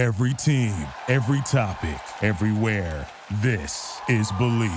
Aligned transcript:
Every 0.00 0.32
team, 0.32 0.72
every 1.08 1.42
topic, 1.42 2.00
everywhere. 2.22 3.06
This 3.42 4.00
is 4.08 4.32
Believe. 4.38 4.70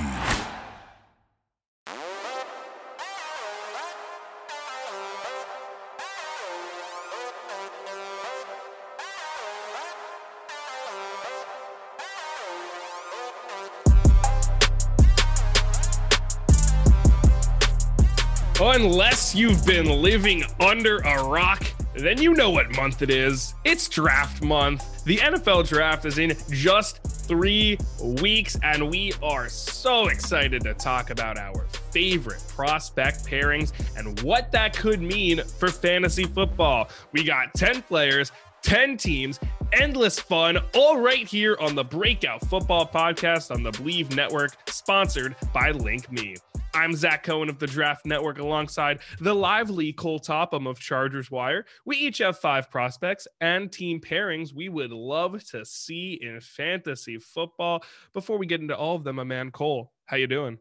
Unless 18.60 19.34
you've 19.34 19.66
been 19.66 19.86
living 20.02 20.44
under 20.60 20.98
a 20.98 21.24
rock, 21.24 21.64
then 21.96 22.22
you 22.22 22.34
know 22.34 22.50
what 22.50 22.76
month 22.76 23.02
it 23.02 23.10
is. 23.10 23.54
It's 23.64 23.88
draft 23.88 24.42
month. 24.44 25.04
The 25.04 25.18
NFL 25.18 25.68
draft 25.68 26.06
is 26.06 26.18
in 26.18 26.36
just 26.50 27.04
three 27.04 27.78
weeks, 28.02 28.58
and 28.64 28.90
we 28.90 29.14
are 29.22 29.50
so 29.50 30.08
excited 30.08 30.64
to 30.64 30.74
talk 30.74 31.10
about 31.10 31.38
our 31.38 31.66
favorite 31.92 32.44
prospect 32.48 33.26
pairings 33.26 33.72
and 33.98 34.20
what 34.22 34.52
that 34.52 34.76
could 34.76 35.02
mean 35.02 35.44
for 35.44 35.70
fantasy 35.70 36.24
football. 36.24 36.90
We 37.12 37.24
got 37.24 37.54
10 37.54 37.84
players, 37.84 38.32
10 38.64 38.98
teams, 38.98 39.40
endless 39.72 40.20
fun, 40.20 40.58
all 40.74 41.00
right 41.00 41.28
here 41.28 41.58
on 41.60 41.76
the 41.76 41.84
Breakout 41.84 42.46
Football 42.48 42.88
Podcast 42.88 43.54
on 43.54 43.64
the 43.64 43.72
Believe 43.72 44.16
Network, 44.16 44.56
sponsored 44.68 45.36
by 45.54 45.72
Link 45.72 46.12
Me. 46.12 46.36
I'm 46.76 46.96
Zach 46.96 47.22
Cohen 47.22 47.50
of 47.50 47.60
the 47.60 47.68
Draft 47.68 48.04
Network 48.04 48.40
alongside 48.40 49.00
the 49.20 49.34
lively 49.34 49.94
Cole 49.94 50.18
Topham 50.18 50.66
of 50.66 50.80
Chargers 50.80 51.30
Wire. 51.30 51.66
We 51.86 51.98
each 51.98 52.18
have 52.18 52.40
five 52.40 52.72
prospects 52.72 53.28
and 53.42 53.72
team 53.72 54.00
pairings 54.00 54.54
we 54.54 54.70
would 54.70 54.92
love 54.92 55.44
to 55.52 55.64
see 55.66 56.20
in 56.20 56.42
fantasy 56.42 57.20
football. 57.20 57.84
Before 58.12 58.40
we 58.40 58.48
get 58.48 58.60
into 58.60 58.76
all 58.76 58.96
of 58.96 59.04
them, 59.04 59.18
my 59.18 59.24
man 59.24 59.52
Cole, 59.52 59.92
how 60.06 60.18
you 60.18 60.26
doing? 60.26 60.58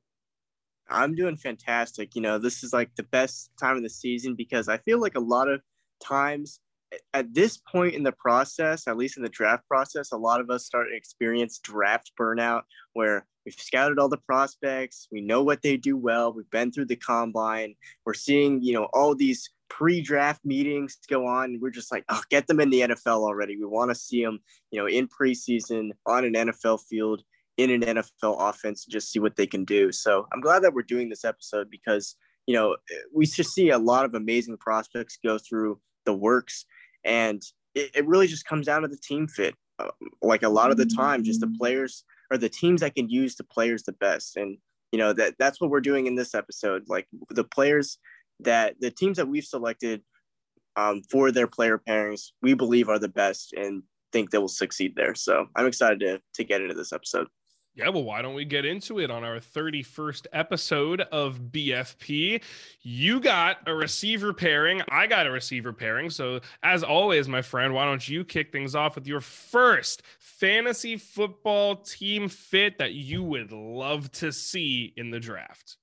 I'm 0.90 1.14
doing 1.14 1.36
fantastic. 1.36 2.14
You 2.14 2.20
know, 2.20 2.38
this 2.38 2.62
is 2.62 2.74
like 2.74 2.94
the 2.94 3.04
best 3.04 3.50
time 3.58 3.78
of 3.78 3.82
the 3.82 3.88
season 3.88 4.34
because 4.34 4.68
I 4.68 4.76
feel 4.78 5.00
like 5.00 5.14
a 5.14 5.20
lot 5.20 5.48
of 5.48 5.62
times 6.04 6.60
at 7.14 7.32
this 7.32 7.56
point 7.56 7.94
in 7.94 8.02
the 8.02 8.12
process, 8.12 8.86
at 8.86 8.98
least 8.98 9.16
in 9.16 9.22
the 9.22 9.30
draft 9.30 9.66
process, 9.66 10.12
a 10.12 10.16
lot 10.18 10.42
of 10.42 10.50
us 10.50 10.66
start 10.66 10.88
to 10.90 10.96
experience 10.96 11.58
draft 11.58 12.12
burnout 12.20 12.62
where 12.92 13.26
we've 13.44 13.54
scouted 13.54 13.98
all 13.98 14.08
the 14.08 14.16
prospects, 14.16 15.08
we 15.10 15.20
know 15.20 15.42
what 15.42 15.62
they 15.62 15.76
do 15.76 15.96
well, 15.96 16.32
we've 16.32 16.50
been 16.50 16.72
through 16.72 16.86
the 16.86 16.96
combine, 16.96 17.74
we're 18.04 18.14
seeing, 18.14 18.62
you 18.62 18.72
know, 18.72 18.88
all 18.92 19.14
these 19.14 19.50
pre-draft 19.72 20.44
meetings 20.44 20.98
go 21.08 21.26
on. 21.26 21.58
We're 21.58 21.70
just 21.70 21.90
like, 21.90 22.04
oh, 22.10 22.20
get 22.28 22.46
them 22.46 22.60
in 22.60 22.68
the 22.68 22.82
NFL 22.82 23.22
already. 23.22 23.56
We 23.56 23.64
want 23.64 23.90
to 23.90 23.94
see 23.94 24.22
them, 24.22 24.40
you 24.70 24.78
know, 24.78 24.86
in 24.86 25.08
preseason 25.08 25.92
on 26.04 26.26
an 26.26 26.34
NFL 26.34 26.82
field 26.82 27.22
in 27.56 27.70
an 27.70 27.80
NFL 27.80 28.36
offense, 28.38 28.84
just 28.84 29.10
see 29.10 29.18
what 29.18 29.36
they 29.36 29.46
can 29.46 29.64
do. 29.64 29.90
So 29.92 30.26
I'm 30.32 30.40
glad 30.40 30.62
that 30.62 30.74
we're 30.74 30.82
doing 30.82 31.08
this 31.08 31.24
episode 31.24 31.70
because, 31.70 32.16
you 32.46 32.54
know, 32.54 32.76
we 33.14 33.26
just 33.26 33.52
see 33.54 33.70
a 33.70 33.78
lot 33.78 34.04
of 34.04 34.14
amazing 34.14 34.58
prospects 34.58 35.18
go 35.24 35.38
through 35.38 35.80
the 36.04 36.14
works 36.14 36.66
and 37.04 37.42
it, 37.74 37.90
it 37.94 38.06
really 38.06 38.26
just 38.26 38.44
comes 38.44 38.66
down 38.66 38.82
to 38.82 38.88
the 38.88 38.96
team 38.96 39.26
fit. 39.26 39.54
Uh, 39.78 39.88
like 40.20 40.42
a 40.42 40.48
lot 40.48 40.70
of 40.70 40.76
the 40.76 40.86
time, 40.86 41.24
just 41.24 41.40
the 41.40 41.54
players 41.58 42.04
or 42.32 42.38
the 42.38 42.48
teams 42.48 42.80
that 42.80 42.94
can 42.94 43.10
use 43.10 43.36
the 43.36 43.44
players 43.44 43.82
the 43.82 43.92
best. 43.92 44.36
And 44.36 44.56
you 44.90 44.98
know 44.98 45.12
that 45.12 45.34
that's 45.38 45.60
what 45.60 45.70
we're 45.70 45.80
doing 45.80 46.06
in 46.06 46.16
this 46.16 46.34
episode. 46.34 46.84
Like 46.88 47.06
the 47.30 47.44
players 47.44 47.98
that 48.40 48.76
the 48.80 48.90
teams 48.90 49.18
that 49.18 49.28
we've 49.28 49.44
selected 49.44 50.02
um, 50.76 51.02
for 51.10 51.30
their 51.30 51.46
player 51.46 51.78
pairings, 51.78 52.30
we 52.40 52.54
believe 52.54 52.88
are 52.88 52.98
the 52.98 53.08
best 53.08 53.52
and 53.52 53.82
think 54.12 54.30
they 54.30 54.38
will 54.38 54.48
succeed 54.48 54.94
there. 54.96 55.14
So 55.14 55.46
I'm 55.54 55.66
excited 55.66 56.00
to 56.00 56.20
to 56.34 56.44
get 56.44 56.62
into 56.62 56.74
this 56.74 56.92
episode. 56.92 57.28
Yeah, 57.74 57.88
well, 57.88 58.04
why 58.04 58.20
don't 58.20 58.34
we 58.34 58.44
get 58.44 58.66
into 58.66 58.98
it 58.98 59.10
on 59.10 59.24
our 59.24 59.38
31st 59.38 60.26
episode 60.34 61.00
of 61.00 61.38
BFP? 61.50 62.42
You 62.82 63.18
got 63.18 63.66
a 63.66 63.74
receiver 63.74 64.34
pairing. 64.34 64.82
I 64.90 65.06
got 65.06 65.26
a 65.26 65.30
receiver 65.30 65.72
pairing. 65.72 66.10
So, 66.10 66.40
as 66.62 66.82
always, 66.82 67.28
my 67.28 67.40
friend, 67.40 67.72
why 67.72 67.86
don't 67.86 68.06
you 68.06 68.24
kick 68.24 68.52
things 68.52 68.74
off 68.74 68.94
with 68.94 69.06
your 69.06 69.22
first 69.22 70.02
fantasy 70.18 70.98
football 70.98 71.76
team 71.76 72.28
fit 72.28 72.76
that 72.76 72.92
you 72.92 73.22
would 73.22 73.52
love 73.52 74.12
to 74.12 74.32
see 74.32 74.92
in 74.98 75.10
the 75.10 75.20
draft? 75.20 75.78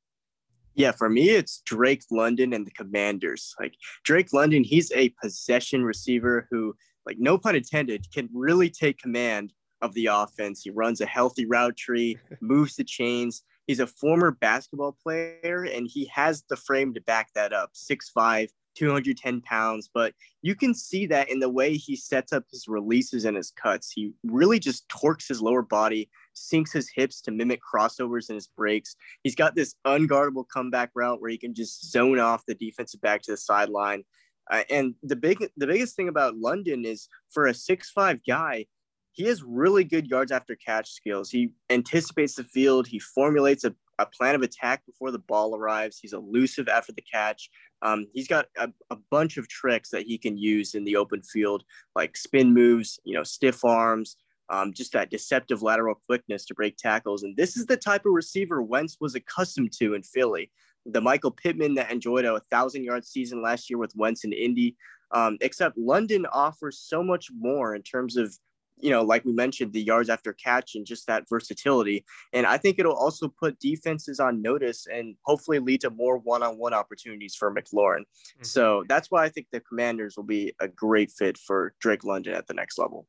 Yeah, 0.76 0.92
for 0.92 1.10
me, 1.10 1.32
it's 1.32 1.62
Drake 1.66 2.04
London 2.12 2.54
and 2.54 2.68
the 2.68 2.72
Commanders. 2.72 3.56
Like 3.60 3.74
Drake 4.04 4.32
London, 4.32 4.64
he's 4.64 4.92
a 4.92 5.10
possession 5.22 5.84
receiver 5.84 6.48
who, 6.52 6.76
like, 7.08 7.18
no 7.18 7.40
pun 7.40 7.56
intended, 7.56 8.06
can 8.14 8.30
really 8.32 8.70
take 8.70 9.00
command 9.00 9.54
of 9.82 9.94
the 9.94 10.08
offense. 10.08 10.62
He 10.64 10.70
runs 10.70 11.02
a 11.02 11.06
healthy 11.06 11.46
route 11.46 11.78
tree, 11.78 12.18
moves 12.42 12.76
the 12.76 12.84
chains. 12.84 13.44
He's 13.68 13.80
a 13.80 13.88
former 13.88 14.32
basketball 14.32 14.98
player 15.04 15.68
and 15.72 15.88
he 15.88 16.10
has 16.14 16.44
the 16.50 16.56
frame 16.56 16.94
to 16.96 17.02
back 17.02 17.32
that 17.36 17.54
up 17.54 17.72
6'5, 17.76 18.50
210 18.76 19.42
pounds. 19.42 19.90
But 19.94 20.14
you 20.42 20.56
can 20.56 20.74
see 20.74 21.06
that 21.08 21.30
in 21.30 21.40
the 21.40 21.50
way 21.50 21.76
he 21.76 21.96
sets 21.96 22.34
up 22.34 22.46
his 22.52 22.68
releases 22.68 23.26
and 23.26 23.38
his 23.38 23.52
cuts. 23.52 23.92
He 23.92 24.14
really 24.24 24.58
just 24.58 24.90
torques 24.90 25.28
his 25.28 25.42
lower 25.42 25.62
body, 25.62 26.10
sinks 26.34 26.74
his 26.74 26.90
hips 26.90 27.22
to 27.22 27.32
mimic 27.32 27.60
crossovers 27.62 28.30
and 28.30 28.36
his 28.36 28.48
breaks. 28.48 28.96
He's 29.24 29.36
got 29.36 29.54
this 29.54 29.76
unguardable 29.86 30.46
comeback 30.52 30.90
route 30.96 31.22
where 31.22 31.30
he 31.30 31.38
can 31.38 31.54
just 31.54 31.92
zone 31.92 32.20
off 32.20 32.46
the 32.48 32.56
defensive 32.56 33.02
back 33.02 33.22
to 33.24 33.32
the 33.32 33.38
sideline. 33.38 34.04
Uh, 34.50 34.64
and 34.72 34.96
the 35.04 35.16
big, 35.16 35.46
the 35.58 35.68
biggest 35.68 35.96
thing 35.96 36.08
about 36.08 36.38
London 36.38 36.86
is 36.86 37.08
for 37.30 37.46
a 37.46 37.54
six-five 37.54 38.20
guy, 38.28 38.66
he 39.12 39.26
has 39.26 39.44
really 39.44 39.84
good 39.84 40.08
yards 40.08 40.32
after 40.32 40.56
catch 40.56 40.92
skills. 40.92 41.30
He 41.30 41.52
anticipates 41.70 42.36
the 42.36 42.44
field. 42.44 42.88
He 42.88 43.00
formulates 43.00 43.64
a, 43.64 43.74
a 43.98 44.06
plan 44.06 44.36
of 44.36 44.42
attack 44.42 44.86
before 44.86 45.12
the 45.12 45.20
ball 45.20 45.56
arrives. 45.56 46.00
He's 46.00 46.14
elusive 46.14 46.68
after 46.68 46.94
the 46.94 47.02
catch. 47.02 47.50
Um, 47.82 48.08
he's 48.14 48.28
got 48.28 48.48
a, 48.58 48.70
a, 48.90 48.98
bunch 49.10 49.38
of 49.38 49.48
tricks 49.48 49.90
that 49.90 50.04
he 50.04 50.18
can 50.18 50.38
use 50.38 50.76
in 50.76 50.84
the 50.84 50.98
open 50.98 51.22
field, 51.22 51.64
like 51.96 52.18
spin 52.18 52.54
moves, 52.54 53.00
you 53.06 53.14
know, 53.14 53.24
stiff 53.24 53.64
arms, 53.64 54.18
um, 54.50 54.74
just 54.74 54.94
that 54.94 55.10
deceptive 55.10 55.62
lateral 55.62 55.96
quickness 55.96 56.46
to 56.46 56.54
break 56.54 56.76
tackles. 56.78 57.24
And 57.24 57.38
this 57.38 57.56
is 57.56 57.66
the 57.66 57.78
type 57.78 58.06
of 58.06 58.12
receiver 58.12 58.62
Wentz 58.62 58.98
was 59.00 59.16
accustomed 59.16 59.72
to 59.80 59.94
in 59.94 60.04
Philly. 60.04 60.52
The 60.86 61.02
Michael 61.02 61.32
Pittman 61.32 61.76
that 61.76 61.92
enjoyed 61.92 62.26
a 62.26 62.42
thousand 62.52 62.84
yard 62.84 63.06
season 63.06 63.42
last 63.42 63.70
year 63.70 63.78
with 63.78 63.96
Wentz 63.96 64.24
in 64.24 64.34
Indy. 64.34 64.76
Um, 65.12 65.38
except 65.42 65.76
London 65.76 66.28
offers 66.32 66.78
so 66.80 67.02
much 67.02 67.30
more 67.36 67.74
in 67.74 67.82
terms 67.82 68.16
of 68.16 68.38
you 68.80 68.90
know, 68.90 69.04
like 69.04 69.26
we 69.26 69.34
mentioned, 69.34 69.74
the 69.74 69.82
yards 69.82 70.10
after 70.10 70.34
catch 70.34 70.76
and 70.76 70.86
just 70.86 71.08
that 71.08 71.28
versatility. 71.30 72.06
And 72.34 72.46
I 72.46 72.58
think 72.58 72.80
it'll 72.80 72.96
also 72.96 73.28
put 73.28 73.60
defenses 73.60 74.20
on 74.20 74.42
notice 74.42 74.88
and 74.92 75.16
hopefully 75.26 75.60
lead 75.60 75.82
to 75.82 75.90
more 75.90 76.18
one 76.18 76.44
on 76.44 76.58
one 76.58 76.74
opportunities 76.74 77.36
for 77.36 77.54
McLaurin. 77.54 78.00
Mm-hmm. 78.02 78.44
So 78.44 78.84
that's 78.88 79.12
why 79.12 79.26
I 79.26 79.30
think 79.30 79.48
the 79.52 79.60
commanders 79.60 80.16
will 80.18 80.24
be 80.24 80.54
a 80.60 80.68
great 80.68 81.12
fit 81.12 81.38
for 81.38 81.74
Drake 81.80 82.04
London 82.04 82.34
at 82.34 82.48
the 82.48 82.54
next 82.54 82.78
level. 82.78 83.08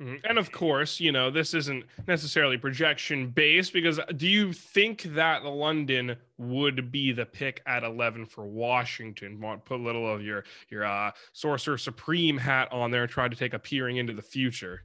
Mm-hmm. 0.00 0.14
And 0.24 0.38
of 0.38 0.50
course, 0.50 0.98
you 0.98 1.12
know, 1.12 1.30
this 1.30 1.52
isn't 1.52 1.84
necessarily 2.08 2.56
projection 2.56 3.28
based 3.28 3.74
because 3.74 4.00
do 4.16 4.26
you 4.26 4.52
think 4.54 5.02
that 5.14 5.44
London 5.44 6.16
would 6.38 6.90
be 6.90 7.12
the 7.12 7.26
pick 7.26 7.60
at 7.66 7.84
11 7.84 8.24
for 8.24 8.46
Washington? 8.46 9.40
Want 9.40 9.62
put 9.66 9.78
a 9.78 9.82
little 9.82 10.10
of 10.10 10.22
your 10.22 10.44
your 10.70 10.86
uh, 10.86 11.10
sorcerer 11.34 11.76
supreme 11.76 12.38
hat 12.38 12.72
on 12.72 12.90
there 12.90 13.02
and 13.02 13.10
try 13.10 13.28
to 13.28 13.36
take 13.36 13.52
a 13.52 13.58
peering 13.58 13.98
into 13.98 14.14
the 14.14 14.22
future? 14.22 14.84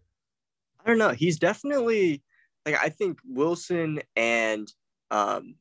I 0.85 0.89
don't 0.89 0.99
know. 0.99 1.09
He's 1.09 1.39
definitely 1.39 2.21
like 2.65 2.75
I 2.81 2.89
think 2.89 3.19
Wilson 3.25 4.01
and 4.15 4.71
um 5.11 5.55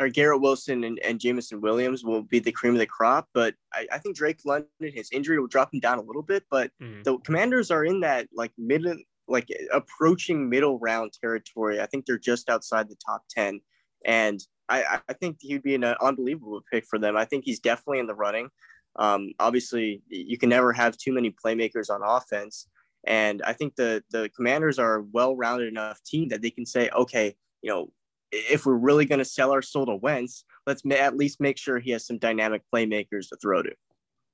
or 0.00 0.08
Garrett 0.08 0.40
Wilson 0.40 0.82
and, 0.82 0.98
and 1.00 1.20
Jameson 1.20 1.60
Williams 1.60 2.04
will 2.04 2.22
be 2.22 2.40
the 2.40 2.50
cream 2.50 2.72
of 2.72 2.80
the 2.80 2.86
crop, 2.86 3.28
but 3.32 3.54
I, 3.72 3.86
I 3.92 3.98
think 3.98 4.16
Drake 4.16 4.40
London, 4.44 4.68
his 4.80 5.08
injury 5.12 5.38
will 5.38 5.46
drop 5.46 5.72
him 5.72 5.78
down 5.78 5.98
a 5.98 6.02
little 6.02 6.22
bit. 6.22 6.42
But 6.50 6.72
mm-hmm. 6.82 7.02
the 7.02 7.18
commanders 7.18 7.70
are 7.70 7.84
in 7.84 8.00
that 8.00 8.28
like 8.34 8.50
mid 8.58 8.84
like 9.28 9.48
approaching 9.72 10.48
middle 10.48 10.78
round 10.78 11.12
territory. 11.12 11.80
I 11.80 11.86
think 11.86 12.06
they're 12.06 12.18
just 12.18 12.50
outside 12.50 12.88
the 12.88 12.96
top 13.06 13.22
10. 13.30 13.60
And 14.04 14.40
I, 14.68 15.00
I 15.08 15.12
think 15.14 15.38
he'd 15.40 15.62
be 15.62 15.74
an 15.74 15.84
unbelievable 15.84 16.60
pick 16.70 16.84
for 16.86 16.98
them. 16.98 17.16
I 17.16 17.24
think 17.24 17.44
he's 17.44 17.60
definitely 17.60 18.00
in 18.00 18.06
the 18.06 18.14
running. 18.14 18.48
Um, 18.96 19.32
obviously, 19.40 20.02
you 20.08 20.38
can 20.38 20.48
never 20.48 20.72
have 20.72 20.96
too 20.96 21.12
many 21.12 21.30
playmakers 21.30 21.90
on 21.90 22.02
offense, 22.02 22.68
and 23.06 23.42
I 23.44 23.52
think 23.52 23.76
the 23.76 24.02
the 24.10 24.30
Commanders 24.34 24.78
are 24.78 24.96
a 24.96 25.02
well-rounded 25.02 25.68
enough 25.68 26.02
team 26.04 26.28
that 26.28 26.42
they 26.42 26.50
can 26.50 26.66
say, 26.66 26.90
okay, 26.90 27.34
you 27.62 27.70
know, 27.70 27.90
if 28.32 28.66
we're 28.66 28.74
really 28.74 29.04
going 29.04 29.20
to 29.20 29.24
sell 29.24 29.52
our 29.52 29.62
soul 29.62 29.86
to 29.86 29.96
Wentz, 29.96 30.44
let's 30.66 30.84
ma- 30.84 30.96
at 30.96 31.16
least 31.16 31.40
make 31.40 31.58
sure 31.58 31.78
he 31.78 31.90
has 31.92 32.06
some 32.06 32.18
dynamic 32.18 32.62
playmakers 32.72 33.28
to 33.28 33.36
throw 33.40 33.62
to. 33.62 33.72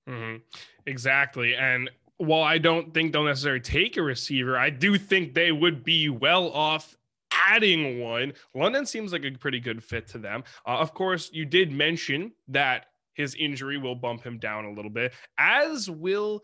Mm-hmm. 0.08 0.36
Exactly, 0.86 1.54
and 1.54 1.90
while 2.16 2.42
I 2.42 2.58
don't 2.58 2.92
think 2.92 3.12
they'll 3.12 3.24
necessarily 3.24 3.60
take 3.60 3.96
a 3.96 4.02
receiver, 4.02 4.58
I 4.58 4.68
do 4.68 4.98
think 4.98 5.32
they 5.32 5.52
would 5.52 5.82
be 5.82 6.10
well 6.10 6.50
off 6.50 6.94
adding 7.32 8.00
one. 8.00 8.34
London 8.54 8.84
seems 8.84 9.12
like 9.12 9.24
a 9.24 9.30
pretty 9.30 9.60
good 9.60 9.82
fit 9.82 10.06
to 10.08 10.18
them. 10.18 10.44
Uh, 10.66 10.78
of 10.78 10.92
course, 10.92 11.30
you 11.32 11.46
did 11.46 11.72
mention 11.72 12.32
that 12.48 12.86
his 13.14 13.34
injury 13.36 13.78
will 13.78 13.94
bump 13.94 14.22
him 14.22 14.38
down 14.38 14.66
a 14.66 14.72
little 14.72 14.90
bit, 14.90 15.12
as 15.38 15.88
will 15.88 16.42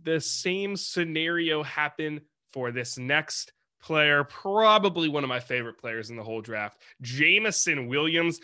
the 0.00 0.20
same 0.20 0.76
scenario 0.76 1.62
happen 1.62 2.20
for 2.52 2.70
this 2.70 2.98
next 2.98 3.52
player, 3.82 4.24
probably 4.24 5.08
one 5.08 5.24
of 5.24 5.28
my 5.28 5.40
favorite 5.40 5.78
players 5.78 6.10
in 6.10 6.16
the 6.16 6.22
whole 6.22 6.40
draft, 6.40 6.80
Jameson 7.00 7.88
Williams. 7.88 8.40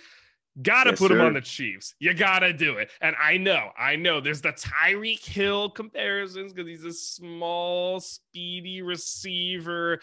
Gotta 0.60 0.90
yes, 0.90 0.98
put 0.98 1.12
him 1.12 1.20
on 1.20 1.34
the 1.34 1.40
Chiefs. 1.40 1.94
You 2.00 2.14
gotta 2.14 2.52
do 2.52 2.78
it. 2.78 2.90
And 3.00 3.14
I 3.20 3.36
know, 3.36 3.70
I 3.78 3.94
know 3.94 4.20
there's 4.20 4.40
the 4.40 4.52
Tyreek 4.52 5.24
Hill 5.24 5.70
comparisons 5.70 6.52
because 6.52 6.68
he's 6.68 6.84
a 6.84 6.92
small, 6.92 8.00
speedy 8.00 8.82
receiver. 8.82 10.00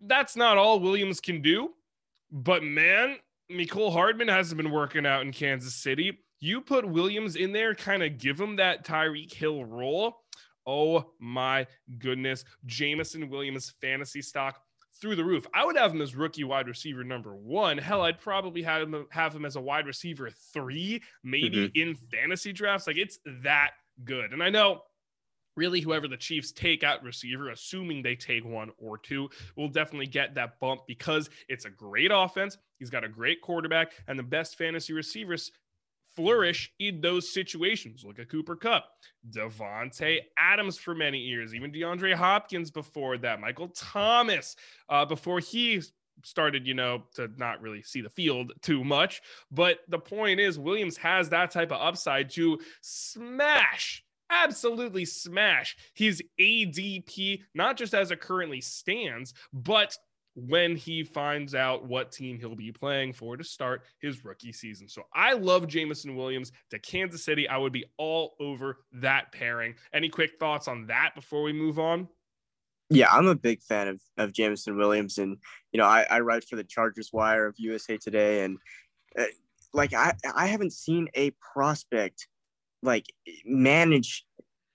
That's 0.00 0.34
not 0.34 0.58
all 0.58 0.80
Williams 0.80 1.20
can 1.20 1.40
do. 1.40 1.70
But 2.32 2.64
man, 2.64 3.16
Mecole 3.50 3.92
Hardman 3.92 4.28
hasn't 4.28 4.56
been 4.56 4.72
working 4.72 5.06
out 5.06 5.22
in 5.22 5.32
Kansas 5.32 5.74
City. 5.74 6.18
You 6.40 6.60
put 6.60 6.88
Williams 6.88 7.36
in 7.36 7.52
there, 7.52 7.74
kind 7.74 8.02
of 8.02 8.18
give 8.18 8.40
him 8.40 8.56
that 8.56 8.84
Tyreek 8.84 9.32
Hill 9.32 9.64
role. 9.64 10.16
Oh 10.66 11.12
my 11.18 11.66
goodness. 11.98 12.44
Jameson 12.66 13.28
Williams 13.28 13.74
fantasy 13.80 14.22
stock 14.22 14.62
through 15.00 15.16
the 15.16 15.24
roof. 15.24 15.46
I 15.54 15.64
would 15.64 15.76
have 15.76 15.92
him 15.92 16.02
as 16.02 16.14
rookie 16.14 16.44
wide 16.44 16.68
receiver 16.68 17.04
number 17.04 17.34
one. 17.34 17.78
Hell, 17.78 18.02
I'd 18.02 18.20
probably 18.20 18.62
have 18.62 18.82
him 18.82 19.06
have 19.10 19.34
him 19.34 19.44
as 19.44 19.56
a 19.56 19.60
wide 19.60 19.86
receiver 19.86 20.30
three, 20.52 21.02
maybe 21.24 21.68
mm-hmm. 21.68 21.80
in 21.80 21.94
fantasy 21.94 22.52
drafts. 22.52 22.86
Like 22.86 22.98
it's 22.98 23.18
that 23.42 23.70
good. 24.04 24.32
And 24.32 24.42
I 24.42 24.50
know 24.50 24.82
really 25.56 25.80
whoever 25.80 26.08
the 26.08 26.16
Chiefs 26.16 26.52
take 26.52 26.84
at 26.84 27.02
receiver, 27.02 27.50
assuming 27.50 28.02
they 28.02 28.16
take 28.16 28.44
one 28.44 28.70
or 28.78 28.98
two, 28.98 29.28
will 29.56 29.68
definitely 29.68 30.06
get 30.06 30.34
that 30.34 30.58
bump 30.60 30.82
because 30.86 31.28
it's 31.48 31.64
a 31.64 31.70
great 31.70 32.10
offense. 32.12 32.56
He's 32.78 32.90
got 32.90 33.04
a 33.04 33.08
great 33.08 33.40
quarterback 33.42 33.92
and 34.06 34.18
the 34.18 34.22
best 34.22 34.56
fantasy 34.56 34.92
receivers 34.92 35.50
flourish 36.16 36.72
in 36.78 37.00
those 37.00 37.32
situations. 37.32 38.04
Look 38.04 38.18
at 38.18 38.28
Cooper 38.30 38.56
Kupp, 38.56 38.84
Davante 39.30 40.18
Adams 40.38 40.78
for 40.78 40.94
many 40.94 41.18
years, 41.18 41.54
even 41.54 41.72
DeAndre 41.72 42.14
Hopkins 42.14 42.70
before 42.70 43.18
that, 43.18 43.40
Michael 43.40 43.68
Thomas 43.68 44.56
uh, 44.88 45.04
before 45.04 45.40
he 45.40 45.82
started, 46.24 46.66
you 46.66 46.74
know, 46.74 47.04
to 47.14 47.30
not 47.36 47.60
really 47.62 47.82
see 47.82 48.00
the 48.00 48.10
field 48.10 48.52
too 48.62 48.84
much. 48.84 49.22
But 49.50 49.78
the 49.88 49.98
point 49.98 50.40
is, 50.40 50.58
Williams 50.58 50.96
has 50.98 51.28
that 51.30 51.50
type 51.50 51.72
of 51.72 51.80
upside 51.80 52.30
to 52.30 52.58
smash 52.82 54.04
absolutely 54.30 55.04
smash 55.04 55.76
his 55.94 56.22
ADP, 56.40 57.42
not 57.54 57.76
just 57.76 57.94
as 57.94 58.10
it 58.10 58.20
currently 58.20 58.60
stands, 58.60 59.34
but 59.52 59.96
when 60.34 60.76
he 60.76 61.02
finds 61.02 61.54
out 61.54 61.86
what 61.86 62.12
team 62.12 62.38
he'll 62.38 62.54
be 62.54 62.72
playing 62.72 63.12
for 63.12 63.36
to 63.36 63.44
start 63.44 63.82
his 64.00 64.24
rookie 64.24 64.52
season. 64.52 64.88
So 64.88 65.02
I 65.12 65.32
love 65.32 65.66
Jameson 65.66 66.14
Williams 66.14 66.52
to 66.70 66.78
Kansas 66.78 67.24
City. 67.24 67.48
I 67.48 67.56
would 67.56 67.72
be 67.72 67.84
all 67.96 68.34
over 68.38 68.78
that 68.92 69.32
pairing. 69.32 69.74
Any 69.92 70.08
quick 70.08 70.38
thoughts 70.38 70.68
on 70.68 70.86
that 70.86 71.14
before 71.14 71.42
we 71.42 71.52
move 71.52 71.78
on? 71.78 72.08
Yeah, 72.90 73.08
I'm 73.10 73.26
a 73.26 73.34
big 73.34 73.62
fan 73.62 73.88
of, 73.88 74.00
of 74.18 74.32
Jameson 74.32 74.76
Williams. 74.76 75.18
And, 75.18 75.36
you 75.72 75.78
know, 75.78 75.86
I, 75.86 76.06
I 76.08 76.20
write 76.20 76.44
for 76.44 76.56
the 76.56 76.64
Chargers 76.64 77.10
Wire 77.12 77.46
of 77.46 77.54
USA 77.58 77.96
Today. 77.96 78.44
And, 78.44 78.58
uh, 79.18 79.24
like, 79.72 79.94
I, 79.94 80.14
I 80.34 80.46
haven't 80.46 80.72
seen 80.72 81.08
a 81.14 81.32
prospect, 81.52 82.26
like, 82.82 83.06
manage 83.44 84.24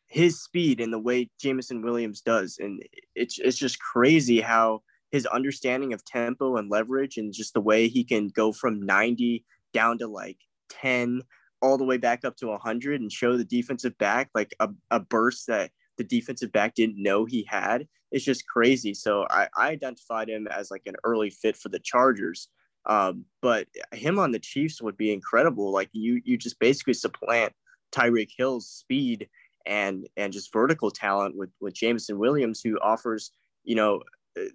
his 0.07 0.41
speed 0.41 0.79
in 0.79 0.91
the 0.91 0.99
way 0.99 1.29
Jameson 1.41 1.81
Williams 1.81 2.21
does. 2.21 2.57
And 2.59 2.81
it's, 3.15 3.39
it's 3.39 3.57
just 3.57 3.79
crazy 3.79 4.41
how– 4.41 4.81
his 5.15 5.25
understanding 5.25 5.93
of 5.93 6.03
tempo 6.05 6.57
and 6.57 6.69
leverage 6.69 7.17
and 7.17 7.33
just 7.33 7.53
the 7.53 7.61
way 7.61 7.87
he 7.87 8.03
can 8.03 8.27
go 8.27 8.51
from 8.51 8.85
90 8.85 9.43
down 9.73 9.97
to 9.97 10.07
like 10.07 10.37
10 10.69 11.21
all 11.61 11.77
the 11.77 11.83
way 11.83 11.97
back 11.97 12.25
up 12.25 12.35
to 12.37 12.47
100 12.47 13.01
and 13.01 13.11
show 13.11 13.37
the 13.37 13.43
defensive 13.43 13.97
back 13.97 14.29
like 14.35 14.53
a, 14.59 14.69
a 14.91 14.99
burst 14.99 15.47
that 15.47 15.71
the 15.97 16.03
defensive 16.03 16.51
back 16.51 16.75
didn't 16.75 17.01
know 17.01 17.25
he 17.25 17.45
had 17.49 17.87
it's 18.15 18.23
just 18.23 18.47
crazy. 18.47 18.93
So 18.93 19.27
I, 19.29 19.49
I 19.57 19.69
identified 19.69 20.29
him 20.29 20.47
as 20.47 20.71
like 20.71 20.83
an 20.85 20.95
early 21.03 21.29
fit 21.29 21.57
for 21.57 21.67
the 21.67 21.79
chargers. 21.79 22.47
Um, 22.85 23.25
but 23.41 23.67
him 23.91 24.19
on 24.19 24.31
the 24.31 24.39
chiefs 24.39 24.81
would 24.81 24.95
be 24.95 25.11
incredible. 25.11 25.73
Like 25.73 25.89
you 25.91 26.21
you 26.23 26.37
just 26.37 26.57
basically 26.59 26.93
supplant 26.93 27.51
tyreek 27.91 28.29
hill's 28.37 28.67
speed 28.69 29.27
and 29.65 30.07
and 30.15 30.31
just 30.31 30.53
vertical 30.53 30.91
talent 30.91 31.35
with 31.35 31.49
with 31.61 31.73
jameson 31.73 32.19
williams 32.19 32.61
who 32.61 32.77
offers 32.81 33.31
you 33.63 33.75
know 33.75 34.01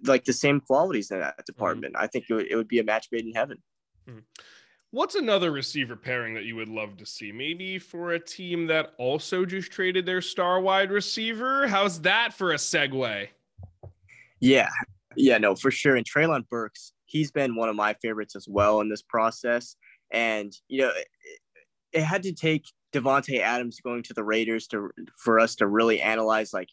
like 0.03 0.25
the 0.25 0.33
same 0.33 0.59
qualities 0.59 1.11
in 1.11 1.19
that 1.19 1.45
department. 1.45 1.93
Mm-hmm. 1.93 2.03
I 2.03 2.07
think 2.07 2.25
it 2.29 2.33
would, 2.33 2.47
it 2.47 2.55
would, 2.55 2.67
be 2.67 2.79
a 2.79 2.83
match 2.83 3.07
made 3.11 3.25
in 3.25 3.33
heaven. 3.33 3.57
Mm-hmm. 4.07 4.19
What's 4.91 5.15
another 5.15 5.51
receiver 5.51 5.95
pairing 5.95 6.33
that 6.33 6.43
you 6.43 6.57
would 6.57 6.67
love 6.67 6.97
to 6.97 7.05
see? 7.05 7.31
Maybe 7.31 7.79
for 7.79 8.11
a 8.11 8.19
team 8.19 8.67
that 8.67 8.93
also 8.97 9.45
just 9.45 9.71
traded 9.71 10.05
their 10.05 10.21
star 10.21 10.59
wide 10.59 10.91
receiver. 10.91 11.67
How's 11.67 12.01
that 12.01 12.33
for 12.33 12.51
a 12.51 12.57
segue? 12.57 13.27
Yeah, 14.41 14.69
yeah, 15.15 15.37
no, 15.37 15.55
for 15.55 15.71
sure. 15.71 15.95
And 15.95 16.05
Treylon 16.05 16.47
Burks, 16.49 16.91
he's 17.05 17.31
been 17.31 17.55
one 17.55 17.69
of 17.69 17.75
my 17.75 17.93
favorites 18.01 18.35
as 18.35 18.47
well 18.49 18.81
in 18.81 18.89
this 18.89 19.01
process. 19.01 19.77
And 20.11 20.51
you 20.67 20.81
know, 20.81 20.89
it, 20.89 21.07
it 21.93 22.03
had 22.03 22.23
to 22.23 22.33
take 22.33 22.65
Davante 22.91 23.39
Adams 23.39 23.79
going 23.79 24.03
to 24.03 24.13
the 24.13 24.23
Raiders 24.23 24.67
to 24.67 24.89
for 25.17 25.39
us 25.39 25.55
to 25.55 25.67
really 25.67 26.01
analyze 26.01 26.53
like 26.53 26.69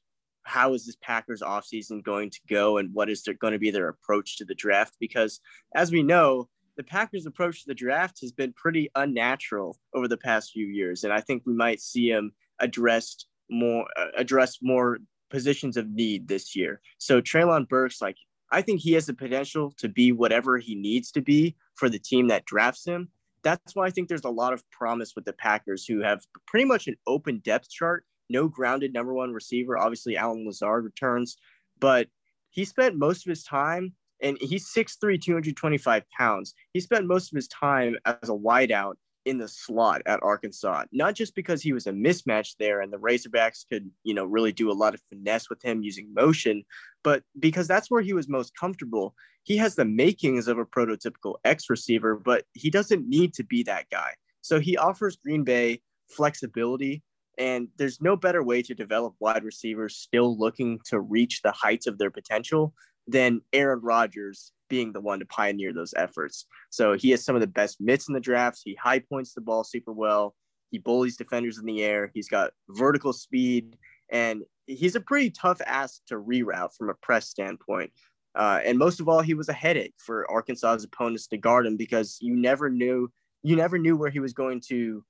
how 0.48 0.72
is 0.72 0.86
this 0.86 0.96
Packers 1.02 1.42
offseason 1.42 2.02
going 2.02 2.30
to 2.30 2.40
go 2.48 2.78
and 2.78 2.92
what 2.94 3.10
is 3.10 3.22
there 3.22 3.34
going 3.34 3.52
to 3.52 3.58
be 3.58 3.70
their 3.70 3.88
approach 3.88 4.38
to 4.38 4.44
the 4.44 4.54
draft? 4.54 4.96
Because 4.98 5.40
as 5.74 5.92
we 5.92 6.02
know, 6.02 6.48
the 6.76 6.84
Packers' 6.84 7.26
approach 7.26 7.62
to 7.62 7.66
the 7.66 7.74
draft 7.74 8.20
has 8.22 8.32
been 8.32 8.52
pretty 8.52 8.88
unnatural 8.94 9.78
over 9.94 10.08
the 10.08 10.16
past 10.16 10.52
few 10.52 10.64
years, 10.64 11.04
and 11.04 11.12
I 11.12 11.20
think 11.20 11.42
we 11.44 11.52
might 11.52 11.80
see 11.80 12.08
him 12.08 12.32
addressed 12.60 13.26
more 13.50 13.86
uh, 13.96 14.06
address 14.16 14.58
more 14.62 14.98
positions 15.28 15.76
of 15.76 15.90
need 15.90 16.28
this 16.28 16.54
year. 16.54 16.80
So 16.98 17.20
Treylon 17.20 17.68
Burks, 17.68 18.00
like 18.00 18.16
I 18.50 18.62
think 18.62 18.80
he 18.80 18.92
has 18.92 19.06
the 19.06 19.14
potential 19.14 19.74
to 19.78 19.88
be 19.88 20.12
whatever 20.12 20.56
he 20.56 20.74
needs 20.74 21.10
to 21.12 21.20
be 21.20 21.56
for 21.74 21.88
the 21.88 21.98
team 21.98 22.28
that 22.28 22.46
drafts 22.46 22.86
him. 22.86 23.08
That's 23.42 23.74
why 23.74 23.86
I 23.86 23.90
think 23.90 24.08
there's 24.08 24.24
a 24.24 24.30
lot 24.30 24.52
of 24.52 24.68
promise 24.70 25.14
with 25.14 25.24
the 25.24 25.32
Packers, 25.32 25.84
who 25.84 26.00
have 26.00 26.24
pretty 26.46 26.64
much 26.64 26.86
an 26.86 26.96
open 27.06 27.38
depth 27.38 27.68
chart 27.68 28.04
no 28.28 28.48
grounded 28.48 28.92
number 28.92 29.12
one 29.12 29.32
receiver. 29.32 29.78
Obviously, 29.78 30.16
Allen 30.16 30.46
Lazard 30.46 30.84
returns, 30.84 31.36
but 31.78 32.08
he 32.50 32.64
spent 32.64 32.96
most 32.96 33.26
of 33.26 33.30
his 33.30 33.44
time, 33.44 33.92
and 34.20 34.36
he's 34.40 34.72
6'3, 34.72 35.20
225 35.20 36.02
pounds. 36.16 36.54
He 36.72 36.80
spent 36.80 37.06
most 37.06 37.32
of 37.32 37.36
his 37.36 37.48
time 37.48 37.96
as 38.04 38.28
a 38.28 38.32
wideout 38.32 38.94
in 39.28 39.38
the 39.38 39.48
slot 39.48 40.00
at 40.06 40.22
Arkansas, 40.22 40.84
not 40.90 41.14
just 41.14 41.34
because 41.34 41.62
he 41.62 41.72
was 41.72 41.86
a 41.86 41.92
mismatch 41.92 42.54
there 42.58 42.80
and 42.80 42.92
the 42.92 42.98
Razorbacks 42.98 43.64
could, 43.68 43.90
you 44.02 44.14
know, 44.14 44.24
really 44.24 44.52
do 44.52 44.70
a 44.70 44.72
lot 44.72 44.94
of 44.94 45.02
finesse 45.08 45.50
with 45.50 45.62
him 45.62 45.82
using 45.82 46.12
motion, 46.14 46.64
but 47.04 47.22
because 47.38 47.68
that's 47.68 47.90
where 47.90 48.00
he 48.00 48.14
was 48.14 48.28
most 48.28 48.56
comfortable. 48.56 49.14
He 49.42 49.58
has 49.58 49.74
the 49.74 49.84
makings 49.84 50.48
of 50.48 50.58
a 50.58 50.64
prototypical 50.64 51.36
X 51.44 51.68
receiver, 51.68 52.16
but 52.16 52.44
he 52.54 52.70
doesn't 52.70 53.08
need 53.08 53.34
to 53.34 53.44
be 53.44 53.62
that 53.64 53.90
guy. 53.90 54.14
So 54.40 54.60
he 54.60 54.76
offers 54.78 55.16
Green 55.16 55.44
Bay 55.44 55.82
flexibility 56.08 57.02
and 57.38 57.68
there's 57.76 58.00
no 58.00 58.16
better 58.16 58.42
way 58.42 58.62
to 58.62 58.74
develop 58.74 59.14
wide 59.20 59.44
receivers 59.44 59.96
still 59.96 60.36
looking 60.36 60.80
to 60.86 61.00
reach 61.00 61.40
the 61.42 61.52
heights 61.52 61.86
of 61.86 61.96
their 61.96 62.10
potential 62.10 62.74
than 63.06 63.40
Aaron 63.52 63.80
Rodgers 63.80 64.52
being 64.68 64.92
the 64.92 65.00
one 65.00 65.20
to 65.20 65.26
pioneer 65.26 65.72
those 65.72 65.94
efforts. 65.96 66.46
So 66.70 66.92
he 66.92 67.10
has 67.10 67.24
some 67.24 67.34
of 67.34 67.40
the 67.40 67.46
best 67.46 67.80
mitts 67.80 68.08
in 68.08 68.14
the 68.14 68.20
drafts. 68.20 68.62
He 68.62 68.74
high 68.74 68.98
points 68.98 69.32
the 69.32 69.40
ball 69.40 69.64
super 69.64 69.92
well. 69.92 70.34
He 70.70 70.78
bullies 70.78 71.16
defenders 71.16 71.58
in 71.58 71.64
the 71.64 71.82
air. 71.82 72.10
He's 72.12 72.28
got 72.28 72.50
vertical 72.68 73.14
speed, 73.14 73.78
and 74.10 74.42
he's 74.66 74.96
a 74.96 75.00
pretty 75.00 75.30
tough 75.30 75.62
ass 75.64 76.02
to 76.08 76.16
reroute 76.16 76.76
from 76.76 76.90
a 76.90 76.94
press 76.94 77.28
standpoint. 77.28 77.90
Uh, 78.34 78.60
and 78.64 78.78
most 78.78 79.00
of 79.00 79.08
all, 79.08 79.22
he 79.22 79.32
was 79.32 79.48
a 79.48 79.54
headache 79.54 79.94
for 79.96 80.30
Arkansas's 80.30 80.84
opponents 80.84 81.26
to 81.28 81.38
guard 81.38 81.66
him 81.66 81.76
because 81.76 82.18
you 82.20 82.36
never 82.36 82.68
knew 82.68 83.10
you 83.42 83.56
never 83.56 83.78
knew 83.78 83.96
where 83.96 84.10
he 84.10 84.20
was 84.20 84.32
going 84.32 84.60
to 84.68 85.04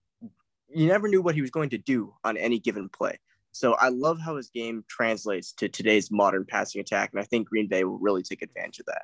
you 0.68 0.86
never 0.86 1.08
knew 1.08 1.22
what 1.22 1.34
he 1.34 1.40
was 1.40 1.50
going 1.50 1.70
to 1.70 1.78
do 1.78 2.14
on 2.24 2.36
any 2.36 2.58
given 2.58 2.88
play. 2.88 3.18
So 3.52 3.74
I 3.74 3.88
love 3.88 4.20
how 4.20 4.36
his 4.36 4.50
game 4.50 4.84
translates 4.88 5.52
to 5.54 5.68
today's 5.68 6.10
modern 6.10 6.44
passing 6.44 6.80
attack, 6.80 7.10
and 7.12 7.20
I 7.20 7.24
think 7.24 7.48
Green 7.48 7.66
Bay 7.66 7.84
will 7.84 7.98
really 7.98 8.22
take 8.22 8.42
advantage 8.42 8.80
of 8.80 8.86
that. 8.86 9.02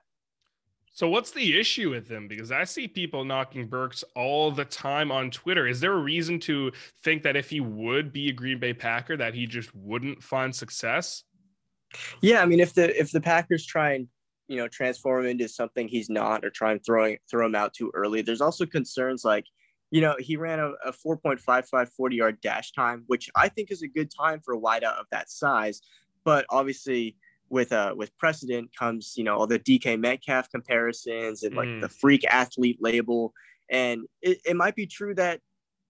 So 0.93 1.09
what's 1.09 1.33
the 1.33 1.59
issue 1.59 1.91
with 1.91 2.09
him? 2.09 2.29
Because 2.29 2.53
I 2.53 2.63
see 2.63 2.87
people 2.87 3.25
knocking 3.25 3.67
Burks 3.67 4.05
all 4.15 4.53
the 4.53 4.65
time 4.65 5.11
on 5.11 5.33
Twitter. 5.33 5.67
Is 5.67 5.81
there 5.81 5.93
a 5.93 5.99
reason 5.99 6.39
to 6.41 6.71
think 7.03 7.25
that 7.25 7.35
if 7.35 7.51
he 7.51 7.59
would 7.59 8.13
be 8.13 8.29
a 8.29 8.33
Green 8.33 8.61
Bay 8.61 8.75
Packer, 8.75 9.17
that 9.17 9.35
he 9.35 9.47
just 9.47 9.75
wouldn't 9.75 10.23
find 10.23 10.55
success? 10.55 11.25
Yeah, 12.21 12.43
I 12.43 12.47
mean, 12.47 12.61
if 12.61 12.75
the 12.75 12.97
if 12.99 13.11
the 13.11 13.21
Packers 13.21 13.67
try 13.67 13.95
and 13.95 14.09
you 14.47 14.57
know 14.57 14.69
transform 14.69 15.25
him 15.25 15.33
into 15.33 15.49
something 15.49 15.89
he's 15.89 16.09
not, 16.09 16.45
or 16.45 16.51
try 16.51 16.71
and 16.71 16.85
throwing 16.87 17.19
throw 17.29 17.45
him 17.45 17.57
out 17.57 17.75
too 17.75 17.91
early, 17.93 18.23
there's 18.23 18.41
also 18.41 18.65
concerns 18.65 19.25
like 19.25 19.47
you 19.91 20.01
know, 20.01 20.17
he 20.19 20.37
ran 20.37 20.59
a, 20.59 20.73
a 20.85 20.93
4.55 20.93 21.89
40 21.89 22.17
yard 22.17 22.41
dash 22.41 22.73
time, 22.73 23.05
which 23.07 23.31
I 23.37 23.49
think 23.49 23.71
is 23.71 23.83
a 23.83 23.89
good 23.89 24.11
time 24.11 24.41
for 24.45 24.55
a 24.55 24.61
wideout 24.61 24.99
of 24.99 25.07
that 25.13 25.31
size. 25.31 25.81
But 26.25 26.47
obviously, 26.51 27.17
with 27.51 27.73
uh 27.73 27.95
with 27.95 28.17
precedent 28.17 28.71
comes 28.77 29.13
you 29.17 29.23
know 29.23 29.37
all 29.37 29.47
the 29.47 29.59
DK 29.59 30.01
Metcalf 30.01 30.51
comparisons 30.51 31.43
and 31.43 31.55
like 31.55 31.69
mm. 31.69 31.81
the 31.83 31.89
freak 31.89 32.25
athlete 32.25 32.79
label, 32.81 33.33
and 33.71 34.03
it, 34.23 34.39
it 34.47 34.57
might 34.57 34.75
be 34.75 34.87
true 34.87 35.15
that 35.15 35.41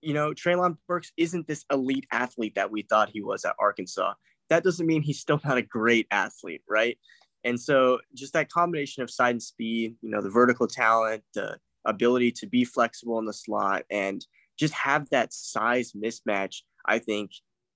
you 0.02 0.12
know 0.12 0.32
Treylon 0.32 0.76
Burks 0.88 1.12
isn't 1.16 1.46
this 1.46 1.64
elite 1.70 2.06
athlete 2.12 2.56
that 2.56 2.70
we 2.70 2.82
thought 2.82 3.08
he 3.08 3.22
was 3.22 3.44
at 3.44 3.54
Arkansas. 3.58 4.14
that 4.50 4.64
doesn't 4.64 4.86
mean 4.86 5.02
he's 5.02 5.20
still 5.20 5.40
not 5.44 5.56
a 5.56 5.62
great 5.62 6.06
athlete, 6.10 6.62
right? 6.68 6.98
And 7.44 7.60
so 7.60 8.00
just 8.14 8.32
that 8.32 8.50
combination 8.50 9.02
of 9.02 9.10
side 9.10 9.32
and 9.32 9.42
speed, 9.42 9.96
you 10.00 10.10
know, 10.10 10.22
the 10.22 10.30
vertical 10.30 10.66
talent, 10.66 11.22
the 11.34 11.58
ability 11.84 12.32
to 12.32 12.46
be 12.46 12.64
flexible 12.64 13.18
in 13.18 13.24
the 13.24 13.32
slot 13.32 13.84
and 13.90 14.24
just 14.58 14.74
have 14.74 15.08
that 15.10 15.32
size 15.32 15.92
mismatch, 15.92 16.62
I 16.86 16.98
think 16.98 17.30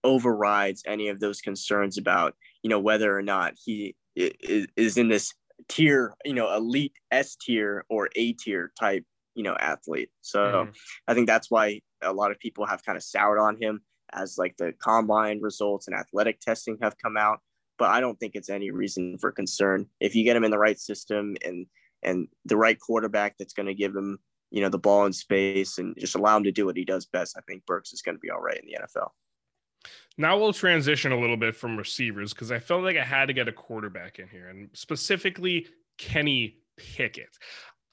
overrides 0.05 0.83
any 0.87 1.09
of 1.09 1.21
those 1.21 1.41
concerns 1.41 1.99
about, 1.99 2.35
you 2.63 2.71
know, 2.71 2.79
whether 2.79 3.17
or 3.17 3.23
not 3.23 3.55
he 3.65 3.97
is 4.17 4.97
in 4.97 5.09
this 5.09 5.35
tier, 5.69 6.15
you 6.25 6.35
know, 6.35 6.55
elite 6.55 6.93
S 7.11 7.37
tier 7.37 7.85
or 7.89 8.09
A 8.17 8.33
tier 8.35 8.73
type, 8.79 9.05
you 9.35 9.43
know, 9.43 9.57
athlete. 9.59 10.11
So 10.21 10.41
mm. 10.41 10.75
I 11.07 11.15
think 11.15 11.27
that's 11.27 11.51
why 11.51 11.81
a 12.03 12.13
lot 12.13 12.31
of 12.31 12.39
people 12.39 12.67
have 12.67 12.85
kind 12.85 12.97
of 12.97 13.03
soured 13.03 13.39
on 13.39 13.61
him 13.61 13.81
as 14.13 14.39
like 14.39 14.57
the 14.57 14.73
combine 14.81 15.41
results 15.41 15.89
and 15.89 15.97
athletic 15.97 16.41
testing 16.41 16.79
have 16.81 16.97
come 17.03 17.17
out. 17.17 17.41
But 17.79 17.91
I 17.91 18.01
don't 18.01 18.19
think 18.19 18.35
it's 18.35 18.51
any 18.51 18.71
reason 18.71 19.19
for 19.19 19.31
concern 19.31 19.87
if 20.01 20.15
you 20.15 20.25
get 20.25 20.37
him 20.37 20.45
in 20.45 20.51
the 20.51 20.59
right 20.59 20.79
system 20.79 21.37
and 21.45 21.67
and 22.03 22.29
the 22.45 22.57
right 22.57 22.79
quarterback 22.79 23.37
that's 23.39 23.55
going 23.55 23.67
to 23.67 23.75
give 23.75 23.95
him 23.95 24.19
you 24.51 24.63
know 24.63 24.69
the 24.69 24.79
ball 24.79 25.07
in 25.07 25.13
space 25.13 25.79
and 25.79 25.95
just 25.99 26.15
allow 26.15 26.37
him 26.37 26.45
to 26.45 26.53
do 26.53 26.67
what 26.67 26.77
he 26.77 26.85
does 26.85 27.07
best. 27.07 27.37
I 27.37 27.43
think 27.43 27.67
Burks 27.67 27.93
is 27.93 28.03
going 28.03 28.17
to 28.17 28.21
be 28.21 28.31
all 28.31 28.41
right 28.41 28.59
in 28.59 28.67
the 28.67 28.79
NFL. 28.87 29.09
Now 30.17 30.39
we'll 30.39 30.53
transition 30.53 31.13
a 31.13 31.21
little 31.21 31.37
bit 31.37 31.55
from 31.55 31.77
receivers 31.77 32.33
because 32.33 32.51
I 32.51 32.59
felt 32.59 32.83
like 32.83 32.97
I 32.97 33.05
had 33.05 33.27
to 33.27 33.33
get 33.33 33.49
a 33.49 33.53
quarterback 33.53 34.19
in 34.19 34.29
here, 34.29 34.49
and 34.49 34.71
specifically 34.73 35.67
Kenny 35.99 36.59
Pickett. 36.77 37.37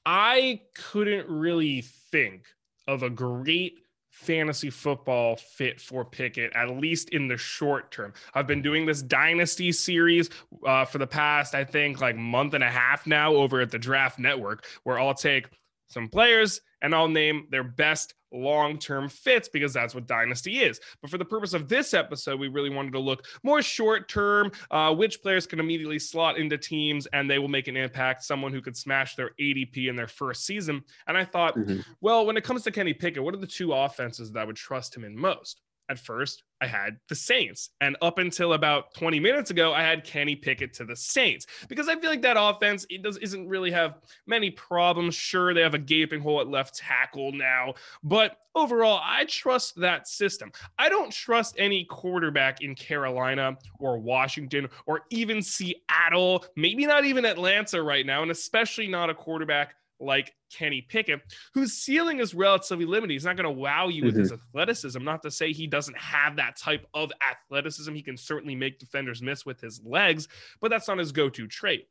I 0.06 0.62
couldn't 0.76 1.28
really 1.28 1.82
think 2.12 2.46
of 2.88 3.04
a 3.04 3.10
great 3.10 3.80
fantasy 4.16 4.70
football 4.70 5.36
fit 5.36 5.80
for 5.80 6.06
Pickett, 6.06 6.54
at 6.56 6.70
least 6.70 7.10
in 7.10 7.28
the 7.28 7.36
short 7.38 7.92
term. 7.92 8.14
I've 8.34 8.48
been 8.48 8.62
doing 8.62 8.86
this 8.86 9.02
dynasty 9.02 9.74
series 9.74 10.30
uh, 10.66 10.86
for 10.86 11.00
the 11.00 11.06
past, 11.08 11.54
I 11.54 11.66
think, 11.66 12.00
like 12.00 12.16
month 12.16 12.54
and 12.54 12.64
a 12.64 12.70
half 12.70 13.06
now 13.06 13.36
over 13.36 13.60
at 13.60 13.72
the 13.72 13.78
Draft 13.78 14.18
Network, 14.18 14.66
where 14.84 14.98
I'll 14.98 15.14
take 15.14 15.48
some 15.90 16.08
players 16.08 16.62
and 16.82 16.96
I'll 16.96 17.10
name 17.10 17.48
their 17.52 17.64
best 17.64 18.14
long 18.36 18.78
term 18.78 19.10
fits 19.10 19.50
because 19.50 19.74
that's 19.74 19.96
what 19.96 20.08
Dynasty 20.08 20.60
is. 20.60 20.80
But 21.02 21.10
for 21.10 21.18
the 21.18 21.26
purpose 21.26 21.54
of 21.54 21.68
this 21.68 21.94
episode, 21.94 22.40
we 22.40 22.48
really 22.48 22.70
wanted 22.70 22.94
to 22.94 23.00
look 23.00 23.26
more 23.44 23.62
short 23.62 24.10
term, 24.10 24.52
uh, 24.72 24.94
which 24.94 25.22
players 25.22 25.48
can 25.48 25.60
immediately 25.60 26.00
slot 26.00 26.38
into 26.38 26.58
teams 26.58 27.08
and 27.08 27.30
they 27.30 27.40
will 27.40 27.48
make 27.48 27.68
an 27.68 27.78
impact, 27.78 28.24
someone 28.24 28.52
who 28.52 28.62
could 28.62 28.78
smash 28.78 29.16
their 29.16 29.32
ADP 29.40 29.90
in 29.90 29.96
their 29.96 30.08
first 30.08 30.46
season. 30.46 30.84
And 31.08 31.18
I 31.18 31.26
thought, 31.26 31.56
mm-hmm. 31.56 31.80
well, 32.02 32.26
when 32.26 32.38
it 32.38 32.44
comes 32.44 32.64
to 32.64 32.72
Kenny 32.72 32.94
Pickett, 32.94 33.24
what 33.24 33.34
are 33.34 33.38
the 33.38 33.48
two 33.48 33.74
offenses 33.74 34.32
that 34.32 34.40
I 34.40 34.46
would 34.46 34.56
trust 34.56 34.96
him 34.96 35.04
in 35.04 35.18
most? 35.18 35.62
At 35.90 36.00
first 36.00 36.44
I 36.62 36.68
had 36.68 36.98
the 37.10 37.16
Saints. 37.16 37.70
And 37.82 37.98
up 38.02 38.18
until 38.18 38.54
about 38.54 38.94
20 38.96 39.20
minutes 39.20 39.52
ago, 39.52 39.74
I 39.74 39.82
had 39.82 40.04
Kenny 40.04 40.36
Pickett 40.36 40.74
to 40.76 40.86
the 40.86 40.96
Saints 40.96 41.46
because 41.68 41.88
I 41.88 41.96
feel 41.96 42.10
like 42.10 42.22
that 42.22 42.38
offense 42.40 42.86
it 42.90 43.04
does 43.04 43.18
isn't 43.18 43.48
really 43.48 43.72
have 43.72 44.00
many 44.26 44.52
problems. 44.52 45.16
Sure, 45.16 45.54
they 45.54 45.62
have 45.62 45.74
a 45.74 45.80
gaping 45.80 46.22
hole 46.22 46.42
at 46.42 46.48
left 46.48 46.76
tackle 46.76 47.32
now, 47.32 47.74
but 48.04 48.38
overall, 48.56 49.02
I 49.04 49.26
trust 49.26 49.80
that 49.82 50.08
system. 50.08 50.52
I 50.80 50.90
don't 50.90 51.12
trust 51.12 51.56
any 51.58 51.86
quarterback 51.86 52.62
in 52.62 52.74
Carolina 52.74 53.58
or 53.80 54.00
Washington 54.00 54.70
or 54.86 55.02
even 55.12 55.42
Seattle, 55.42 56.46
maybe 56.56 56.86
not 56.86 57.06
even 57.06 57.26
Atlanta 57.26 57.84
right 57.84 58.06
now, 58.06 58.22
and 58.22 58.32
especially 58.32 58.88
not 58.88 59.10
a 59.10 59.14
quarterback 59.14 59.76
like 60.00 60.34
Kenny 60.52 60.82
Pickett, 60.82 61.22
whose 61.54 61.74
ceiling 61.74 62.20
is 62.20 62.34
relatively 62.34 62.86
limited. 62.86 63.14
He's 63.14 63.26
not 63.26 63.38
going 63.38 63.46
to 63.46 63.52
wow 63.52 63.88
you 63.88 64.06
with 64.06 64.14
mm-hmm. 64.14 64.22
his 64.22 64.32
athleticism. 64.32 65.04
Not 65.04 65.24
to 65.24 65.32
say 65.32 65.54
he 65.54 65.68
doesn't 65.68 65.98
have 65.98 66.38
that 66.38 66.58
type 66.58 66.86
of 66.94 67.12
athleticism. 67.30 67.94
He 67.94 68.02
can 68.02 68.18
certainly 68.18 68.56
make 68.56 68.80
defenders 68.80 69.22
miss 69.22 69.46
with 69.46 69.62
his 69.62 69.82
legs, 69.84 70.28
but 70.62 70.70
that's 70.70 70.88
not 70.88 70.98
his 70.98 71.12
go 71.12 71.30
to 71.30 71.48
trait. 71.48 71.88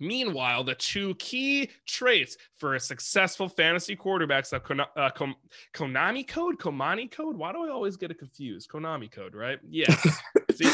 Meanwhile, 0.00 0.64
the 0.64 0.74
two 0.74 1.14
key 1.16 1.70
traits 1.86 2.36
for 2.56 2.74
a 2.74 2.80
successful 2.80 3.48
fantasy 3.48 3.96
quarterbacks 3.96 4.50
Kon- 4.62 4.80
uh, 4.80 5.10
Konami 5.74 6.26
code, 6.26 6.58
Komani 6.58 7.10
code. 7.10 7.36
Why 7.36 7.52
do 7.52 7.64
I 7.64 7.70
always 7.70 7.96
get 7.96 8.10
it 8.10 8.18
confused? 8.18 8.70
Konami 8.70 9.10
code, 9.10 9.34
right? 9.34 9.58
Yeah. 9.68 9.94
See, 10.54 10.70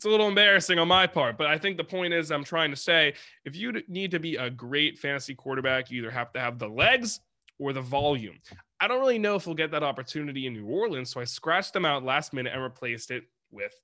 it's 0.00 0.06
a 0.06 0.08
little 0.08 0.28
embarrassing 0.28 0.78
on 0.78 0.88
my 0.88 1.06
part, 1.06 1.36
but 1.36 1.46
I 1.46 1.58
think 1.58 1.76
the 1.76 1.84
point 1.84 2.14
is 2.14 2.32
I'm 2.32 2.42
trying 2.42 2.70
to 2.70 2.76
say 2.76 3.12
if 3.44 3.54
you 3.54 3.82
need 3.86 4.10
to 4.12 4.18
be 4.18 4.36
a 4.36 4.48
great 4.48 4.98
fantasy 4.98 5.34
quarterback, 5.34 5.90
you 5.90 6.00
either 6.00 6.10
have 6.10 6.32
to 6.32 6.40
have 6.40 6.58
the 6.58 6.68
legs 6.68 7.20
or 7.58 7.74
the 7.74 7.82
volume. 7.82 8.38
I 8.80 8.88
don't 8.88 9.00
really 9.00 9.18
know 9.18 9.34
if 9.34 9.44
we'll 9.44 9.56
get 9.56 9.70
that 9.72 9.82
opportunity 9.82 10.46
in 10.46 10.54
New 10.54 10.64
Orleans, 10.64 11.10
so 11.10 11.20
I 11.20 11.24
scratched 11.24 11.74
them 11.74 11.84
out 11.84 12.02
last 12.02 12.32
minute 12.32 12.54
and 12.54 12.62
replaced 12.62 13.10
it 13.10 13.24
with 13.50 13.74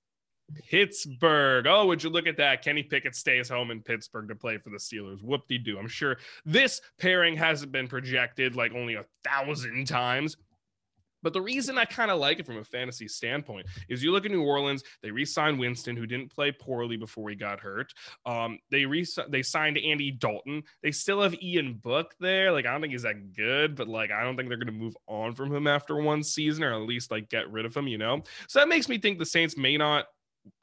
Pittsburgh. 0.71 1.67
Oh, 1.67 1.85
would 1.85 2.03
you 2.03 2.09
look 2.09 2.27
at 2.27 2.39
that? 2.39 2.63
Kenny 2.63 2.83
Pickett 2.83 3.15
stays 3.15 3.51
home 3.51 3.71
in 3.71 3.83
Pittsburgh 3.83 4.29
to 4.29 4.35
play 4.35 4.57
for 4.57 4.71
the 4.71 4.79
Steelers. 4.79 5.23
Whoop 5.23 5.47
de 5.49 5.59
doo. 5.59 5.79
I'm 5.79 5.87
sure 5.87 6.17
this 6.47 6.81
pairing 6.99 7.37
hasn't 7.37 7.73
been 7.73 7.89
projected 7.89 8.57
like 8.57 8.73
only 8.73 8.95
a 8.95 9.05
thousand 9.23 9.87
times, 9.87 10.39
but 11.23 11.33
the 11.33 11.41
reason 11.41 11.79
I 11.79 11.85
kind 11.85 12.11
of 12.11 12.19
like 12.19 12.39
it 12.39 12.47
from 12.47 12.59
a 12.59 12.65
fantasy 12.65 13.09
standpoint 13.09 13.67
is 13.89 14.03
you 14.03 14.13
look 14.13 14.25
at 14.25 14.31
New 14.31 14.43
Orleans, 14.43 14.83
they 15.03 15.11
re-signed 15.11 15.59
Winston, 15.59 15.97
who 15.97 16.07
didn't 16.07 16.35
play 16.35 16.53
poorly 16.53 16.97
before 16.97 17.31
he 17.31 17.37
got 17.37 17.61
hurt. 17.61 17.93
Um, 18.25 18.59
they 18.71 18.87
re 18.87 19.07
they 19.29 19.43
signed 19.43 19.79
Andy 19.79 20.11
Dalton. 20.11 20.63
They 20.83 20.93
still 20.93 21.23
have 21.23 21.35
Ian 21.43 21.75
Book 21.75 22.15
there. 22.21 22.53
Like 22.53 22.67
I 22.67 22.73
don't 22.73 22.81
think 22.81 22.93
he's 22.93 23.03
that 23.03 23.35
good, 23.35 23.77
but 23.77 23.89
like 23.89 24.11
I 24.11 24.23
don't 24.23 24.37
think 24.37 24.49
they're 24.49 24.59
gonna 24.59 24.73
move 24.73 24.97
on 25.07 25.35
from 25.35 25.55
him 25.55 25.67
after 25.67 25.97
one 25.97 26.23
season, 26.23 26.65
or 26.65 26.73
at 26.73 26.83
least 26.83 27.11
like 27.11 27.29
get 27.29 27.51
rid 27.51 27.67
of 27.67 27.77
him. 27.77 27.89
You 27.89 27.99
know, 27.99 28.23
so 28.49 28.61
that 28.61 28.69
makes 28.69 28.89
me 28.89 28.99
think 28.99 29.19
the 29.19 29.27
Saints 29.27 29.57
may 29.57 29.77
not 29.77 30.07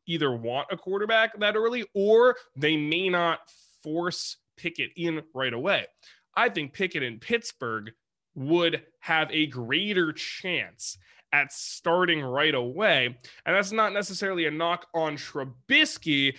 either 0.08 0.36
want 0.36 0.68
a 0.72 0.78
quarterback 0.78 1.40
that 1.40 1.56
early, 1.56 1.86
or 1.94 2.36
they 2.56 2.78
may 2.78 3.10
not 3.10 3.40
force 3.84 4.38
Pickett 4.58 4.92
in 4.96 5.22
right 5.34 5.54
away. 5.54 5.88
I 6.36 6.50
think 6.50 6.74
Pickett 6.74 7.04
in 7.04 7.20
Pittsburgh 7.20 7.92
would 8.36 8.84
have 9.00 9.30
a 9.32 9.48
greater 9.48 10.14
chance 10.14 10.98
at 11.32 11.52
starting 11.52 12.22
right 12.22 12.54
away. 12.54 13.18
And 13.46 13.56
that's 13.56 13.72
not 13.72 13.92
necessarily 13.92 14.46
a 14.46 14.52
knock 14.52 14.88
on 14.94 15.18
Trubisky. 15.18 16.36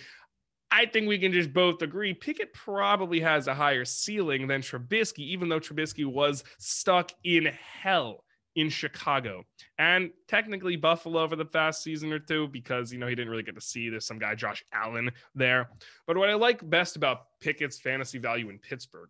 I 0.71 0.85
think 0.85 1.07
we 1.07 1.19
can 1.19 1.31
just 1.31 1.53
both 1.53 1.81
agree 1.81 2.13
Pickett 2.13 2.53
probably 2.53 3.19
has 3.19 3.47
a 3.47 3.53
higher 3.53 3.85
ceiling 3.85 4.47
than 4.47 4.61
Trubisky, 4.61 5.19
even 5.19 5.49
though 5.49 5.59
Trubisky 5.59 6.05
was 6.05 6.43
stuck 6.57 7.11
in 7.23 7.45
hell 7.81 8.23
in 8.55 8.69
Chicago 8.69 9.43
and 9.77 10.11
technically 10.27 10.77
Buffalo 10.77 11.21
over 11.21 11.35
the 11.35 11.45
past 11.45 11.83
season 11.83 12.11
or 12.13 12.19
two 12.19 12.47
because 12.47 12.91
you 12.91 12.97
know 12.97 13.07
he 13.07 13.15
didn't 13.15 13.29
really 13.29 13.43
get 13.43 13.55
to 13.55 13.61
see 13.61 13.89
there's 13.89 14.07
some 14.07 14.17
guy 14.17 14.33
Josh 14.33 14.63
Allen 14.71 15.11
there. 15.35 15.69
But 16.07 16.17
what 16.17 16.29
I 16.29 16.35
like 16.35 16.67
best 16.69 16.95
about 16.95 17.39
Pickett's 17.41 17.79
fantasy 17.79 18.17
value 18.17 18.49
in 18.49 18.59
Pittsburgh, 18.59 19.09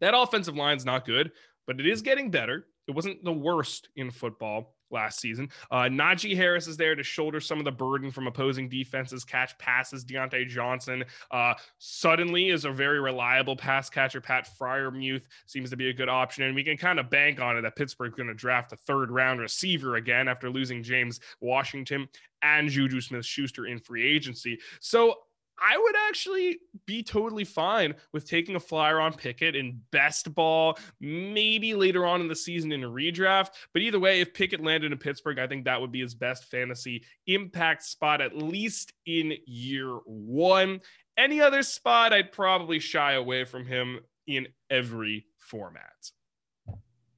that 0.00 0.14
offensive 0.14 0.56
line's 0.56 0.84
not 0.84 1.06
good, 1.06 1.32
but 1.70 1.78
it 1.78 1.86
is 1.86 2.02
getting 2.02 2.32
better. 2.32 2.66
It 2.88 2.96
wasn't 2.96 3.22
the 3.22 3.32
worst 3.32 3.90
in 3.94 4.10
football 4.10 4.74
last 4.90 5.20
season. 5.20 5.50
Uh, 5.70 5.82
Najee 5.82 6.34
Harris 6.34 6.66
is 6.66 6.76
there 6.76 6.96
to 6.96 7.04
shoulder 7.04 7.38
some 7.38 7.60
of 7.60 7.64
the 7.64 7.70
burden 7.70 8.10
from 8.10 8.26
opposing 8.26 8.68
defenses, 8.68 9.22
catch 9.22 9.56
passes. 9.56 10.04
Diontae 10.04 10.48
Johnson 10.48 11.04
uh, 11.30 11.54
suddenly 11.78 12.48
is 12.48 12.64
a 12.64 12.72
very 12.72 12.98
reliable 12.98 13.54
pass 13.54 13.88
catcher. 13.88 14.20
Pat 14.20 14.48
Freiermuth 14.60 15.28
seems 15.46 15.70
to 15.70 15.76
be 15.76 15.90
a 15.90 15.92
good 15.92 16.08
option, 16.08 16.42
and 16.42 16.56
we 16.56 16.64
can 16.64 16.76
kind 16.76 16.98
of 16.98 17.08
bank 17.08 17.40
on 17.40 17.56
it 17.56 17.62
that 17.62 17.76
Pittsburgh's 17.76 18.16
going 18.16 18.26
to 18.26 18.34
draft 18.34 18.72
a 18.72 18.76
third 18.76 19.12
round 19.12 19.38
receiver 19.38 19.94
again 19.94 20.26
after 20.26 20.50
losing 20.50 20.82
James 20.82 21.20
Washington 21.40 22.08
and 22.42 22.68
Juju 22.68 23.00
Smith 23.00 23.24
Schuster 23.24 23.66
in 23.66 23.78
free 23.78 24.04
agency. 24.12 24.58
So 24.80 25.18
I 25.60 25.76
would 25.76 25.94
actually 26.08 26.58
be 26.86 27.02
totally 27.02 27.44
fine 27.44 27.94
with 28.12 28.26
taking 28.26 28.56
a 28.56 28.60
flyer 28.60 28.98
on 28.98 29.12
Pickett 29.12 29.54
in 29.54 29.80
best 29.90 30.34
ball, 30.34 30.78
maybe 31.00 31.74
later 31.74 32.06
on 32.06 32.20
in 32.20 32.28
the 32.28 32.36
season 32.36 32.72
in 32.72 32.84
a 32.84 32.88
redraft. 32.88 33.50
But 33.72 33.82
either 33.82 34.00
way, 34.00 34.20
if 34.20 34.32
Pickett 34.32 34.62
landed 34.62 34.90
in 34.90 34.98
Pittsburgh, 34.98 35.38
I 35.38 35.46
think 35.46 35.64
that 35.64 35.80
would 35.80 35.92
be 35.92 36.00
his 36.00 36.14
best 36.14 36.44
fantasy 36.44 37.04
impact 37.26 37.84
spot, 37.84 38.20
at 38.20 38.36
least 38.36 38.94
in 39.04 39.34
year 39.46 39.98
one. 40.06 40.80
Any 41.18 41.40
other 41.40 41.62
spot, 41.62 42.12
I'd 42.14 42.32
probably 42.32 42.78
shy 42.78 43.12
away 43.12 43.44
from 43.44 43.66
him 43.66 44.00
in 44.26 44.48
every 44.70 45.26
format. 45.38 46.10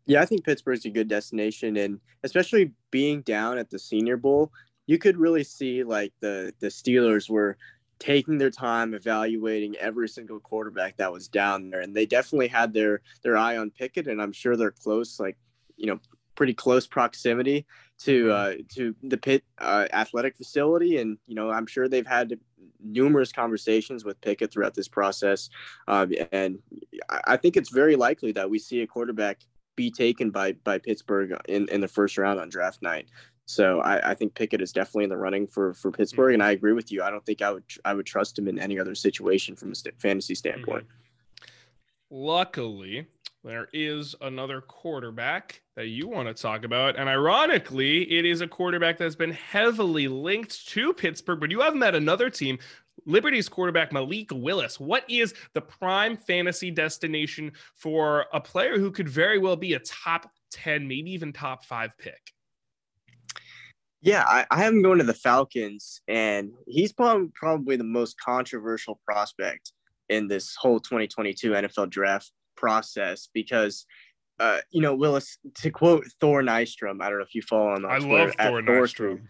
Yeah, 0.06 0.20
I 0.20 0.26
think 0.26 0.44
Pittsburgh's 0.44 0.84
a 0.84 0.90
good 0.90 1.06
destination, 1.06 1.76
and 1.76 2.00
especially 2.24 2.72
being 2.90 3.20
down 3.22 3.58
at 3.58 3.70
the 3.70 3.78
Senior 3.78 4.16
Bowl, 4.16 4.52
you 4.86 4.98
could 4.98 5.16
really 5.16 5.44
see 5.44 5.84
like 5.84 6.12
the 6.20 6.52
the 6.58 6.66
Steelers 6.66 7.30
were 7.30 7.56
taking 8.02 8.36
their 8.36 8.50
time 8.50 8.94
evaluating 8.94 9.76
every 9.76 10.08
single 10.08 10.40
quarterback 10.40 10.96
that 10.96 11.12
was 11.12 11.28
down 11.28 11.70
there 11.70 11.80
and 11.80 11.94
they 11.94 12.04
definitely 12.04 12.48
had 12.48 12.74
their 12.74 13.00
their 13.22 13.36
eye 13.36 13.56
on 13.56 13.70
Pickett 13.70 14.08
and 14.08 14.20
I'm 14.20 14.32
sure 14.32 14.56
they're 14.56 14.72
close 14.72 15.20
like 15.20 15.36
you 15.76 15.86
know 15.86 16.00
pretty 16.34 16.52
close 16.52 16.84
proximity 16.84 17.64
to 18.00 18.24
mm-hmm. 18.24 18.60
uh, 18.60 18.64
to 18.74 18.96
the 19.04 19.16
Pitt 19.16 19.44
uh, 19.58 19.86
athletic 19.92 20.36
facility 20.36 20.98
and 20.98 21.16
you 21.28 21.36
know 21.36 21.48
I'm 21.48 21.66
sure 21.66 21.86
they've 21.86 22.04
had 22.04 22.40
numerous 22.84 23.30
conversations 23.30 24.04
with 24.04 24.20
Pickett 24.20 24.52
throughout 24.52 24.74
this 24.74 24.88
process 24.88 25.48
um, 25.86 26.12
and 26.32 26.58
I 27.08 27.36
think 27.36 27.56
it's 27.56 27.70
very 27.70 27.94
likely 27.94 28.32
that 28.32 28.50
we 28.50 28.58
see 28.58 28.80
a 28.80 28.86
quarterback 28.88 29.42
be 29.76 29.92
taken 29.92 30.30
by 30.30 30.54
by 30.64 30.78
Pittsburgh 30.78 31.38
in, 31.48 31.68
in 31.68 31.80
the 31.80 31.86
first 31.86 32.18
round 32.18 32.40
on 32.40 32.48
draft 32.48 32.82
night 32.82 33.06
So 33.52 33.80
I, 33.80 34.12
I 34.12 34.14
think 34.14 34.34
Pickett 34.34 34.62
is 34.62 34.72
definitely 34.72 35.04
in 35.04 35.10
the 35.10 35.16
running 35.18 35.46
for 35.46 35.74
for 35.74 35.90
Pittsburgh, 35.90 36.28
mm-hmm. 36.28 36.40
and 36.40 36.42
I 36.42 36.52
agree 36.52 36.72
with 36.72 36.90
you. 36.90 37.02
I 37.02 37.10
don't 37.10 37.24
think 37.24 37.42
I 37.42 37.52
would 37.52 37.64
I 37.84 37.92
would 37.92 38.06
trust 38.06 38.38
him 38.38 38.48
in 38.48 38.58
any 38.58 38.80
other 38.80 38.94
situation 38.94 39.56
from 39.56 39.72
a 39.72 39.74
st- 39.74 40.00
fantasy 40.00 40.34
standpoint. 40.34 40.84
Mm-hmm. 40.84 41.46
Luckily, 42.10 43.06
there 43.44 43.68
is 43.74 44.14
another 44.22 44.62
quarterback 44.62 45.60
that 45.76 45.88
you 45.88 46.08
want 46.08 46.28
to 46.28 46.42
talk 46.42 46.64
about. 46.64 46.96
And 46.96 47.08
ironically, 47.08 48.10
it 48.10 48.24
is 48.24 48.40
a 48.40 48.48
quarterback 48.48 48.96
that's 48.96 49.16
been 49.16 49.32
heavily 49.32 50.08
linked 50.08 50.68
to 50.68 50.94
Pittsburgh, 50.94 51.40
but 51.40 51.50
you 51.50 51.60
have 51.60 51.74
met 51.74 51.94
another 51.94 52.30
team. 52.30 52.58
Liberty's 53.04 53.48
quarterback 53.48 53.92
Malik 53.92 54.30
Willis. 54.32 54.80
What 54.80 55.04
is 55.10 55.34
the 55.54 55.60
prime 55.60 56.16
fantasy 56.16 56.70
destination 56.70 57.52
for 57.74 58.26
a 58.32 58.40
player 58.40 58.78
who 58.78 58.90
could 58.90 59.08
very 59.08 59.38
well 59.38 59.56
be 59.56 59.74
a 59.74 59.78
top 59.80 60.30
10, 60.52 60.86
maybe 60.86 61.10
even 61.10 61.32
top 61.32 61.64
five 61.64 61.96
pick? 61.98 62.32
Yeah, 64.02 64.24
I, 64.26 64.44
I 64.50 64.58
have 64.58 64.72
him 64.72 64.82
going 64.82 64.98
to 64.98 65.04
the 65.04 65.14
Falcons, 65.14 66.00
and 66.08 66.50
he's 66.66 66.92
probably 66.92 67.28
probably 67.34 67.76
the 67.76 67.84
most 67.84 68.20
controversial 68.20 69.00
prospect 69.04 69.72
in 70.08 70.28
this 70.28 70.54
whole 70.56 70.80
2022 70.80 71.52
NFL 71.52 71.88
draft 71.88 72.32
process 72.56 73.28
because 73.32 73.86
uh, 74.40 74.58
you 74.70 74.80
know, 74.80 74.94
Willis, 74.94 75.38
to 75.54 75.70
quote 75.70 76.04
Thor 76.20 76.42
Nystrom, 76.42 77.00
I 77.00 77.08
don't 77.08 77.18
know 77.18 77.24
if 77.24 77.34
you 77.34 77.42
follow 77.42 77.74
on 77.74 77.84
I 77.84 78.00
Twitter, 78.00 78.26
love 78.26 78.34
Thor 78.38 78.60
Nystrom. 78.60 79.22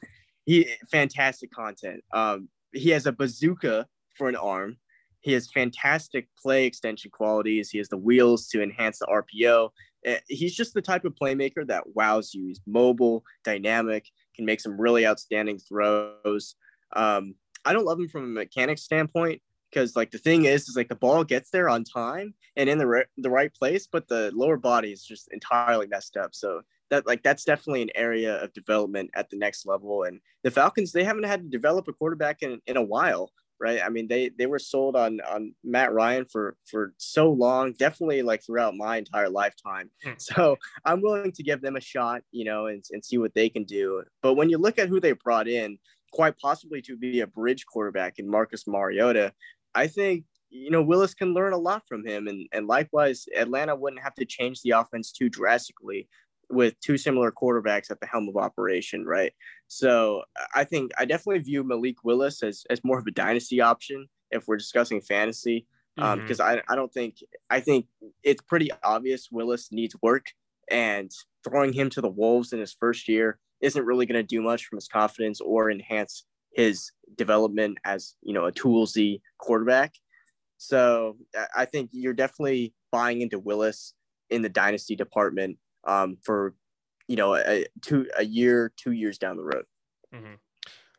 He 0.47 0.71
fantastic 0.91 1.51
content. 1.51 2.03
Um, 2.15 2.49
he 2.73 2.89
has 2.91 3.07
a 3.07 3.13
bazooka 3.13 3.87
for 4.17 4.31
an 4.31 4.37
arm. 4.37 4.79
He 5.21 5.33
has 5.33 5.51
fantastic 5.53 6.29
play 6.41 6.65
extension 6.65 7.11
qualities. 7.11 7.71
He 7.71 7.79
has 7.79 7.89
the 7.89 7.99
wheels 7.99 8.49
to 8.49 8.63
enhance 8.63 9.01
the 9.01 9.07
RPO. 9.07 9.71
Uh, 10.09 10.15
he's 10.29 10.55
just 10.55 10.75
the 10.75 10.83
type 10.83 11.05
of 11.05 11.15
playmaker 11.15 11.67
that 11.67 11.95
wows 11.95 12.35
you. 12.35 12.47
He's 12.47 12.61
mobile, 12.67 13.23
dynamic, 13.45 14.07
can 14.35 14.45
make 14.45 14.61
some 14.61 14.81
really 14.81 15.07
outstanding 15.07 15.59
throws. 15.59 16.57
Um, 16.95 17.35
I 17.65 17.73
don't 17.73 17.85
love 17.85 17.99
him 17.99 18.09
from 18.09 18.25
a 18.25 18.29
mechanics 18.29 18.83
standpoint 18.83 19.41
because 19.71 19.97
like 19.97 20.11
the 20.11 20.19
thing 20.19 20.45
is 20.45 20.69
is 20.69 20.77
like 20.77 20.89
the 20.89 20.95
ball 20.95 21.25
gets 21.25 21.51
there 21.51 21.69
on 21.69 21.85
time 21.85 22.35
and 22.57 22.69
in 22.69 22.79
the 22.79 22.87
re- 22.87 23.05
the 23.17 23.31
right 23.31 23.53
place 23.55 23.87
but 23.91 24.07
the 24.09 24.31
lower 24.35 24.57
body 24.57 24.93
is 24.93 25.05
just 25.05 25.29
entirely 25.33 25.87
messed 25.87 26.17
up. 26.17 26.35
So 26.35 26.63
that 26.91 27.07
like 27.07 27.23
that's 27.23 27.45
definitely 27.45 27.83
an 27.83 27.91
area 27.95 28.43
of 28.43 28.53
development 28.53 29.11
at 29.15 29.31
the 29.31 29.39
next 29.39 29.67
level. 29.67 30.05
And 30.05 30.21
the 30.43 30.51
falcons 30.51 30.93
they 30.93 31.05
haven't 31.05 31.25
had 31.25 31.43
to 31.43 31.49
develop 31.49 31.89
a 31.89 31.93
quarterback 31.93 32.43
in, 32.43 32.61
in 32.67 32.77
a 32.77 32.83
while 32.83 33.31
right? 33.63 33.81
I 33.83 33.89
mean 33.89 34.09
they 34.09 34.31
they 34.37 34.47
were 34.47 34.59
sold 34.59 34.97
on 34.97 35.21
on 35.21 35.55
matt 35.65 35.93
ryan 35.93 36.27
for 36.31 36.57
for 36.67 36.93
so 36.99 37.31
long 37.31 37.73
definitely 37.73 38.23
like 38.23 38.45
throughout 38.45 38.75
my 38.75 38.97
entire 38.97 39.31
lifetime. 39.31 39.91
Hmm. 40.05 40.13
so 40.19 40.57
i'm 40.85 41.01
willing 41.01 41.33
to 41.33 41.43
give 41.43 41.63
them 41.63 41.77
a 41.77 41.81
shot 41.81 42.23
you 42.33 42.45
know 42.45 42.67
and, 42.67 42.85
and 42.91 43.05
see 43.05 43.19
what 43.19 43.35
they 43.35 43.49
can 43.49 43.65
do. 43.65 44.03
But 44.23 44.35
when 44.35 44.51
you 44.51 44.59
look 44.59 44.79
at 44.79 44.89
who 44.89 45.01
they 45.01 45.13
brought 45.13 45.49
in 45.49 45.79
quite 46.13 46.37
possibly 46.39 46.83
to 46.83 46.97
be 46.97 47.21
a 47.21 47.27
bridge 47.27 47.65
quarterback 47.65 48.19
in 48.19 48.29
marcus 48.29 48.67
mariota 48.67 49.33
I 49.75 49.87
think 49.87 50.25
you 50.51 50.71
know 50.71 50.83
Willis 50.83 51.15
can 51.15 51.33
learn 51.33 51.55
a 51.55 51.59
lot 51.59 51.83
from 51.89 52.07
him, 52.07 52.29
and 52.29 52.47
and 52.53 52.67
likewise, 52.67 53.25
Atlanta 53.35 53.75
wouldn't 53.75 54.03
have 54.03 54.15
to 54.17 54.27
change 54.27 54.61
the 54.61 54.73
offense 54.73 55.11
too 55.11 55.31
drastically 55.31 56.09
with 56.53 56.79
two 56.81 56.99
similar 56.99 57.33
quarterbacks 57.33 57.91
at 57.91 57.99
the 58.01 58.07
helm 58.07 58.29
of 58.29 58.37
operation, 58.37 59.05
right? 59.05 59.33
So 59.69 60.23
I 60.55 60.65
think 60.65 60.93
I 60.99 61.07
definitely 61.07 61.43
view 61.43 61.65
Malik 61.65 62.05
Willis 62.05 62.43
as 62.43 62.65
as 62.71 62.85
more 62.85 62.99
of 62.99 63.07
a 63.07 63.11
dynasty 63.11 63.61
option 63.61 64.07
if 64.31 64.47
we're 64.47 64.59
discussing 64.59 65.01
fantasy, 65.01 65.67
um, 65.99 66.21
because 66.21 66.39
mm-hmm. 66.39 66.61
I 66.69 66.73
I 66.73 66.77
don't 66.77 66.93
think 66.93 67.17
I 67.51 67.61
think 67.61 67.87
it's 68.23 68.43
pretty 68.43 68.71
obvious 68.85 69.29
Willis 69.33 69.73
needs 69.73 69.97
work, 70.03 70.27
and 70.71 71.11
throwing 71.43 71.73
him 71.73 71.89
to 71.91 72.01
the 72.01 72.09
wolves 72.09 72.53
in 72.53 72.61
his 72.61 72.77
first 72.79 73.09
year 73.09 73.39
isn't 73.61 73.85
really 73.85 74.07
going 74.07 74.21
to 74.21 74.23
do 74.23 74.43
much 74.43 74.67
from 74.67 74.77
his 74.77 74.89
confidence 74.89 75.41
or 75.41 75.71
enhance 75.71 76.25
his 76.55 76.91
development 77.17 77.79
as 77.85 78.15
you 78.23 78.35
know 78.35 78.45
a 78.45 78.53
toolsy 78.53 79.23
quarterback. 79.39 79.95
So 80.59 81.17
I 81.57 81.65
think 81.65 81.91
you're 81.93 82.13
definitely 82.13 82.75
buying 82.93 83.21
into 83.23 83.39
Willis 83.39 83.95
in 84.31 84.43
the 84.43 84.49
dynasty 84.49 84.95
department 84.95 85.59
um, 85.85 86.17
for 86.23 86.55
you 87.09 87.17
know 87.17 87.35
a 87.35 87.67
two 87.81 88.09
a 88.17 88.25
year, 88.25 88.73
two 88.77 88.93
years 88.93 89.19
down 89.19 89.37
the 89.37 89.45
road. 89.45 89.65
Mm-hmm. 90.15 90.35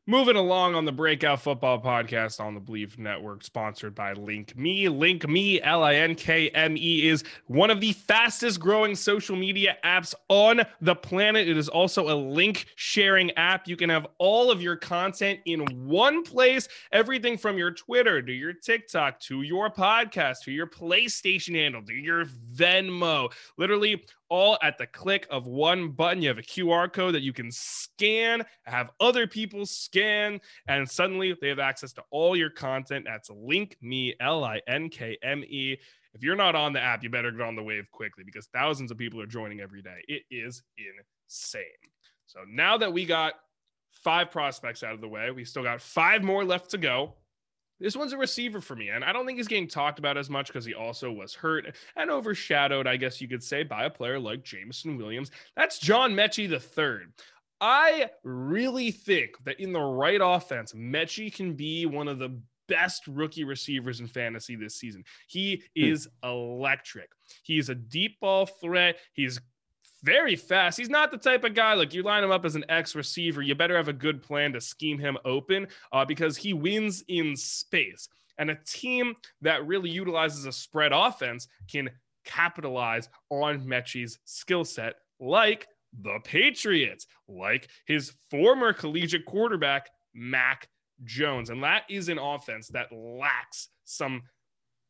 Moving 0.05 0.35
along 0.35 0.75
on 0.75 0.83
the 0.83 0.91
Breakout 0.91 1.39
Football 1.39 1.81
Podcast 1.81 2.41
on 2.41 2.55
the 2.55 2.59
believe 2.59 2.99
Network, 2.99 3.41
sponsored 3.41 3.95
by 3.95 4.11
Link 4.11 4.53
Me. 4.57 4.89
Link 4.89 5.25
Me, 5.29 5.61
L 5.61 5.81
I 5.81 5.95
N 5.95 6.13
K 6.15 6.49
M 6.49 6.75
E, 6.75 7.07
is 7.07 7.23
one 7.47 7.71
of 7.71 7.79
the 7.79 7.93
fastest 7.93 8.59
growing 8.59 8.95
social 8.95 9.37
media 9.37 9.77
apps 9.85 10.13
on 10.27 10.63
the 10.81 10.93
planet. 10.93 11.47
It 11.47 11.55
is 11.55 11.69
also 11.69 12.09
a 12.09 12.17
link 12.19 12.65
sharing 12.75 13.31
app. 13.37 13.65
You 13.65 13.77
can 13.77 13.89
have 13.89 14.05
all 14.17 14.51
of 14.51 14.61
your 14.61 14.75
content 14.75 15.39
in 15.45 15.61
one 15.87 16.23
place 16.23 16.67
everything 16.91 17.37
from 17.37 17.57
your 17.57 17.71
Twitter 17.71 18.21
to 18.21 18.33
your 18.33 18.51
TikTok 18.51 19.21
to 19.21 19.43
your 19.43 19.69
podcast 19.69 20.39
to 20.43 20.51
your 20.51 20.67
PlayStation 20.67 21.55
handle 21.55 21.81
to 21.81 21.93
your 21.93 22.25
Venmo. 22.53 23.31
Literally, 23.57 24.03
all 24.33 24.57
at 24.63 24.79
the 24.79 24.87
click 24.87 25.27
of 25.29 25.45
one 25.45 25.89
button. 25.89 26.23
You 26.23 26.29
have 26.29 26.39
a 26.39 26.41
QR 26.41 26.91
code 26.91 27.13
that 27.13 27.21
you 27.21 27.31
can 27.31 27.51
scan, 27.51 28.43
have 28.63 28.89
other 28.99 29.27
people 29.27 29.63
scan, 29.63 30.41
and 30.67 30.89
suddenly 30.89 31.37
they 31.39 31.49
have 31.49 31.59
access 31.59 31.93
to 31.93 32.03
all 32.09 32.35
your 32.35 32.49
content. 32.49 33.05
That's 33.07 33.29
Link 33.29 33.77
Me, 33.79 34.15
L 34.19 34.43
I 34.43 34.59
N 34.67 34.89
K 34.89 35.19
M 35.21 35.43
E. 35.43 35.77
If 36.15 36.23
you're 36.23 36.35
not 36.35 36.55
on 36.55 36.73
the 36.73 36.81
app, 36.81 37.03
you 37.03 37.11
better 37.11 37.29
get 37.29 37.41
on 37.41 37.55
the 37.55 37.61
wave 37.61 37.85
quickly 37.91 38.23
because 38.23 38.47
thousands 38.47 38.89
of 38.89 38.97
people 38.97 39.21
are 39.21 39.27
joining 39.27 39.61
every 39.61 39.83
day. 39.83 40.03
It 40.07 40.23
is 40.31 40.63
insane. 40.79 41.63
So 42.25 42.39
now 42.49 42.75
that 42.79 42.91
we 42.91 43.05
got 43.05 43.35
five 43.91 44.31
prospects 44.31 44.81
out 44.81 44.95
of 44.95 45.01
the 45.01 45.07
way, 45.07 45.29
we 45.29 45.45
still 45.45 45.61
got 45.61 45.79
five 45.79 46.23
more 46.23 46.43
left 46.43 46.71
to 46.71 46.79
go. 46.79 47.13
This 47.83 47.97
one's 47.97 48.13
a 48.13 48.17
receiver 48.17 48.61
for 48.61 48.77
me, 48.77 48.87
and 48.87 49.03
I 49.03 49.11
don't 49.11 49.25
think 49.25 49.37
he's 49.37 49.49
getting 49.49 49.67
talked 49.67 49.99
about 49.99 50.17
as 50.17 50.29
much 50.29 50.47
because 50.47 50.63
he 50.63 50.73
also 50.73 51.11
was 51.11 51.33
hurt 51.33 51.75
and 51.97 52.09
overshadowed, 52.09 52.87
I 52.87 52.95
guess 52.95 53.19
you 53.19 53.27
could 53.27 53.43
say, 53.43 53.63
by 53.63 53.83
a 53.83 53.89
player 53.89 54.17
like 54.17 54.41
Jameson 54.41 54.95
Williams. 54.95 55.31
That's 55.57 55.79
John 55.79 56.13
Metchie 56.13 56.49
III. 56.49 57.07
I 57.59 58.09
really 58.23 58.91
think 58.91 59.31
that 59.43 59.59
in 59.59 59.73
the 59.73 59.81
right 59.81 60.21
offense, 60.23 60.71
Metchie 60.71 61.33
can 61.33 61.55
be 61.55 61.85
one 61.85 62.07
of 62.07 62.19
the 62.19 62.39
best 62.69 63.05
rookie 63.05 63.43
receivers 63.43 63.99
in 63.99 64.07
fantasy 64.07 64.55
this 64.55 64.75
season. 64.75 65.03
He 65.27 65.63
hmm. 65.75 65.83
is 65.83 66.07
electric. 66.23 67.09
He's 67.43 67.67
a 67.67 67.75
deep 67.75 68.17
ball 68.21 68.45
threat. 68.45 68.95
He's 69.11 69.41
very 70.03 70.35
fast. 70.35 70.77
He's 70.77 70.89
not 70.89 71.11
the 71.11 71.17
type 71.17 71.43
of 71.43 71.55
guy 71.55 71.73
like 71.73 71.93
you 71.93 72.03
line 72.03 72.23
him 72.23 72.31
up 72.31 72.45
as 72.45 72.55
an 72.55 72.65
X 72.69 72.95
receiver. 72.95 73.41
You 73.41 73.55
better 73.55 73.77
have 73.77 73.87
a 73.87 73.93
good 73.93 74.21
plan 74.21 74.53
to 74.53 74.61
scheme 74.61 74.99
him 74.99 75.17
open 75.25 75.67
uh, 75.91 76.05
because 76.05 76.37
he 76.37 76.53
wins 76.53 77.03
in 77.07 77.35
space. 77.35 78.09
And 78.37 78.49
a 78.51 78.57
team 78.65 79.15
that 79.41 79.65
really 79.65 79.89
utilizes 79.89 80.45
a 80.45 80.51
spread 80.51 80.91
offense 80.93 81.47
can 81.71 81.89
capitalize 82.25 83.09
on 83.29 83.65
Metchie's 83.65 84.19
skill 84.25 84.65
set, 84.65 84.95
like 85.19 85.67
the 86.01 86.19
Patriots, 86.23 87.07
like 87.27 87.69
his 87.85 88.13
former 88.29 88.73
collegiate 88.73 89.25
quarterback, 89.25 89.89
Mac 90.13 90.67
Jones. 91.03 91.49
And 91.49 91.63
that 91.63 91.83
is 91.89 92.09
an 92.09 92.17
offense 92.17 92.67
that 92.69 92.91
lacks 92.91 93.69
some 93.85 94.23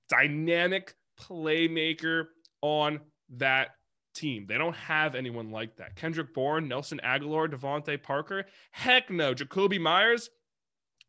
dynamic 0.09 0.95
playmaker 1.19 2.27
on 2.61 2.99
that 3.37 3.71
team. 4.13 4.45
They 4.47 4.57
don't 4.57 4.75
have 4.75 5.15
anyone 5.15 5.51
like 5.51 5.75
that. 5.77 5.95
Kendrick 5.95 6.33
Bourne, 6.33 6.67
Nelson 6.67 6.99
Agholor, 7.03 7.47
DeVante 7.49 8.01
Parker. 8.01 8.45
Heck 8.71 9.09
no. 9.09 9.33
Jakobi 9.33 9.79
Meyers, 9.79 10.29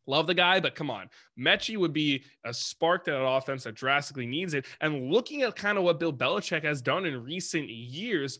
love 0.07 0.27
the 0.27 0.33
guy, 0.33 0.59
but 0.59 0.75
come 0.75 0.89
on. 0.89 1.09
Metchie 1.39 1.77
would 1.77 1.93
be 1.93 2.23
a 2.43 2.53
spark 2.53 3.05
to 3.05 3.11
that 3.11 3.25
offense 3.25 3.63
that 3.63 3.75
drastically 3.75 4.25
needs 4.25 4.53
it. 4.53 4.65
And 4.81 5.11
looking 5.11 5.41
at 5.43 5.55
kind 5.55 5.77
of 5.77 5.83
what 5.83 5.99
Bill 5.99 6.13
Belichick 6.13 6.63
has 6.63 6.81
done 6.81 7.05
in 7.05 7.23
recent 7.23 7.69
years, 7.69 8.39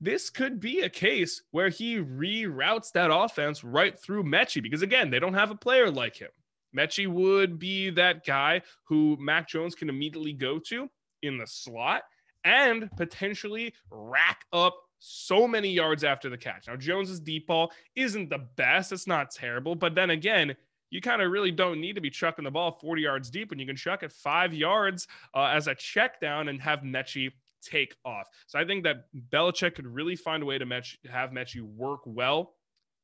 this 0.00 0.30
could 0.30 0.60
be 0.60 0.80
a 0.80 0.88
case 0.88 1.42
where 1.50 1.68
he 1.68 1.98
reroutes 1.98 2.92
that 2.92 3.10
offense 3.12 3.64
right 3.64 3.98
through 3.98 4.24
Metchie 4.24 4.62
because, 4.62 4.82
again, 4.82 5.10
they 5.10 5.18
don't 5.18 5.34
have 5.34 5.50
a 5.50 5.56
player 5.56 5.90
like 5.90 6.16
him. 6.16 6.30
Metchie 6.76 7.08
would 7.08 7.58
be 7.58 7.90
that 7.90 8.24
guy 8.24 8.62
who 8.84 9.16
Mac 9.18 9.48
Jones 9.48 9.74
can 9.74 9.88
immediately 9.88 10.32
go 10.32 10.58
to 10.68 10.88
in 11.22 11.38
the 11.38 11.46
slot 11.46 12.02
and 12.44 12.90
potentially 12.96 13.74
rack 13.90 14.44
up 14.52 14.76
so 15.00 15.46
many 15.46 15.70
yards 15.70 16.04
after 16.04 16.28
the 16.28 16.36
catch. 16.36 16.66
Now, 16.66 16.76
Jones's 16.76 17.20
deep 17.20 17.46
ball 17.46 17.72
isn't 17.94 18.30
the 18.30 18.46
best. 18.56 18.92
It's 18.92 19.06
not 19.06 19.30
terrible. 19.30 19.74
But 19.74 19.94
then 19.94 20.10
again, 20.10 20.56
you 20.90 21.00
kind 21.00 21.22
of 21.22 21.30
really 21.30 21.50
don't 21.50 21.80
need 21.80 21.94
to 21.94 22.00
be 22.00 22.10
chucking 22.10 22.44
the 22.44 22.50
ball 22.50 22.78
40 22.80 23.02
yards 23.02 23.30
deep 23.30 23.50
when 23.50 23.58
you 23.58 23.66
can 23.66 23.76
chuck 23.76 24.02
it 24.02 24.12
five 24.12 24.54
yards 24.54 25.06
uh, 25.34 25.44
as 25.44 25.66
a 25.66 25.74
check 25.74 26.20
down 26.20 26.48
and 26.48 26.60
have 26.60 26.80
Metchie 26.80 27.30
take 27.62 27.94
off. 28.04 28.28
So 28.46 28.58
I 28.58 28.64
think 28.64 28.84
that 28.84 29.06
Belichick 29.30 29.74
could 29.74 29.86
really 29.86 30.16
find 30.16 30.42
a 30.42 30.46
way 30.46 30.58
to 30.58 30.66
match, 30.66 30.98
have 31.10 31.30
Metchie 31.30 31.62
work 31.62 32.00
well 32.04 32.54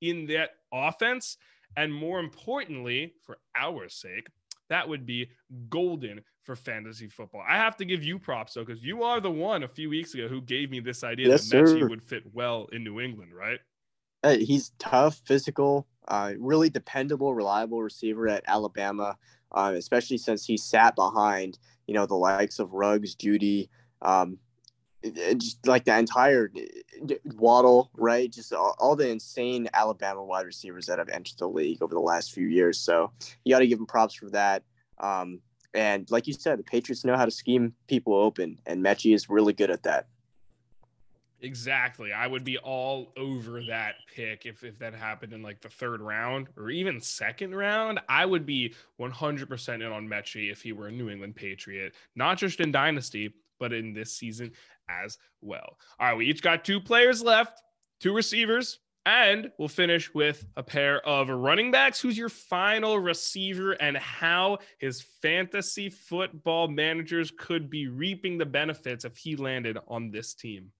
in 0.00 0.26
that 0.26 0.50
offense. 0.72 1.36
And 1.76 1.92
more 1.92 2.20
importantly, 2.20 3.14
for 3.22 3.38
our 3.58 3.88
sake, 3.88 4.28
that 4.70 4.88
would 4.88 5.04
be 5.04 5.28
golden 5.68 6.22
for 6.44 6.54
fantasy 6.54 7.08
football. 7.08 7.42
I 7.48 7.56
have 7.56 7.76
to 7.78 7.84
give 7.84 8.04
you 8.04 8.18
props 8.18 8.54
though, 8.54 8.64
because 8.64 8.82
you 8.82 9.02
are 9.02 9.20
the 9.20 9.30
one 9.30 9.62
a 9.62 9.68
few 9.68 9.88
weeks 9.88 10.14
ago 10.14 10.28
who 10.28 10.40
gave 10.40 10.70
me 10.70 10.80
this 10.80 11.02
idea 11.02 11.28
yes, 11.28 11.48
that 11.48 11.64
Metchie 11.64 11.88
would 11.88 12.02
fit 12.02 12.22
well 12.32 12.68
in 12.72 12.84
New 12.84 13.00
England, 13.00 13.32
right? 13.34 13.58
Uh, 14.22 14.36
he's 14.36 14.72
tough, 14.78 15.20
physical, 15.24 15.86
uh, 16.08 16.32
really 16.38 16.70
dependable, 16.70 17.34
reliable 17.34 17.82
receiver 17.82 18.28
at 18.28 18.44
Alabama, 18.46 19.16
uh, 19.52 19.72
especially 19.76 20.18
since 20.18 20.46
he 20.46 20.56
sat 20.56 20.94
behind, 20.96 21.58
you 21.86 21.94
know, 21.94 22.06
the 22.06 22.14
likes 22.14 22.58
of 22.58 22.72
Ruggs, 22.72 23.14
Jeudy, 23.14 23.68
um, 24.02 24.38
just 25.36 25.66
like 25.66 25.84
the 25.84 25.96
entire 25.96 26.50
Waddle, 27.36 27.90
right? 27.94 28.30
Just 28.30 28.52
all, 28.54 28.74
all, 28.78 28.96
the 28.96 29.08
insane 29.08 29.68
Alabama 29.74 30.24
wide 30.24 30.46
receivers 30.46 30.86
that 30.86 30.98
have 30.98 31.10
entered 31.10 31.38
the 31.38 31.48
league 31.48 31.82
over 31.82 31.94
the 31.94 32.00
last 32.00 32.32
few 32.32 32.46
years. 32.46 32.78
So 32.80 33.12
you 33.44 33.54
got 33.54 33.58
to 33.58 33.66
give 33.66 33.78
him 33.78 33.86
props 33.86 34.14
for 34.14 34.30
that. 34.30 34.62
Um, 34.98 35.40
and 35.74 36.10
like 36.10 36.26
you 36.26 36.32
said, 36.32 36.58
the 36.58 36.62
Patriots 36.62 37.04
know 37.04 37.16
how 37.16 37.24
to 37.24 37.30
scheme 37.30 37.74
people 37.88 38.14
open, 38.14 38.58
and 38.66 38.84
Metchie 38.84 39.14
is 39.14 39.28
really 39.28 39.52
good 39.52 39.70
at 39.70 39.82
that. 39.82 40.06
Exactly. 41.44 42.10
I 42.10 42.26
would 42.26 42.42
be 42.42 42.56
all 42.56 43.12
over 43.18 43.62
that 43.68 43.96
pick 44.14 44.46
if, 44.46 44.64
if 44.64 44.78
that 44.78 44.94
happened 44.94 45.34
in 45.34 45.42
like 45.42 45.60
the 45.60 45.68
third 45.68 46.00
round 46.00 46.48
or 46.56 46.70
even 46.70 47.02
second 47.02 47.54
round. 47.54 48.00
I 48.08 48.24
would 48.24 48.46
be 48.46 48.74
100% 48.98 49.74
in 49.74 49.82
on 49.82 50.08
Metchie 50.08 50.50
if 50.50 50.62
he 50.62 50.72
were 50.72 50.86
a 50.86 50.92
New 50.92 51.10
England 51.10 51.36
Patriot, 51.36 51.92
not 52.16 52.38
just 52.38 52.60
in 52.60 52.72
Dynasty, 52.72 53.34
but 53.60 53.74
in 53.74 53.92
this 53.92 54.16
season 54.16 54.52
as 54.88 55.18
well. 55.42 55.76
All 56.00 56.08
right, 56.08 56.16
we 56.16 56.26
each 56.26 56.40
got 56.40 56.64
two 56.64 56.80
players 56.80 57.22
left, 57.22 57.60
two 58.00 58.14
receivers, 58.14 58.78
and 59.06 59.50
we'll 59.58 59.68
finish 59.68 60.12
with 60.14 60.46
a 60.56 60.62
pair 60.62 61.06
of 61.06 61.28
running 61.28 61.70
backs. 61.70 62.00
Who's 62.00 62.16
your 62.16 62.28
final 62.28 62.98
receiver 62.98 63.72
and 63.72 63.96
how 63.96 64.58
his 64.78 65.02
fantasy 65.20 65.90
football 65.90 66.68
managers 66.68 67.30
could 67.36 67.68
be 67.68 67.88
reaping 67.88 68.38
the 68.38 68.46
benefits 68.46 69.04
if 69.04 69.16
he 69.16 69.36
landed 69.36 69.78
on 69.88 70.10
this 70.10 70.34
team? 70.34 70.70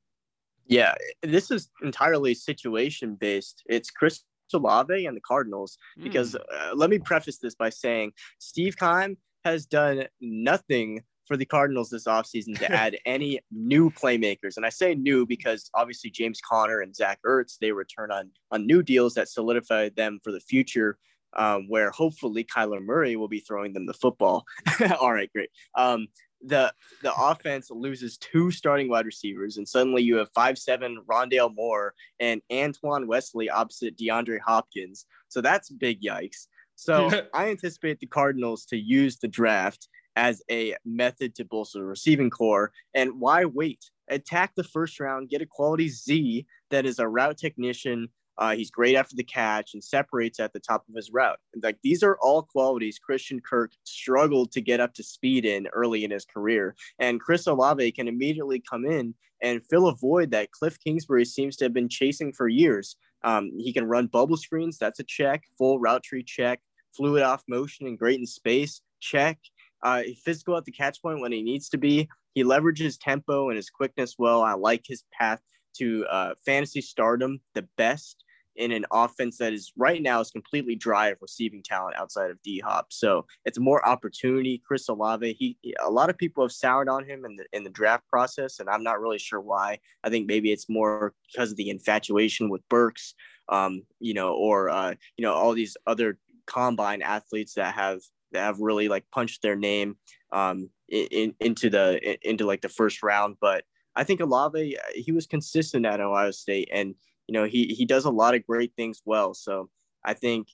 Yeah, 0.67 0.95
this 1.23 1.51
is 1.51 1.69
entirely 1.83 2.35
situation 2.35 3.17
based. 3.17 3.63
It's 3.67 3.91
Chris 3.91 4.23
Olave 4.55 5.07
and 5.07 5.17
the 5.17 5.21
Cardinals 5.21 5.79
because 6.01 6.33
mm. 6.33 6.41
uh, 6.55 6.75
let 6.75 6.89
me 6.89 6.99
preface 6.99 7.39
this 7.39 7.55
by 7.55 7.69
saying 7.69 8.13
Steve 8.39 8.77
Keim 8.79 9.17
has 9.45 9.67
done 9.67 10.07
nothing 10.21 11.03
for 11.27 11.37
the 11.37 11.45
Cardinals 11.45 11.91
this 11.91 12.05
offseason 12.05 12.59
to 12.59 12.71
add 12.71 12.99
any 13.07 13.41
new 13.51 13.91
playmakers. 13.91 14.57
And 14.57 14.67
I 14.67 14.71
say 14.71 14.95
new 14.95 15.27
because 15.27 15.71
obviously 15.75 16.11
James 16.11 16.41
Conner 16.41 16.81
and 16.81 16.95
Zach 16.95 17.21
Ertz, 17.27 17.59
they 17.59 17.73
return 17.73 18.11
on 18.11 18.31
on 18.51 18.67
new 18.67 18.83
deals 18.83 19.15
that 19.15 19.29
solidify 19.29 19.91
them 19.91 20.21
for 20.23 20.33
the 20.33 20.41
future. 20.41 20.99
Um, 21.37 21.67
where 21.69 21.91
hopefully 21.91 22.45
Kyler 22.45 22.81
Murray 22.81 23.17
will 23.17 23.27
be 23.27 23.41
throwing 23.41 23.73
them 23.73 23.87
the 23.87 23.93
football. 23.93 24.45
All 25.01 25.13
right, 25.13 25.29
great. 25.33 25.51
Um, 25.75 26.07
the 26.47 26.73
the 27.03 27.13
offense 27.13 27.71
loses 27.71 28.17
two 28.19 28.51
starting 28.51 28.89
wide 28.89 29.07
receivers, 29.07 29.57
and 29.57 29.69
suddenly 29.69 30.03
you 30.03 30.17
have 30.17 30.29
five 30.35 30.59
seven 30.59 31.03
Rondale 31.11 31.55
Moore 31.55 31.95
and 32.21 32.41
Antoine 32.53 33.07
Wesley 33.07 33.51
opposite 33.51 33.97
DeAndre 33.97 34.39
Hopkins. 34.41 35.07
So 35.29 35.41
that's 35.41 35.71
big 35.71 36.03
yikes. 36.03 36.47
So 36.77 37.11
I 37.35 37.49
anticipate 37.49 38.01
the 38.01 38.07
Cardinals 38.07 38.65
to 38.67 38.77
use 38.77 39.19
the 39.19 39.29
draft 39.29 39.89
as 40.17 40.43
a 40.51 40.77
method 40.85 41.35
to 41.37 41.45
bolster 41.45 41.79
the 41.79 41.85
receiving 41.85 42.31
corps. 42.31 42.73
And 42.95 43.21
why 43.21 43.45
wait? 43.45 43.91
Attack 44.09 44.55
the 44.55 44.65
first 44.65 45.01
round, 45.01 45.31
get 45.31 45.41
a 45.43 45.47
quality 45.47 45.89
Z 45.89 46.47
that 46.71 46.85
is 46.85 46.99
a 46.99 47.09
route 47.09 47.39
technician 47.39 48.09
uh, 48.37 48.55
he's 48.55 48.71
great 48.71 48.97
after 48.97 49.15
the 49.15 49.25
catch 49.25 49.75
and 49.75 49.85
separates 49.85 50.41
at 50.41 50.53
the 50.53 50.61
top 50.61 50.85
of 50.89 50.95
his 50.95 51.11
route. 51.13 51.39
Like 51.63 51.79
these 51.83 52.03
are 52.03 52.19
all 52.21 52.43
qualities 52.43 52.99
Christian 52.99 53.41
Kirk 53.41 53.73
struggled 53.85 54.51
to 54.53 54.61
get 54.61 54.81
up 54.81 54.95
to 54.95 55.03
speed 55.03 55.45
in 55.45 55.69
early 55.69 56.05
in 56.05 56.11
his 56.11 56.25
career. 56.25 56.75
And 56.99 57.21
Chris 57.21 57.47
Olave 57.47 57.93
can 57.93 58.09
immediately 58.09 58.61
come 58.69 58.85
in 58.85 59.15
and 59.41 59.65
fill 59.69 59.89
a 59.89 59.95
void 59.95 60.31
that 60.33 60.51
Cliff 60.51 60.79
Kingsbury 60.81 61.25
seems 61.25 61.57
to 61.57 61.65
have 61.65 61.75
been 61.75 61.89
chasing 61.89 62.33
for 62.33 62.49
years. 62.49 62.97
Um, 63.23 63.53
he 63.57 63.73
can 63.73 63.87
run 63.87 64.07
bubble 64.09 64.37
screens. 64.37 64.79
That's 64.79 65.01
a 65.01 65.05
check. 65.05 65.45
Full 65.57 65.79
route 65.79 66.03
tree 66.03 66.25
check. 66.25 66.61
Fluid 66.97 67.23
off 67.23 67.43
motion 67.49 67.87
and 67.87 67.99
great 67.99 68.21
in 68.21 68.27
space. 68.27 68.81
Check. 69.01 69.39
Uh, 69.85 70.03
physical 70.25 70.57
at 70.57 70.65
the 70.65 70.73
catch 70.73 71.01
point 71.01 71.21
when 71.21 71.31
he 71.31 71.43
needs 71.43 71.69
to 71.69 71.79
be. 71.79 72.09
He 72.35 72.43
leverages 72.43 72.99
tempo 72.99 73.51
and 73.51 73.57
his 73.57 73.71
quickness 73.71 74.17
well. 74.19 74.43
I 74.43 74.55
like 74.55 74.85
his 74.87 75.05
path 75.13 75.41
to 75.77 76.07
uh, 76.07 76.35
fantasy 76.45 76.81
stardom 76.81 77.41
the 77.55 77.69
best 77.77 78.25
in 78.57 78.73
an 78.73 78.85
offense 78.93 79.39
that 79.39 79.53
is 79.53 79.73
right 79.77 80.01
now 80.01 80.21
is 80.21 80.31
completely 80.31 80.77
dry 80.77 81.09
of 81.09 81.19
receiving 81.21 81.63
talent 81.63 81.97
outside 81.97 82.31
of 82.31 82.41
D 82.43 82.61
Hop. 82.61 82.87
So 82.91 83.27
it's 83.45 83.59
more 83.59 83.87
opportunity. 83.87 84.63
Chris 84.67 84.89
Olave, 84.89 85.35
he, 85.35 85.59
a 85.83 85.91
lot 85.91 86.11
of 86.11 86.17
people 86.17 86.45
have 86.45 86.53
soured 86.53 86.89
on 86.89 87.05
him 87.05 87.25
in 87.25 87.37
the 87.37 87.45
in 87.53 87.65
the 87.65 87.71
draft 87.71 88.07
process, 88.09 88.61
and 88.61 88.69
I'm 88.69 88.85
not 88.85 89.01
really 89.01 89.19
sure 89.19 89.41
why. 89.41 89.79
I 90.03 90.11
think 90.11 90.27
maybe 90.27 90.53
it's 90.53 90.69
more 90.69 91.15
because 91.33 91.51
of 91.51 91.57
the 91.57 91.71
infatuation 91.71 92.49
with 92.49 92.63
Burks, 92.69 93.15
um, 93.49 93.83
you 93.99 94.15
know, 94.15 94.35
or 94.35 94.71
uh, 94.71 94.95
you 95.17 95.25
know 95.25 95.35
all 95.35 95.53
these 95.53 95.77
other 95.87 96.19
combine 96.47 97.03
athletes 97.03 97.55
that 97.55 97.75
have 97.75 98.01
have 98.35 98.61
really 98.61 98.89
like 98.89 99.05
punched 99.11 99.43
their 99.43 99.57
name 99.57 99.97
um, 100.33 100.71
in, 100.89 101.35
into 101.41 101.71
the 101.71 102.19
into 102.29 102.47
like 102.47 102.61
the 102.61 102.69
first 102.69 103.03
round, 103.03 103.37
but 103.41 103.65
I 103.97 104.05
think 104.05 104.21
Olave, 104.21 104.77
he 104.95 105.13
was 105.13 105.27
consistent 105.27 105.87
at 105.87 106.01
Ohio 106.01 106.31
State, 106.31 106.69
and 106.73 106.95
you 107.27 107.33
know 107.33 107.45
he 107.45 107.67
he 107.67 107.85
does 107.85 108.05
a 108.05 108.11
lot 108.11 108.35
of 108.35 108.47
great 108.47 108.73
things 108.77 109.01
well. 109.05 109.35
So 109.35 109.71
I 110.05 110.15
think 110.15 110.49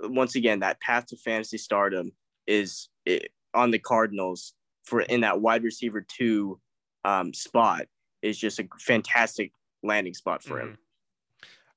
once 0.00 0.34
again 0.34 0.60
that 0.60 0.80
path 0.80 1.06
to 1.06 1.16
fantasy 1.16 1.58
stardom 1.58 2.12
is 2.46 2.88
on 3.54 3.70
the 3.70 3.78
Cardinals 3.78 4.54
for 4.84 5.02
in 5.02 5.20
that 5.22 5.40
wide 5.40 5.64
receiver 5.64 6.04
two 6.06 6.60
um, 7.04 7.32
spot 7.34 7.86
is 8.22 8.38
just 8.38 8.58
a 8.58 8.66
fantastic 8.78 9.52
landing 9.82 10.14
spot 10.14 10.42
for 10.42 10.58
mm-hmm. 10.58 10.68
him. 10.68 10.78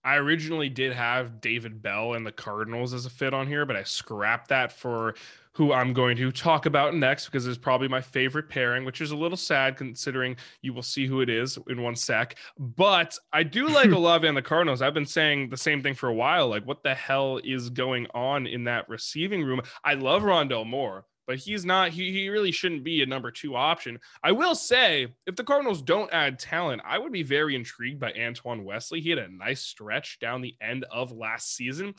I 0.03 0.15
originally 0.15 0.69
did 0.69 0.93
have 0.93 1.41
David 1.41 1.81
Bell 1.81 2.13
and 2.13 2.25
the 2.25 2.31
Cardinals 2.31 2.93
as 2.93 3.05
a 3.05 3.09
fit 3.09 3.33
on 3.33 3.47
here, 3.47 3.65
but 3.65 3.75
I 3.75 3.83
scrapped 3.83 4.47
that 4.49 4.71
for 4.71 5.15
who 5.53 5.73
I'm 5.73 5.91
going 5.91 6.15
to 6.17 6.31
talk 6.31 6.65
about 6.65 6.95
next 6.95 7.25
because 7.25 7.45
it's 7.45 7.57
probably 7.57 7.89
my 7.89 7.99
favorite 7.99 8.47
pairing, 8.49 8.85
which 8.85 9.01
is 9.01 9.11
a 9.11 9.15
little 9.15 9.37
sad 9.37 9.75
considering 9.75 10.37
you 10.61 10.73
will 10.73 10.83
see 10.83 11.05
who 11.05 11.19
it 11.19 11.29
is 11.29 11.57
in 11.67 11.81
one 11.81 11.97
sec. 11.97 12.37
But 12.57 13.17
I 13.33 13.43
do 13.43 13.67
like 13.69 13.91
Olave 13.91 14.25
and 14.25 14.37
the 14.37 14.41
Cardinals. 14.41 14.81
I've 14.81 14.93
been 14.93 15.05
saying 15.05 15.49
the 15.49 15.57
same 15.57 15.83
thing 15.83 15.95
for 15.95 16.07
a 16.07 16.13
while. 16.13 16.47
Like, 16.47 16.65
what 16.65 16.83
the 16.83 16.95
hell 16.95 17.41
is 17.43 17.69
going 17.69 18.07
on 18.13 18.47
in 18.47 18.63
that 18.65 18.87
receiving 18.87 19.43
room? 19.43 19.61
I 19.83 19.95
love 19.95 20.21
Rondale 20.21 20.65
Moore 20.65 21.05
but 21.29 21.37
he's 21.37 21.63
not 21.63 21.91
he, 21.91 22.11
he 22.11 22.27
really 22.27 22.51
shouldn't 22.51 22.83
be 22.83 23.03
a 23.03 23.05
number 23.05 23.29
two 23.29 23.55
option 23.55 23.99
i 24.23 24.31
will 24.31 24.55
say 24.55 25.07
if 25.27 25.35
the 25.35 25.43
cardinals 25.43 25.83
don't 25.83 26.11
add 26.11 26.39
talent 26.39 26.81
i 26.83 26.97
would 26.97 27.11
be 27.11 27.21
very 27.21 27.55
intrigued 27.55 27.99
by 27.99 28.11
antoine 28.19 28.65
wesley 28.65 28.99
he 28.99 29.11
had 29.11 29.19
a 29.19 29.31
nice 29.31 29.61
stretch 29.61 30.17
down 30.19 30.41
the 30.41 30.55
end 30.59 30.85
of 30.91 31.11
last 31.11 31.55
season 31.55 31.93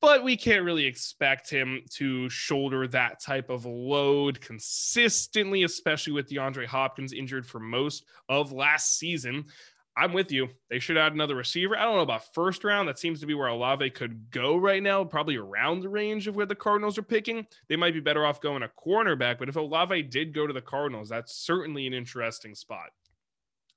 but 0.00 0.24
we 0.24 0.36
can't 0.36 0.64
really 0.64 0.84
expect 0.84 1.48
him 1.48 1.80
to 1.90 2.28
shoulder 2.28 2.86
that 2.88 3.20
type 3.22 3.48
of 3.48 3.64
load 3.64 4.40
consistently, 4.42 5.62
especially 5.62 6.12
with 6.12 6.28
DeAndre 6.28 6.66
Hopkins 6.66 7.14
injured 7.14 7.46
for 7.46 7.60
most 7.60 8.04
of 8.28 8.52
last 8.52 8.98
season. 8.98 9.46
I'm 9.96 10.12
with 10.12 10.30
you. 10.30 10.48
They 10.68 10.78
should 10.78 10.98
add 10.98 11.14
another 11.14 11.34
receiver. 11.34 11.76
I 11.76 11.84
don't 11.84 11.96
know 11.96 12.02
about 12.02 12.34
first 12.34 12.64
round. 12.64 12.86
That 12.86 12.98
seems 12.98 13.20
to 13.20 13.26
be 13.26 13.32
where 13.32 13.48
Olave 13.48 13.90
could 13.90 14.30
go 14.30 14.56
right 14.56 14.82
now, 14.82 15.02
probably 15.04 15.36
around 15.36 15.80
the 15.80 15.88
range 15.88 16.26
of 16.26 16.36
where 16.36 16.44
the 16.44 16.54
Cardinals 16.54 16.98
are 16.98 17.02
picking. 17.02 17.46
They 17.68 17.76
might 17.76 17.94
be 17.94 18.00
better 18.00 18.26
off 18.26 18.42
going 18.42 18.62
a 18.62 18.68
cornerback. 18.68 19.38
But 19.38 19.48
if 19.48 19.56
Olave 19.56 20.02
did 20.04 20.34
go 20.34 20.46
to 20.46 20.52
the 20.52 20.60
Cardinals, 20.60 21.08
that's 21.08 21.34
certainly 21.34 21.86
an 21.86 21.94
interesting 21.94 22.54
spot. 22.54 22.90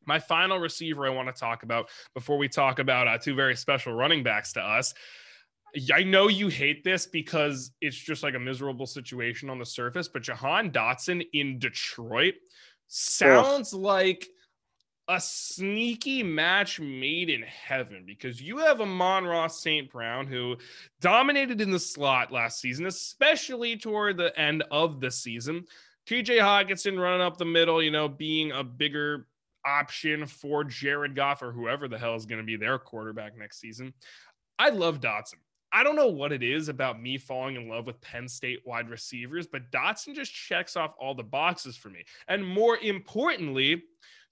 My 0.05 0.19
final 0.19 0.59
receiver 0.59 1.05
I 1.05 1.09
want 1.09 1.33
to 1.33 1.39
talk 1.39 1.63
about 1.63 1.89
before 2.13 2.37
we 2.37 2.49
talk 2.49 2.79
about 2.79 3.07
uh, 3.07 3.17
two 3.17 3.35
very 3.35 3.55
special 3.55 3.93
running 3.93 4.21
backs 4.21 4.53
to 4.53 4.61
us. 4.61 4.93
I 5.93 6.03
know 6.03 6.27
you 6.27 6.47
hate 6.49 6.83
this 6.83 7.05
because 7.05 7.71
it's 7.79 7.95
just 7.95 8.23
like 8.23 8.33
a 8.33 8.39
miserable 8.39 8.87
situation 8.87 9.49
on 9.49 9.59
the 9.59 9.65
surface, 9.65 10.07
but 10.07 10.23
Jahan 10.23 10.71
Dotson 10.71 11.25
in 11.31 11.59
Detroit 11.59 12.33
sounds 12.87 13.71
like 13.71 14.27
a 15.09 15.19
sneaky 15.19 16.21
match 16.21 16.79
made 16.79 17.31
in 17.31 17.41
heaven 17.41 18.03
because 18.05 18.39
you 18.39 18.59
have 18.59 18.79
Amon-Ra 18.79 19.47
St. 19.47 19.91
Brown 19.91 20.27
who 20.27 20.55
dominated 21.01 21.59
in 21.61 21.71
the 21.71 21.79
slot 21.79 22.31
last 22.31 22.61
season, 22.61 22.85
especially 22.85 23.75
toward 23.75 24.17
the 24.17 24.39
end 24.39 24.63
of 24.69 25.01
the 25.01 25.09
season. 25.09 25.65
TJ 26.07 26.39
Hockenson 26.39 26.99
running 26.99 27.21
up 27.21 27.37
the 27.37 27.45
middle, 27.45 27.81
you 27.81 27.89
know, 27.89 28.07
being 28.07 28.51
a 28.51 28.63
bigger 28.63 29.27
option 29.65 30.27
for 30.27 30.63
Jared 30.63 31.15
Goff 31.15 31.41
or 31.41 31.51
whoever 31.51 31.87
the 31.87 31.97
hell 31.97 32.15
is 32.15 32.27
going 32.27 32.39
to 32.39 32.45
be 32.45 32.55
their 32.55 32.77
quarterback 32.77 33.35
next 33.35 33.59
season. 33.59 33.93
I 34.59 34.69
love 34.69 35.01
Dotson. 35.01 35.35
I 35.71 35.83
don't 35.83 35.95
know 35.95 36.07
what 36.07 36.31
it 36.31 36.43
is 36.43 36.69
about 36.69 37.01
me 37.01 37.17
falling 37.17 37.55
in 37.55 37.67
love 37.67 37.87
with 37.87 37.99
Penn 38.01 38.27
State 38.27 38.59
wide 38.63 38.89
receivers, 38.89 39.47
but 39.47 39.71
Dotson 39.71 40.15
just 40.15 40.33
checks 40.33 40.75
off 40.75 40.93
all 40.99 41.15
the 41.15 41.23
boxes 41.23 41.77
for 41.77 41.89
me. 41.89 42.03
And 42.27 42.45
more 42.45 42.77
importantly, 42.77 43.83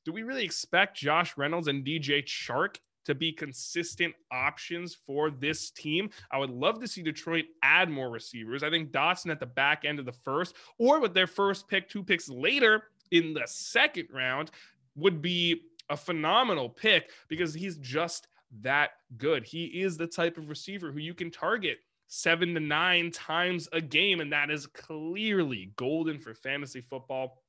do 0.07 0.13
we 0.13 0.23
really 0.23 0.45
expect 0.45 0.95
Josh 0.95 1.35
Reynolds 1.35 1.67
and 1.67 1.83
DJ 1.85 2.23
Chark 2.23 2.77
to 3.03 3.13
be 3.13 3.33
consistent 3.33 4.15
options 4.31 4.95
for 4.95 5.29
this 5.29 5.69
team? 5.69 6.09
I 6.31 6.37
would 6.37 6.49
love 6.49 6.79
to 6.79 6.87
see 6.87 7.03
Detroit 7.03 7.43
add 7.61 7.89
more 7.89 8.09
receivers. 8.09 8.63
I 8.63 8.69
think 8.69 8.93
Dotson 8.93 9.29
at 9.31 9.41
the 9.41 9.45
back 9.45 9.83
end 9.83 9.99
of 9.99 10.05
the 10.05 10.13
first, 10.13 10.55
or 10.77 11.01
with 11.01 11.13
their 11.13 11.27
first 11.27 11.67
pick, 11.67 11.89
two 11.89 12.01
picks 12.01 12.29
later 12.29 12.83
in 13.11 13.33
the 13.33 13.43
second 13.47 14.07
round, 14.13 14.51
would 14.95 15.21
be 15.21 15.63
a 15.89 15.97
phenomenal 15.97 16.69
pick 16.69 17.11
because 17.27 17.53
he's 17.53 17.75
just 17.79 18.29
that 18.61 18.91
good. 19.17 19.43
He 19.43 19.65
is 19.65 19.97
the 19.97 20.07
type 20.07 20.37
of 20.37 20.47
receiver 20.47 20.89
who 20.89 20.99
you 20.99 21.15
can 21.15 21.31
target 21.31 21.79
seven 22.07 22.53
to 22.53 22.61
nine 22.61 23.11
times 23.11 23.67
a 23.73 23.81
game, 23.81 24.21
and 24.21 24.31
that 24.31 24.51
is 24.51 24.67
clearly 24.67 25.73
golden 25.75 26.17
for 26.17 26.33
fantasy 26.33 26.79
football. 26.79 27.41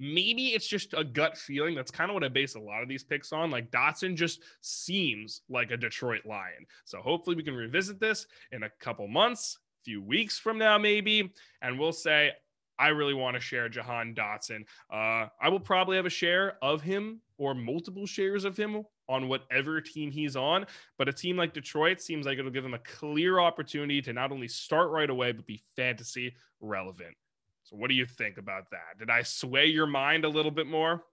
Maybe 0.00 0.48
it's 0.48 0.66
just 0.66 0.94
a 0.96 1.04
gut 1.04 1.36
feeling. 1.36 1.74
That's 1.74 1.90
kind 1.90 2.10
of 2.10 2.14
what 2.14 2.24
I 2.24 2.28
base 2.28 2.54
a 2.54 2.60
lot 2.60 2.82
of 2.82 2.88
these 2.88 3.04
picks 3.04 3.32
on. 3.32 3.50
Like 3.50 3.70
Dotson 3.70 4.16
just 4.16 4.40
seems 4.62 5.42
like 5.50 5.70
a 5.70 5.76
Detroit 5.76 6.22
Lion. 6.24 6.66
So 6.86 7.00
hopefully 7.02 7.36
we 7.36 7.42
can 7.42 7.54
revisit 7.54 8.00
this 8.00 8.26
in 8.50 8.62
a 8.62 8.70
couple 8.80 9.06
months, 9.06 9.58
few 9.84 10.02
weeks 10.02 10.38
from 10.38 10.58
now, 10.58 10.78
maybe, 10.78 11.30
and 11.60 11.78
we'll 11.78 11.92
say, 11.92 12.32
I 12.78 12.88
really 12.88 13.12
want 13.12 13.34
to 13.34 13.40
share 13.40 13.68
Jahan 13.68 14.14
Dotson. 14.14 14.64
Uh, 14.90 15.28
I 15.38 15.50
will 15.50 15.60
probably 15.60 15.96
have 15.96 16.06
a 16.06 16.10
share 16.10 16.56
of 16.62 16.80
him 16.80 17.20
or 17.36 17.54
multiple 17.54 18.06
shares 18.06 18.44
of 18.44 18.56
him 18.56 18.82
on 19.06 19.28
whatever 19.28 19.82
team 19.82 20.10
he's 20.10 20.34
on. 20.34 20.64
But 20.96 21.08
a 21.08 21.12
team 21.12 21.36
like 21.36 21.52
Detroit 21.52 22.00
seems 22.00 22.24
like 22.24 22.38
it'll 22.38 22.50
give 22.50 22.64
him 22.64 22.72
a 22.72 22.78
clear 22.78 23.38
opportunity 23.38 24.00
to 24.02 24.14
not 24.14 24.32
only 24.32 24.48
start 24.48 24.90
right 24.90 25.10
away, 25.10 25.32
but 25.32 25.46
be 25.46 25.62
fantasy 25.76 26.34
relevant. 26.60 27.14
So, 27.70 27.76
what 27.76 27.88
do 27.88 27.94
you 27.94 28.06
think 28.06 28.36
about 28.36 28.70
that? 28.70 28.98
Did 28.98 29.10
I 29.10 29.22
sway 29.22 29.66
your 29.66 29.86
mind 29.86 30.24
a 30.24 30.28
little 30.28 30.50
bit 30.50 30.66
more? 30.66 31.04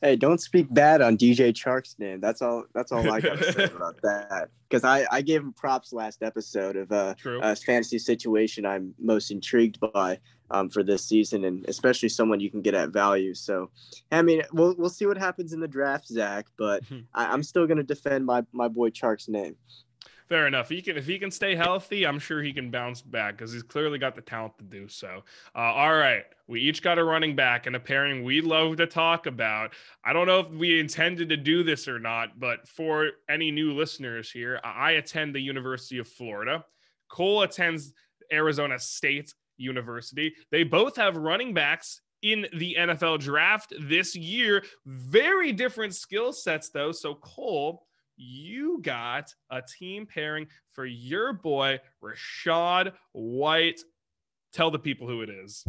Hey, 0.00 0.16
don't 0.16 0.40
speak 0.40 0.72
bad 0.72 1.02
on 1.02 1.18
DJ 1.18 1.52
Chark's 1.52 1.96
name. 1.98 2.20
That's 2.20 2.40
all. 2.40 2.64
That's 2.74 2.92
all 2.92 3.10
I 3.10 3.20
got 3.20 3.38
to 3.38 3.52
say 3.52 3.64
about 3.64 4.00
that. 4.02 4.48
Because 4.68 4.84
I, 4.84 5.04
I 5.10 5.20
gave 5.20 5.40
him 5.40 5.52
props 5.52 5.92
last 5.92 6.22
episode 6.22 6.76
of 6.76 6.92
uh, 6.92 7.14
a 7.42 7.56
fantasy 7.56 7.98
situation 7.98 8.64
I'm 8.64 8.94
most 9.00 9.30
intrigued 9.32 9.80
by 9.80 10.20
um, 10.52 10.70
for 10.70 10.82
this 10.84 11.04
season, 11.04 11.44
and 11.44 11.66
especially 11.68 12.08
someone 12.08 12.40
you 12.40 12.50
can 12.50 12.62
get 12.62 12.74
at 12.74 12.90
value. 12.90 13.34
So, 13.34 13.70
I 14.12 14.22
mean, 14.22 14.42
we'll 14.52 14.74
we'll 14.78 14.90
see 14.90 15.06
what 15.06 15.18
happens 15.18 15.52
in 15.52 15.60
the 15.60 15.68
draft, 15.68 16.06
Zach. 16.06 16.46
But 16.56 16.82
I, 17.14 17.34
am 17.34 17.42
still 17.42 17.66
going 17.66 17.78
to 17.78 17.82
defend 17.82 18.24
my 18.24 18.44
my 18.52 18.68
boy 18.68 18.90
Chark's 18.90 19.28
name. 19.28 19.56
Fair 20.30 20.46
enough. 20.46 20.68
He 20.68 20.80
can 20.80 20.96
if 20.96 21.06
he 21.06 21.18
can 21.18 21.32
stay 21.32 21.56
healthy, 21.56 22.06
I'm 22.06 22.20
sure 22.20 22.40
he 22.40 22.52
can 22.52 22.70
bounce 22.70 23.02
back 23.02 23.36
because 23.36 23.52
he's 23.52 23.64
clearly 23.64 23.98
got 23.98 24.14
the 24.14 24.20
talent 24.20 24.56
to 24.58 24.64
do 24.64 24.86
so. 24.86 25.24
Uh, 25.56 25.58
all 25.58 25.96
right, 25.96 26.22
we 26.46 26.60
each 26.60 26.82
got 26.82 27.00
a 27.00 27.04
running 27.04 27.34
back 27.34 27.66
and 27.66 27.74
a 27.74 27.80
pairing 27.80 28.22
we 28.22 28.40
love 28.40 28.76
to 28.76 28.86
talk 28.86 29.26
about. 29.26 29.72
I 30.04 30.12
don't 30.12 30.28
know 30.28 30.38
if 30.38 30.48
we 30.50 30.78
intended 30.78 31.30
to 31.30 31.36
do 31.36 31.64
this 31.64 31.88
or 31.88 31.98
not, 31.98 32.38
but 32.38 32.68
for 32.68 33.10
any 33.28 33.50
new 33.50 33.72
listeners 33.72 34.30
here, 34.30 34.60
I 34.62 34.92
attend 34.92 35.34
the 35.34 35.40
University 35.40 35.98
of 35.98 36.06
Florida. 36.06 36.64
Cole 37.08 37.42
attends 37.42 37.92
Arizona 38.32 38.78
State 38.78 39.34
University. 39.56 40.32
They 40.52 40.62
both 40.62 40.94
have 40.94 41.16
running 41.16 41.54
backs 41.54 42.02
in 42.22 42.46
the 42.54 42.76
NFL 42.78 43.18
draft 43.18 43.72
this 43.80 44.14
year. 44.14 44.62
Very 44.86 45.50
different 45.50 45.96
skill 45.96 46.32
sets, 46.32 46.68
though. 46.68 46.92
So, 46.92 47.16
Cole, 47.16 47.84
you 48.20 48.78
got 48.82 49.34
a 49.50 49.62
team 49.62 50.06
pairing 50.06 50.46
for 50.72 50.84
your 50.84 51.32
boy, 51.32 51.80
Rachaad 52.02 52.92
White. 53.12 53.80
Tell 54.52 54.70
the 54.70 54.78
people 54.78 55.08
who 55.08 55.22
it 55.22 55.30
is. 55.30 55.64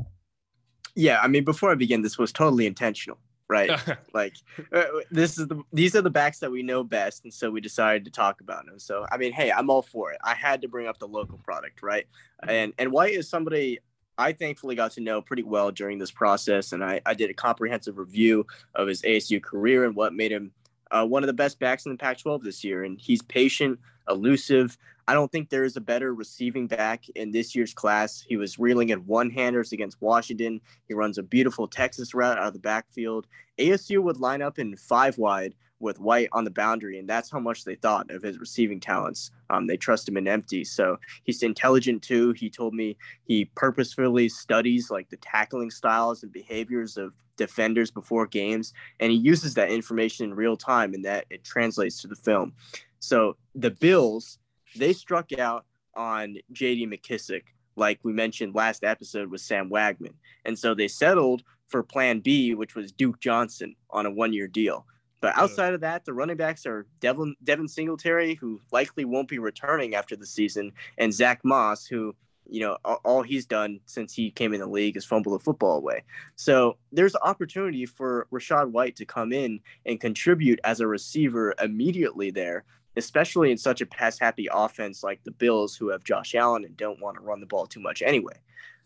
Yeah, 0.95 1.19
I 1.21 1.27
mean, 1.27 1.45
before 1.45 1.71
I 1.71 1.75
begin, 1.75 2.01
this 2.01 2.17
was 2.17 2.33
totally 2.33 2.65
intentional, 2.65 3.17
right? 3.47 3.71
like, 4.13 4.35
uh, 4.73 4.83
this 5.09 5.37
is 5.37 5.47
the 5.47 5.61
these 5.71 5.95
are 5.95 6.01
the 6.01 6.09
backs 6.09 6.39
that 6.39 6.51
we 6.51 6.61
know 6.61 6.83
best, 6.83 7.23
and 7.23 7.33
so 7.33 7.49
we 7.49 7.61
decided 7.61 8.03
to 8.05 8.11
talk 8.11 8.41
about 8.41 8.65
them. 8.65 8.77
So, 8.77 9.05
I 9.09 9.17
mean, 9.17 9.31
hey, 9.31 9.51
I'm 9.51 9.69
all 9.69 9.81
for 9.81 10.11
it. 10.11 10.17
I 10.23 10.33
had 10.33 10.61
to 10.63 10.67
bring 10.67 10.87
up 10.87 10.99
the 10.99 11.07
local 11.07 11.37
product, 11.37 11.81
right? 11.81 12.05
And 12.43 12.73
and 12.77 12.91
White 12.91 13.13
is 13.13 13.29
somebody 13.29 13.79
I 14.17 14.33
thankfully 14.33 14.75
got 14.75 14.91
to 14.93 15.01
know 15.01 15.21
pretty 15.21 15.43
well 15.43 15.71
during 15.71 15.97
this 15.97 16.11
process, 16.11 16.73
and 16.73 16.83
I, 16.83 16.99
I 17.05 17.13
did 17.13 17.29
a 17.29 17.33
comprehensive 17.33 17.97
review 17.97 18.45
of 18.75 18.87
his 18.87 19.01
ASU 19.03 19.41
career 19.41 19.85
and 19.85 19.95
what 19.95 20.13
made 20.13 20.31
him 20.31 20.51
uh, 20.91 21.05
one 21.05 21.23
of 21.23 21.27
the 21.27 21.33
best 21.33 21.59
backs 21.59 21.85
in 21.85 21.91
the 21.91 21.97
Pac 21.97 22.19
12 22.19 22.43
this 22.43 22.63
year. 22.63 22.83
And 22.83 22.99
he's 22.99 23.21
patient, 23.21 23.79
elusive. 24.09 24.77
I 25.07 25.13
don't 25.13 25.31
think 25.31 25.49
there 25.49 25.63
is 25.63 25.77
a 25.77 25.81
better 25.81 26.13
receiving 26.13 26.67
back 26.67 27.09
in 27.15 27.31
this 27.31 27.55
year's 27.55 27.73
class. 27.73 28.23
He 28.27 28.37
was 28.37 28.59
reeling 28.59 28.89
in 28.89 28.99
one 28.99 29.29
handers 29.29 29.71
against 29.71 30.01
Washington. 30.01 30.61
He 30.87 30.93
runs 30.93 31.17
a 31.17 31.23
beautiful 31.23 31.67
Texas 31.67 32.13
route 32.13 32.37
out 32.37 32.47
of 32.47 32.53
the 32.53 32.59
backfield. 32.59 33.27
ASU 33.57 34.01
would 34.03 34.17
line 34.17 34.41
up 34.41 34.59
in 34.59 34.75
five 34.75 35.17
wide 35.17 35.55
with 35.81 35.99
White 35.99 36.29
on 36.31 36.43
the 36.43 36.51
boundary, 36.51 36.99
and 36.99 37.09
that's 37.09 37.29
how 37.29 37.39
much 37.39 37.63
they 37.63 37.75
thought 37.75 38.11
of 38.11 38.21
his 38.21 38.39
receiving 38.39 38.79
talents. 38.79 39.31
Um, 39.49 39.67
they 39.67 39.77
trust 39.77 40.07
him 40.07 40.17
in 40.17 40.27
empty. 40.27 40.63
So 40.63 40.97
he's 41.23 41.43
intelligent 41.43 42.03
too. 42.03 42.33
He 42.33 42.49
told 42.49 42.73
me 42.73 42.97
he 43.25 43.45
purposefully 43.55 44.29
studies 44.29 44.89
like 44.91 45.09
the 45.09 45.17
tackling 45.17 45.71
styles 45.71 46.23
and 46.23 46.31
behaviors 46.31 46.97
of 46.97 47.13
defenders 47.37 47.91
before 47.91 48.27
games, 48.27 48.73
and 48.99 49.11
he 49.11 49.17
uses 49.17 49.53
that 49.55 49.71
information 49.71 50.25
in 50.25 50.35
real 50.35 50.57
time, 50.57 50.93
and 50.93 51.05
that 51.05 51.25
it 51.29 51.43
translates 51.43 52.01
to 52.01 52.07
the 52.07 52.15
film. 52.15 52.53
So 52.99 53.37
the 53.55 53.71
Bills, 53.71 54.37
they 54.75 54.93
struck 54.93 55.37
out 55.37 55.65
on 55.95 56.37
J.D. 56.51 56.87
McKissic, 56.87 57.43
like 57.75 57.99
we 58.03 58.13
mentioned 58.13 58.53
last 58.53 58.83
episode 58.83 59.31
with 59.31 59.41
Sam 59.41 59.69
Wagman, 59.69 60.13
and 60.45 60.57
so 60.57 60.75
they 60.75 60.87
settled 60.87 61.43
for 61.71 61.81
Plan 61.81 62.19
B, 62.19 62.53
which 62.53 62.75
was 62.75 62.91
Duke 62.91 63.19
Johnson 63.19 63.75
on 63.89 64.05
a 64.05 64.11
one-year 64.11 64.47
deal. 64.47 64.85
But 65.21 65.37
outside 65.37 65.73
of 65.73 65.81
that, 65.81 66.03
the 66.03 66.13
running 66.13 66.37
backs 66.37 66.65
are 66.65 66.87
Devin, 66.99 67.35
Devin 67.43 67.67
Singletary, 67.67 68.33
who 68.35 68.59
likely 68.71 69.05
won't 69.05 69.29
be 69.29 69.39
returning 69.39 69.95
after 69.95 70.15
the 70.15 70.25
season, 70.25 70.73
and 70.97 71.13
Zach 71.13 71.41
Moss, 71.43 71.85
who 71.85 72.15
you 72.51 72.59
know, 72.59 72.77
all 73.05 73.21
he's 73.21 73.45
done 73.45 73.79
since 73.85 74.13
he 74.13 74.29
came 74.29 74.53
in 74.53 74.59
the 74.59 74.67
league 74.67 74.97
is 74.97 75.05
fumble 75.05 75.31
the 75.31 75.39
football 75.39 75.77
away. 75.77 76.03
So 76.35 76.77
there's 76.91 77.15
opportunity 77.15 77.85
for 77.85 78.27
Rachaad 78.31 78.71
White 78.71 78.97
to 78.97 79.05
come 79.05 79.31
in 79.31 79.61
and 79.85 80.01
contribute 80.01 80.59
as 80.65 80.81
a 80.81 80.87
receiver 80.87 81.55
immediately 81.61 82.29
there, 82.29 82.65
especially 82.97 83.51
in 83.51 83.57
such 83.57 83.79
a 83.79 83.85
pass 83.85 84.19
happy 84.19 84.49
offense 84.51 85.01
like 85.01 85.23
the 85.23 85.31
Bills, 85.31 85.77
who 85.77 85.89
have 85.89 86.03
Josh 86.03 86.35
Allen 86.35 86.65
and 86.65 86.75
don't 86.75 86.99
want 86.99 87.15
to 87.15 87.23
run 87.23 87.39
the 87.39 87.45
ball 87.45 87.67
too 87.67 87.79
much 87.79 88.01
anyway. 88.01 88.37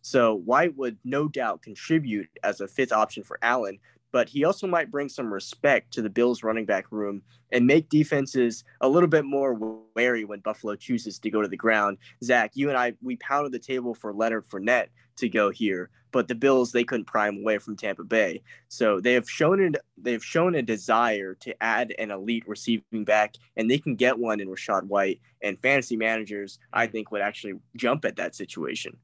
So 0.04 0.36
White 0.36 0.78
would 0.78 0.98
no 1.04 1.28
doubt 1.28 1.64
contribute 1.64 2.30
as 2.44 2.62
a 2.62 2.68
fifth 2.68 2.92
option 2.92 3.24
for 3.24 3.40
Allen, 3.42 3.80
but 4.12 4.30
he 4.30 4.46
also 4.46 4.68
might 4.68 4.92
bring 4.92 5.10
some 5.10 5.34
respect 5.34 5.92
to 5.94 6.02
the 6.02 6.10
Bills 6.10 6.44
running 6.44 6.66
back 6.66 6.92
room 6.92 7.22
and 7.52 7.68
make 7.68 7.90
defenses 7.90 8.64
a 8.82 8.90
little 8.90 9.10
bit 9.10 9.26
more 9.26 9.82
wary 9.96 10.26
when 10.26 10.40
Buffalo 10.40 10.76
chooses 10.76 11.20
to 11.20 11.30
go 11.30 11.42
to 11.42 11.48
the 11.48 11.58
ground. 11.58 11.98
Zach, 12.24 12.52
you 12.54 12.70
and 12.70 12.78
I, 12.78 12.94
we 13.02 13.18
pounded 13.18 13.52
the 13.52 13.60
table 13.60 13.94
for 13.94 14.14
Leonard 14.14 14.46
Fournette 14.48 14.88
to 15.18 15.30
go 15.30 15.50
here, 15.50 15.90
but 16.12 16.28
the 16.28 16.36
Bills 16.36 16.72
they 16.72 16.84
couldn't 16.84 17.06
pry 17.06 17.28
him 17.28 17.40
away 17.40 17.58
from 17.58 17.76
Tampa 17.76 18.04
Bay. 18.04 18.42
So 18.68 19.00
they 19.00 19.14
have 19.14 19.30
shown 19.30 19.62
it. 19.62 19.76
They've 19.98 20.24
shown 20.24 20.56
a 20.56 20.62
desire 20.62 21.36
to 21.42 21.64
add 21.64 21.94
an 21.98 22.12
elite 22.12 22.48
receiving 22.48 23.04
back, 23.06 23.36
and 23.58 23.70
they 23.70 23.78
can 23.78 23.96
get 23.96 24.18
one 24.18 24.40
in 24.40 24.48
Rachaad 24.48 24.84
White. 24.84 25.20
And 25.42 25.60
fantasy 25.62 25.98
managers, 25.98 26.60
I 26.74 26.88
think, 26.88 27.12
would 27.12 27.22
actually 27.22 27.54
jump 27.76 28.06
at 28.06 28.16
that 28.16 28.36
situation. 28.36 28.98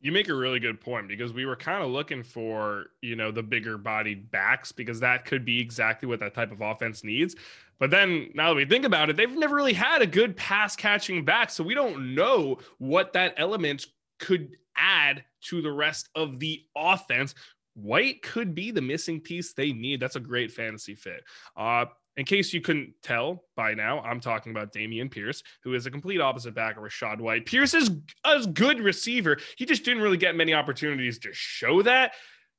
You 0.00 0.12
make 0.12 0.28
a 0.28 0.34
really 0.34 0.60
good 0.60 0.80
point 0.80 1.08
because 1.08 1.32
we 1.32 1.46
were 1.46 1.56
kind 1.56 1.82
of 1.82 1.90
looking 1.90 2.22
for, 2.22 2.86
you 3.00 3.16
know, 3.16 3.30
the 3.30 3.42
bigger 3.42 3.78
bodied 3.78 4.30
backs 4.30 4.72
because 4.72 5.00
that 5.00 5.24
could 5.24 5.44
be 5.44 5.60
exactly 5.60 6.08
what 6.08 6.20
that 6.20 6.34
type 6.34 6.52
of 6.52 6.60
offense 6.60 7.04
needs. 7.04 7.36
But 7.78 7.90
then 7.90 8.30
now 8.34 8.48
that 8.50 8.56
we 8.56 8.64
think 8.64 8.84
about 8.84 9.10
it, 9.10 9.16
they've 9.16 9.30
never 9.30 9.56
really 9.56 9.72
had 9.72 10.02
a 10.02 10.06
good 10.06 10.36
pass 10.36 10.76
catching 10.76 11.24
back. 11.24 11.50
So 11.50 11.64
we 11.64 11.74
don't 11.74 12.14
know 12.14 12.58
what 12.78 13.12
that 13.14 13.34
element 13.36 13.86
could 14.18 14.56
add 14.76 15.24
to 15.42 15.60
the 15.60 15.72
rest 15.72 16.08
of 16.14 16.38
the 16.38 16.62
offense. 16.76 17.34
White 17.74 18.22
could 18.22 18.54
be 18.54 18.70
the 18.70 18.80
missing 18.80 19.20
piece 19.20 19.52
they 19.52 19.72
need. 19.72 19.98
That's 19.98 20.16
a 20.16 20.20
great 20.20 20.52
fantasy 20.52 20.94
fit. 20.94 21.24
Uh, 21.56 21.86
in 22.16 22.24
case 22.24 22.52
you 22.52 22.60
couldn't 22.60 22.94
tell 23.02 23.44
by 23.56 23.74
now, 23.74 24.00
I'm 24.00 24.20
talking 24.20 24.52
about 24.52 24.72
Dameon 24.72 25.10
Pierce, 25.10 25.42
who 25.62 25.74
is 25.74 25.86
a 25.86 25.90
complete 25.90 26.20
opposite 26.20 26.54
back 26.54 26.76
of 26.76 26.82
Rachaad 26.82 27.20
White. 27.20 27.46
Pierce 27.46 27.74
is 27.74 27.90
a 28.24 28.46
good 28.46 28.80
receiver. 28.80 29.38
He 29.56 29.64
just 29.64 29.84
didn't 29.84 30.02
really 30.02 30.18
get 30.18 30.36
many 30.36 30.52
opportunities 30.52 31.18
to 31.20 31.30
show 31.32 31.82
that. 31.82 32.12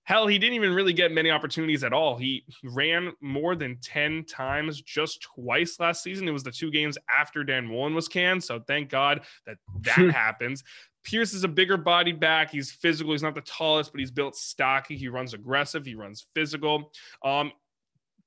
Hell, 0.05 0.27
he 0.27 0.37
didn't 0.37 0.55
even 0.55 0.73
really 0.73 0.91
get 0.91 1.13
many 1.13 1.31
opportunities 1.31 1.83
at 1.83 1.93
all. 1.93 2.17
He 2.17 2.43
ran 2.63 3.13
more 3.21 3.55
than 3.55 3.77
10 3.81 4.25
times 4.25 4.81
just 4.81 5.21
twice 5.21 5.79
last 5.79 6.03
season. 6.03 6.27
It 6.27 6.31
was 6.31 6.43
the 6.43 6.51
two 6.51 6.71
games 6.71 6.97
after 7.09 7.43
Dan 7.43 7.67
Mullen 7.67 7.95
was 7.95 8.09
canned. 8.09 8.43
So 8.43 8.59
thank 8.67 8.89
God 8.89 9.21
that 9.45 9.57
that 9.81 10.11
happens. 10.13 10.63
Pierce 11.05 11.33
is 11.33 11.43
a 11.43 11.49
bigger 11.49 11.77
body 11.77 12.11
back. 12.11 12.49
He's 12.49 12.71
physical. 12.71 13.13
He's 13.13 13.23
not 13.23 13.35
the 13.35 13.41
tallest, 13.41 13.91
but 13.91 13.99
he's 13.99 14.11
built 14.11 14.35
stocky. 14.35 14.97
He 14.97 15.07
runs 15.07 15.33
aggressive. 15.33 15.85
He 15.85 15.95
runs 15.95 16.25
physical. 16.33 16.91
Um, 17.23 17.51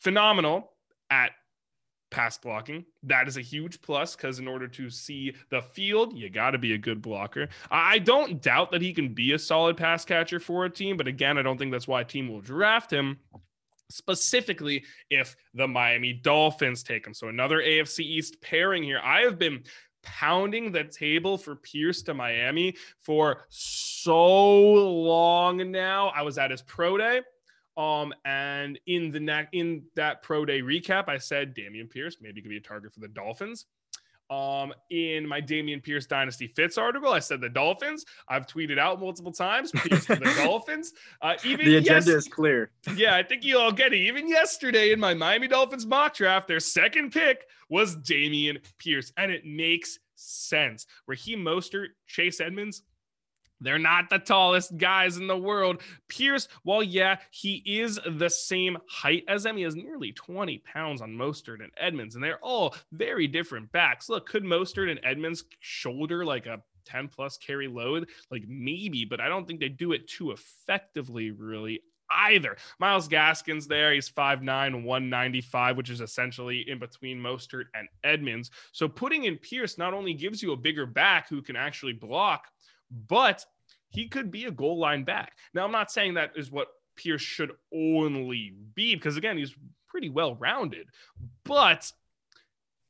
phenomenal 0.00 0.72
at 1.10 1.32
pass 2.10 2.38
blocking. 2.38 2.84
That 3.02 3.28
is 3.28 3.36
a 3.36 3.42
huge 3.42 3.82
plus 3.82 4.16
because 4.16 4.38
in 4.38 4.48
order 4.48 4.68
to 4.68 4.90
see 4.90 5.34
the 5.50 5.62
field, 5.62 6.16
you 6.16 6.30
got 6.30 6.52
to 6.52 6.58
be 6.58 6.74
a 6.74 6.78
good 6.78 7.02
blocker. 7.02 7.48
I 7.70 7.98
don't 7.98 8.40
doubt 8.40 8.70
that 8.72 8.82
he 8.82 8.92
can 8.92 9.12
be 9.12 9.32
a 9.32 9.38
solid 9.38 9.76
pass 9.76 10.04
catcher 10.04 10.40
for 10.40 10.64
a 10.64 10.70
team, 10.70 10.96
but 10.96 11.08
again, 11.08 11.38
I 11.38 11.42
don't 11.42 11.58
think 11.58 11.72
that's 11.72 11.88
why 11.88 12.02
a 12.02 12.04
team 12.04 12.28
will 12.28 12.40
draft 12.40 12.92
him. 12.92 13.18
Specifically, 13.88 14.82
if 15.10 15.36
the 15.54 15.68
Miami 15.68 16.12
Dolphins 16.12 16.82
take 16.82 17.06
him. 17.06 17.14
So, 17.14 17.28
another 17.28 17.58
AFC 17.58 18.00
East 18.00 18.40
pairing 18.40 18.82
here. 18.82 19.00
I 19.00 19.20
have 19.20 19.38
been 19.38 19.62
pounding 20.02 20.72
the 20.72 20.84
table 20.84 21.38
for 21.38 21.54
Pierce 21.54 22.02
to 22.02 22.14
Miami 22.14 22.74
for 23.00 23.44
so 23.48 24.72
long 24.72 25.70
now. 25.70 26.08
I 26.16 26.22
was 26.22 26.36
at 26.36 26.50
his 26.50 26.62
pro 26.62 26.96
day. 26.96 27.20
Um, 27.76 28.14
and 28.24 28.78
in 28.86 29.10
the 29.10 29.20
neck 29.20 29.48
in 29.52 29.82
that 29.96 30.22
pro 30.22 30.44
day 30.44 30.62
recap, 30.62 31.08
I 31.08 31.18
said 31.18 31.54
Dameon 31.54 31.90
Pierce 31.90 32.16
maybe 32.20 32.40
could 32.40 32.48
be 32.48 32.56
a 32.56 32.60
target 32.60 32.94
for 32.94 33.00
the 33.00 33.08
Dolphins. 33.08 33.66
Um, 34.28 34.72
in 34.90 35.26
my 35.26 35.40
Dameon 35.40 35.82
Pierce 35.82 36.06
Dynasty 36.06 36.48
Fits 36.48 36.78
article, 36.78 37.12
I 37.12 37.20
said 37.20 37.40
the 37.40 37.48
Dolphins. 37.48 38.04
I've 38.28 38.46
tweeted 38.46 38.78
out 38.78 38.98
multiple 38.98 39.30
times 39.30 39.70
Pierce 39.70 40.06
for 40.06 40.16
the 40.16 40.24
Dolphins. 40.44 40.94
Uh, 41.22 41.34
even 41.44 41.66
the 41.66 41.76
agenda 41.76 42.10
yes- 42.10 42.24
is 42.24 42.28
clear. 42.28 42.72
yeah, 42.96 43.14
I 43.14 43.22
think 43.22 43.44
you 43.44 43.58
all 43.58 43.70
get 43.70 43.92
it. 43.92 43.98
Even 43.98 44.28
yesterday 44.28 44.90
in 44.92 44.98
my 44.98 45.14
Miami 45.14 45.46
Dolphins 45.46 45.86
mock 45.86 46.14
draft, 46.14 46.48
their 46.48 46.60
second 46.60 47.12
pick 47.12 47.46
was 47.68 47.96
Dameon 47.96 48.58
Pierce, 48.78 49.12
and 49.16 49.30
it 49.30 49.44
makes 49.44 49.98
sense. 50.16 50.86
Raheem 51.06 51.40
Mostert, 51.40 51.88
Chase 52.08 52.40
Edmonds, 52.40 52.82
they're 53.60 53.78
not 53.78 54.10
the 54.10 54.18
tallest 54.18 54.76
guys 54.76 55.16
in 55.16 55.26
the 55.26 55.36
world. 55.36 55.82
Pierce, 56.08 56.48
well, 56.64 56.82
yeah, 56.82 57.16
he 57.30 57.62
is 57.64 57.98
the 58.06 58.28
same 58.28 58.78
height 58.88 59.24
as 59.28 59.42
them. 59.42 59.56
He 59.56 59.62
has 59.62 59.76
nearly 59.76 60.12
20 60.12 60.58
pounds 60.58 61.00
on 61.00 61.10
Mostert 61.10 61.62
and 61.62 61.72
Edmonds, 61.76 62.14
and 62.14 62.24
they're 62.24 62.38
all 62.42 62.74
very 62.92 63.26
different 63.26 63.70
backs. 63.72 64.08
Look, 64.08 64.28
could 64.28 64.44
Mostert 64.44 64.90
and 64.90 65.00
Edmonds 65.02 65.44
shoulder 65.60 66.24
like 66.24 66.46
a 66.46 66.62
10 66.84 67.08
plus 67.08 67.36
carry 67.38 67.68
load? 67.68 68.08
Like 68.30 68.44
maybe, 68.46 69.04
but 69.04 69.20
I 69.20 69.28
don't 69.28 69.46
think 69.46 69.60
they 69.60 69.68
do 69.68 69.92
it 69.92 70.08
too 70.08 70.32
effectively, 70.32 71.30
really. 71.30 71.80
Either 72.08 72.56
Myles 72.78 73.08
Gaskins 73.08 73.66
there, 73.66 73.92
he's 73.92 74.08
5'9, 74.08 74.84
195, 74.84 75.76
which 75.76 75.90
is 75.90 76.00
essentially 76.00 76.64
in 76.68 76.78
between 76.78 77.18
Mostert 77.18 77.64
and 77.74 77.88
Edmonds. 78.04 78.52
So 78.70 78.88
putting 78.88 79.24
in 79.24 79.36
Pierce 79.38 79.76
not 79.76 79.92
only 79.92 80.14
gives 80.14 80.40
you 80.40 80.52
a 80.52 80.56
bigger 80.56 80.86
back 80.86 81.28
who 81.28 81.42
can 81.42 81.56
actually 81.56 81.94
block, 81.94 82.46
but 82.90 83.44
he 83.90 84.08
could 84.08 84.30
be 84.30 84.44
a 84.44 84.50
goal 84.50 84.78
line 84.78 85.04
back. 85.04 85.32
Now, 85.54 85.64
I'm 85.64 85.72
not 85.72 85.90
saying 85.90 86.14
that 86.14 86.32
is 86.36 86.50
what 86.50 86.68
Pierce 86.96 87.22
should 87.22 87.52
only 87.72 88.54
be, 88.74 88.94
because 88.94 89.16
again, 89.16 89.38
he's 89.38 89.54
pretty 89.88 90.08
well 90.08 90.34
rounded, 90.34 90.88
but 91.44 91.90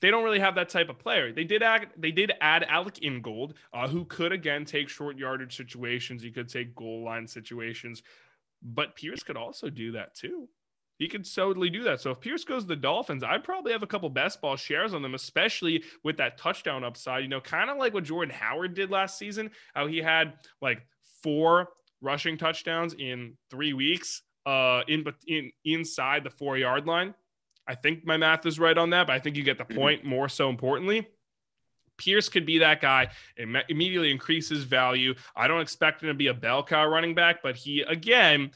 they 0.01 0.11
don't 0.11 0.25
really 0.25 0.41
have 0.41 0.57
that 0.57 0.69
type 0.69 0.89
of 0.89 0.99
player. 0.99 1.33
They 1.33 1.45
did 1.45 1.63
add 1.63 1.89
they 1.97 2.11
did 2.11 2.33
add 2.41 2.65
Alec 2.65 3.03
Ingold, 3.03 3.55
uh, 3.73 3.89
who 3.89 4.05
could 4.05 4.33
again 4.33 4.65
take 4.65 4.89
short 4.89 5.17
yardage 5.17 5.57
situations. 5.57 6.23
He 6.23 6.31
could 6.31 6.49
take 6.49 6.75
goal 6.75 7.05
line 7.05 7.27
situations, 7.27 8.03
but 8.63 8.95
Pierce 8.95 9.23
could 9.23 9.37
also 9.37 9.71
do 9.71 9.93
that 9.93 10.15
too. 10.15 10.49
He 10.99 11.09
could 11.09 11.31
totally 11.31 11.69
do 11.69 11.83
that. 11.85 12.01
So 12.01 12.11
if 12.11 12.21
Pierce 12.21 12.45
goes 12.45 12.63
to 12.63 12.69
the 12.69 12.77
Dolphins, 12.77 13.23
I'd 13.23 13.45
probably 13.45 13.73
have 13.73 13.83
a 13.83 13.87
couple 13.87 14.09
best 14.09 14.41
ball 14.41 14.57
shares 14.57 14.95
on 14.95 15.03
them, 15.03 15.15
especially 15.15 15.85
with 16.03 16.17
that 16.17 16.39
touchdown 16.39 16.85
upside. 16.85 17.23
You 17.23 17.29
know, 17.29 17.41
kind 17.41 17.69
of 17.69 17.77
like 17.77 17.93
what 17.93 18.05
Jordan 18.05 18.35
Howard 18.35 18.75
did 18.75 18.91
last 18.91 19.19
season, 19.19 19.51
how 19.75 19.87
he 19.87 19.99
had 19.99 20.35
like 20.63 20.87
four 21.23 21.69
rushing 22.01 22.39
touchdowns 22.39 22.95
in 22.95 23.37
three 23.51 23.75
weeks, 23.75 24.23
uh, 24.47 24.83
in 24.89 25.03
but 25.03 25.17
in 25.27 25.51
inside 25.65 26.25
the 26.25 26.31
four 26.31 26.57
yard 26.57 26.87
line. 26.87 27.15
I 27.69 27.75
think 27.75 28.07
my 28.07 28.17
math 28.17 28.47
is 28.47 28.59
right 28.59 28.77
on 28.77 28.91
that, 28.91 29.09
but 29.09 29.15
I 29.15 29.19
think 29.19 29.37
you 29.37 29.43
get 29.43 29.59
the 29.59 29.65
point. 29.65 30.05
More 30.05 30.29
so 30.29 30.49
importantly, 30.49 31.09
Pierce 31.99 32.29
could 32.29 32.47
be 32.47 32.59
that 32.59 32.81
guy. 32.81 33.09
It 33.37 33.65
immediately 33.69 34.11
increases 34.11 34.65
value. 34.65 35.15
I 35.35 35.49
don't 35.49 35.61
expect 35.61 36.03
him 36.03 36.09
to 36.09 36.15
be 36.15 36.29
a 36.29 36.35
bell 36.35 36.63
cow 36.63 36.87
running 36.87 37.15
back, 37.15 37.43
but 37.43 37.57
he 37.57 37.83
again 37.83 38.51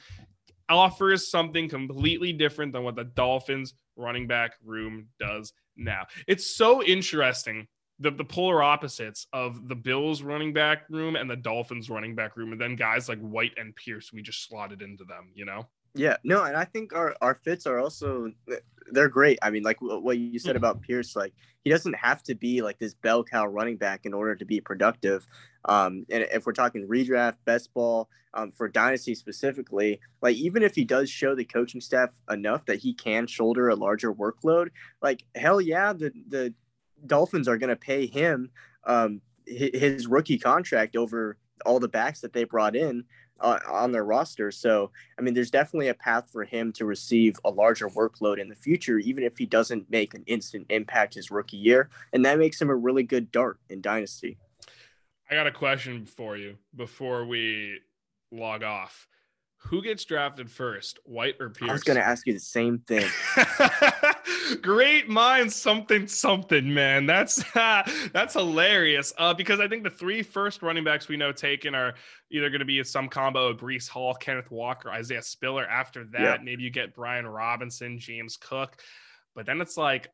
offers 0.71 1.31
something 1.31 1.69
completely 1.69 2.33
different 2.33 2.73
than 2.73 2.85
what 2.85 2.97
the 2.97 3.05
Dolphins 3.05 3.75
running 3.97 4.27
back 4.27 4.53
room 4.65 5.09
does 5.19 5.53
now. 5.77 6.07
It's 6.27 6.57
so 6.57 6.83
interesting 6.83 7.67
the, 8.01 8.11
the 8.11 8.25
polar 8.25 8.63
opposites 8.63 9.27
of 9.33 9.69
the 9.69 9.75
Bills 9.75 10.23
running 10.23 10.55
back 10.55 10.85
room 10.89 11.17
and 11.17 11.29
the 11.29 11.37
Dolphins 11.37 11.91
running 11.91 12.15
back 12.15 12.37
room, 12.37 12.53
and 12.53 12.61
then 12.61 12.75
guys 12.75 13.09
like 13.09 13.21
White 13.21 13.53
and 13.59 13.77
Pierce, 13.77 14.11
we 14.13 14.23
just 14.23 14.49
slotted 14.49 14.81
into 14.81 15.05
them, 15.05 15.31
you 15.35 15.45
know? 15.45 15.69
Yeah, 15.95 16.17
no, 16.23 16.45
and 16.45 16.57
I 16.57 16.65
think 16.65 16.95
our, 16.95 17.17
our 17.21 17.35
fits 17.35 17.67
are 17.67 17.79
also 17.79 18.31
they're 18.93 19.09
great. 19.09 19.39
I 19.43 19.51
mean, 19.51 19.63
like 19.63 19.79
what 19.81 20.19
you 20.19 20.39
said 20.39 20.57
about 20.57 20.83
Pierce, 20.83 21.17
like 21.17 21.33
he 21.65 21.71
doesn't 21.71 21.95
have 21.95 22.23
to 22.25 22.35
be 22.35 22.63
like 22.63 22.79
this 22.79 22.95
bell 22.95 23.25
cow 23.25 23.47
running 23.47 23.77
back 23.77 24.07
in 24.07 24.15
order 24.15 24.35
to 24.35 24.45
be 24.45 24.61
productive. 24.61 25.27
Um, 25.65 26.07
and 26.11 26.27
if 26.33 26.47
we're 26.47 26.53
talking 26.53 26.87
redraft, 26.87 27.37
best 27.45 27.73
ball, 27.75 28.09
um, 28.35 28.53
for 28.53 28.69
dynasty 28.69 29.15
specifically, 29.15 30.01
like 30.23 30.37
even 30.37 30.63
if 30.63 30.75
he 30.75 30.85
does 30.85 31.11
show 31.11 31.35
the 31.35 31.45
coaching 31.45 31.81
staff 31.81 32.11
enough 32.31 32.67
that 32.67 32.79
he 32.79 32.95
can 32.95 33.27
shoulder 33.27 33.69
a 33.69 33.75
larger 33.75 34.13
workload, 34.13 34.69
like 35.03 35.25
hell 35.35 35.61
yeah, 35.61 35.93
the 35.93 36.13
the 36.29 36.55
Dolphins 37.07 37.49
are 37.49 37.59
going 37.59 37.71
to 37.71 37.77
pay 37.77 38.07
him 38.07 38.51
um, 38.85 39.21
his 39.47 40.07
rookie 40.07 40.39
contract 40.39 40.97
over 40.97 41.37
all 41.67 41.81
the 41.81 41.89
backs 41.89 42.21
that 42.21 42.33
they 42.33 42.45
brought 42.45 42.77
in 42.77 43.05
uh, 43.41 43.59
on 43.69 43.93
their 43.93 44.05
roster. 44.05 44.51
So, 44.51 44.91
I 45.19 45.23
mean, 45.23 45.35
there's 45.35 45.51
definitely 45.51 45.89
a 45.89 45.95
path 45.95 46.31
for 46.31 46.45
him 46.45 46.73
to 46.73 46.85
receive 46.85 47.37
a 47.45 47.51
larger 47.51 47.89
workload 47.89 48.39
in 48.39 48.49
the 48.49 48.55
future, 48.55 48.99
even 48.99 49.25
if 49.25 49.39
he 49.39 49.47
doesn't 49.47 49.91
make 49.91 50.15
an 50.15 50.25
instant 50.27 50.67
impact 50.71 51.15
his 51.15 51.31
rookie 51.31 51.57
year. 51.57 51.89
And 52.13 52.25
that 52.25 52.39
makes 52.39 52.61
him 52.61 52.71
a 52.71 52.77
really 52.77 53.03
good 53.03 53.33
dart 53.33 53.59
in 53.69 53.81
Dynasty. 53.81 54.37
I 55.31 55.35
got 55.35 55.47
a 55.47 55.53
question 55.53 56.07
for 56.07 56.37
you 56.37 56.57
before 56.75 57.25
we 57.25 57.79
log 58.33 58.63
off. 58.63 59.07
Who 59.65 59.83
gets 59.83 60.05
drafted 60.07 60.51
first, 60.51 60.99
White 61.05 61.37
or 61.39 61.51
Pierce? 61.51 61.71
I 61.71 61.73
was 61.75 61.83
going 61.83 61.99
to 61.99 62.05
ask 62.05 62.27
you 62.27 62.33
the 62.33 62.41
same 62.41 62.79
thing. 62.79 63.07
Great 64.63 65.09
minds, 65.09 65.55
something, 65.55 66.07
something, 66.07 66.73
man. 66.73 67.05
That's 67.05 67.45
uh, 67.55 67.83
that's 68.13 68.33
hilarious. 68.35 69.13
Uh, 69.19 69.35
because 69.35 69.61
I 69.61 69.69
think 69.69 69.85
the 69.85 69.91
three 69.91 70.23
first 70.23 70.63
running 70.63 70.83
backs 70.83 71.09
we 71.09 71.19
know 71.19 71.31
taken 71.31 71.75
are 71.75 71.95
either 72.31 72.49
going 72.49 72.61
to 72.61 72.65
be 72.65 72.83
some 72.83 73.09
combo 73.09 73.49
of 73.49 73.59
Breece 73.59 73.87
Hall, 73.87 74.15
Kenneth 74.15 74.51
Walker, 74.51 74.91
Isaiah 74.91 75.23
Spiller. 75.23 75.67
After 75.67 76.05
that, 76.13 76.21
yeah. 76.21 76.37
maybe 76.43 76.63
you 76.63 76.71
get 76.71 76.95
Brian 76.95 77.27
Robinson, 77.27 77.99
James 77.99 78.39
Cook. 78.39 78.81
But 79.35 79.45
then 79.45 79.61
it's 79.61 79.77
like, 79.77 80.09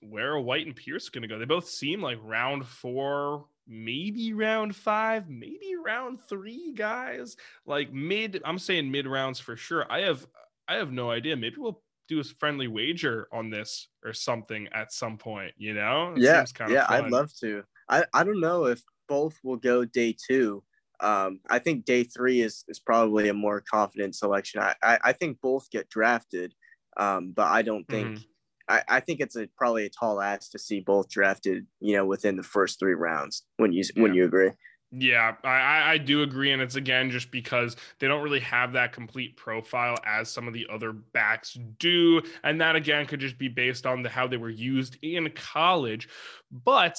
where 0.00 0.32
are 0.32 0.40
White 0.40 0.66
and 0.66 0.76
Pierce 0.76 1.08
going 1.08 1.22
to 1.22 1.28
go? 1.28 1.38
They 1.38 1.44
both 1.44 1.68
seem 1.68 2.02
like 2.02 2.18
round 2.22 2.66
four, 2.66 3.46
maybe 3.68 4.32
round 4.32 4.74
five, 4.74 5.28
maybe 5.28 5.74
round 5.84 6.18
three 6.28 6.72
guys. 6.72 7.36
Like 7.66 7.92
mid, 7.92 8.40
I'm 8.44 8.58
saying 8.58 8.90
mid 8.90 9.06
rounds 9.06 9.38
for 9.38 9.56
sure. 9.56 9.86
I 9.90 10.00
have 10.00 10.26
I 10.66 10.76
have 10.76 10.92
no 10.92 11.10
idea. 11.10 11.36
Maybe 11.36 11.56
we'll 11.58 11.82
do 12.08 12.20
a 12.20 12.24
friendly 12.24 12.68
wager 12.68 13.28
on 13.32 13.50
this 13.50 13.88
or 14.04 14.12
something 14.12 14.68
at 14.72 14.92
some 14.92 15.18
point, 15.18 15.52
you 15.56 15.74
know? 15.74 16.14
It 16.16 16.22
yeah. 16.22 16.44
yeah, 16.68 16.86
I'd 16.88 17.10
love 17.10 17.30
to. 17.40 17.62
I, 17.88 18.04
I 18.12 18.24
don't 18.24 18.40
know 18.40 18.64
if 18.64 18.82
both 19.08 19.38
will 19.42 19.56
go 19.56 19.84
day 19.84 20.16
two. 20.26 20.62
Um, 21.00 21.40
I 21.48 21.58
think 21.58 21.84
day 21.84 22.04
three 22.04 22.40
is, 22.40 22.64
is 22.66 22.80
probably 22.80 23.28
a 23.28 23.34
more 23.34 23.60
confident 23.60 24.16
selection. 24.16 24.60
I, 24.60 24.74
I, 24.82 24.98
I 25.04 25.12
think 25.12 25.40
both 25.40 25.70
get 25.70 25.88
drafted, 25.88 26.54
um, 26.96 27.32
but 27.36 27.46
I 27.46 27.62
don't 27.62 27.86
think 27.88 28.08
mm-hmm. 28.08 28.22
I, 28.68 28.82
I 28.88 29.00
think 29.00 29.20
it's 29.20 29.36
a 29.36 29.48
probably 29.56 29.86
a 29.86 29.90
tall 29.90 30.20
ask 30.20 30.50
to 30.52 30.58
see 30.58 30.80
both 30.80 31.08
drafted, 31.08 31.66
you 31.80 31.96
know, 31.96 32.06
within 32.06 32.36
the 32.36 32.42
first 32.42 32.78
three 32.78 32.94
rounds. 32.94 33.44
When 33.56 33.72
you 33.72 33.84
yeah. 33.94 34.02
when 34.02 34.14
you 34.14 34.24
agree. 34.24 34.50
Yeah, 34.90 35.34
I, 35.44 35.92
I 35.92 35.98
do 35.98 36.22
agree. 36.22 36.52
And 36.52 36.62
it's 36.62 36.76
again 36.76 37.10
just 37.10 37.30
because 37.30 37.76
they 37.98 38.08
don't 38.08 38.22
really 38.22 38.40
have 38.40 38.72
that 38.72 38.92
complete 38.92 39.36
profile 39.36 39.96
as 40.06 40.30
some 40.30 40.48
of 40.48 40.54
the 40.54 40.66
other 40.72 40.92
backs 40.92 41.58
do. 41.78 42.22
And 42.42 42.60
that 42.60 42.74
again 42.74 43.04
could 43.04 43.20
just 43.20 43.38
be 43.38 43.48
based 43.48 43.84
on 43.84 44.02
the 44.02 44.08
how 44.08 44.26
they 44.26 44.38
were 44.38 44.48
used 44.48 44.96
in 45.02 45.30
college. 45.34 46.08
But 46.50 46.98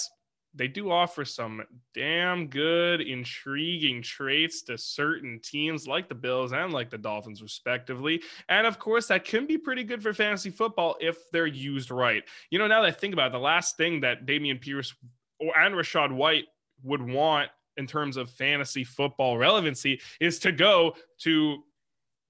they 0.56 0.68
do 0.68 0.92
offer 0.92 1.26
some 1.26 1.62
damn 1.94 2.48
good, 2.48 3.02
intriguing 3.02 4.02
traits 4.02 4.64
to 4.64 4.78
certain 4.78 5.40
teams 5.44 5.88
like 5.88 6.10
the 6.10 6.16
Bills 6.16 6.54
and 6.54 6.74
like 6.74 6.90
the 6.90 6.98
Dolphins, 6.98 7.42
respectively. 7.42 8.22
And 8.50 8.66
of 8.66 8.80
course, 8.80 9.08
that 9.08 9.26
can 9.26 9.46
be 9.46 9.58
pretty 9.58 9.84
good 9.84 10.02
for 10.02 10.14
fantasy 10.14 10.50
football 10.50 10.96
if 11.00 11.18
they're 11.32 11.46
used 11.46 11.92
right. 11.92 12.24
You 12.50 12.60
know, 12.60 12.68
now 12.68 12.82
that 12.82 12.88
I 12.88 12.92
think 12.92 13.14
about 13.14 13.28
it, 13.28 13.34
the 13.34 13.40
last 13.40 13.78
thing 13.78 14.02
that 14.02 14.26
Dameon 14.26 14.60
Pierce 14.60 14.94
or 15.40 15.58
and 15.58 15.76
Rachaad 15.76 16.12
White 16.12 16.46
would 16.84 17.02
want 17.02 17.50
in 17.78 17.88
terms 17.88 18.18
of 18.18 18.30
fantasy 18.30 18.84
football 18.84 19.38
relevancy 19.38 20.02
is 20.20 20.40
to 20.40 20.52
go 20.52 20.96
to 21.20 21.64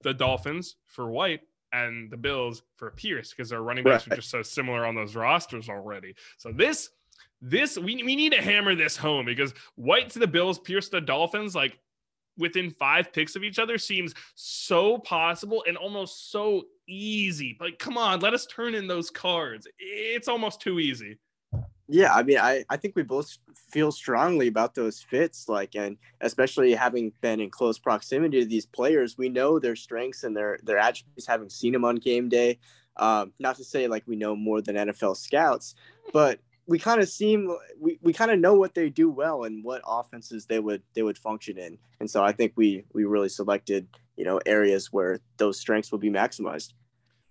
the 0.02 0.14
Dolphins 0.14 0.76
for 0.86 1.10
White 1.10 1.40
and 1.72 2.10
the 2.10 2.16
Bills 2.16 2.62
for 2.76 2.90
Pierce 2.90 3.30
because 3.30 3.50
their 3.50 3.62
running 3.62 3.84
backs 3.84 4.06
right. 4.06 4.12
are 4.12 4.16
just 4.16 4.30
so 4.30 4.42
similar 4.42 4.84
on 4.84 4.94
those 4.94 5.14
rosters 5.16 5.68
already. 5.68 6.14
So 6.38 6.52
this 6.52 6.90
this 7.42 7.78
we, 7.78 8.02
we 8.02 8.16
need 8.16 8.32
to 8.32 8.42
hammer 8.42 8.74
this 8.74 8.96
home 8.96 9.26
because 9.26 9.54
White 9.76 10.10
to 10.10 10.18
the 10.18 10.26
Bills, 10.26 10.58
Pierce 10.58 10.88
to 10.90 10.96
the 10.96 11.00
Dolphins, 11.00 11.54
like 11.54 11.78
within 12.36 12.70
five 12.70 13.12
picks 13.12 13.36
of 13.36 13.44
each 13.44 13.58
other 13.58 13.78
seems 13.78 14.14
so 14.34 14.98
possible 14.98 15.64
and 15.68 15.76
almost 15.76 16.30
so 16.30 16.64
easy. 16.88 17.56
Like, 17.60 17.78
come 17.78 17.96
on, 17.96 18.20
let 18.20 18.34
us 18.34 18.46
turn 18.46 18.74
in 18.74 18.88
those 18.88 19.10
cards. 19.10 19.66
It's 19.78 20.28
almost 20.28 20.60
too 20.60 20.80
easy. 20.80 21.18
Yeah, 21.92 22.14
I 22.14 22.22
mean, 22.22 22.38
I, 22.38 22.64
I 22.70 22.76
think 22.76 22.94
we 22.94 23.02
both 23.02 23.36
feel 23.72 23.90
strongly 23.90 24.46
about 24.46 24.76
those 24.76 25.00
fits, 25.00 25.48
like, 25.48 25.74
and 25.74 25.96
especially 26.20 26.72
having 26.72 27.12
been 27.20 27.40
in 27.40 27.50
close 27.50 27.80
proximity 27.80 28.38
to 28.40 28.46
these 28.46 28.64
players, 28.64 29.18
we 29.18 29.28
know 29.28 29.58
their 29.58 29.74
strengths 29.74 30.22
and 30.22 30.36
their 30.36 30.58
their 30.62 30.78
attributes, 30.78 31.26
having 31.26 31.50
seen 31.50 31.72
them 31.72 31.84
on 31.84 31.96
game 31.96 32.28
day. 32.28 32.60
Um, 32.96 33.32
not 33.40 33.56
to 33.56 33.64
say 33.64 33.88
like 33.88 34.04
we 34.06 34.14
know 34.14 34.36
more 34.36 34.60
than 34.60 34.76
NFL 34.76 35.16
scouts, 35.16 35.74
but 36.12 36.38
we 36.70 36.78
kind 36.78 37.00
of 37.00 37.08
seem 37.08 37.52
we, 37.80 37.98
we 38.00 38.12
kind 38.12 38.30
of 38.30 38.38
know 38.38 38.54
what 38.54 38.74
they 38.76 38.88
do 38.88 39.10
well 39.10 39.42
and 39.42 39.64
what 39.64 39.82
offenses 39.84 40.46
they 40.46 40.60
would 40.60 40.82
they 40.94 41.02
would 41.02 41.18
function 41.18 41.58
in. 41.58 41.76
And 41.98 42.08
so 42.08 42.22
i 42.22 42.32
think 42.32 42.52
we 42.54 42.84
we 42.94 43.04
really 43.04 43.28
selected 43.28 43.88
you 44.16 44.24
know 44.24 44.40
areas 44.46 44.92
where 44.92 45.18
those 45.36 45.58
strengths 45.58 45.90
will 45.90 45.98
be 45.98 46.10
maximized 46.10 46.72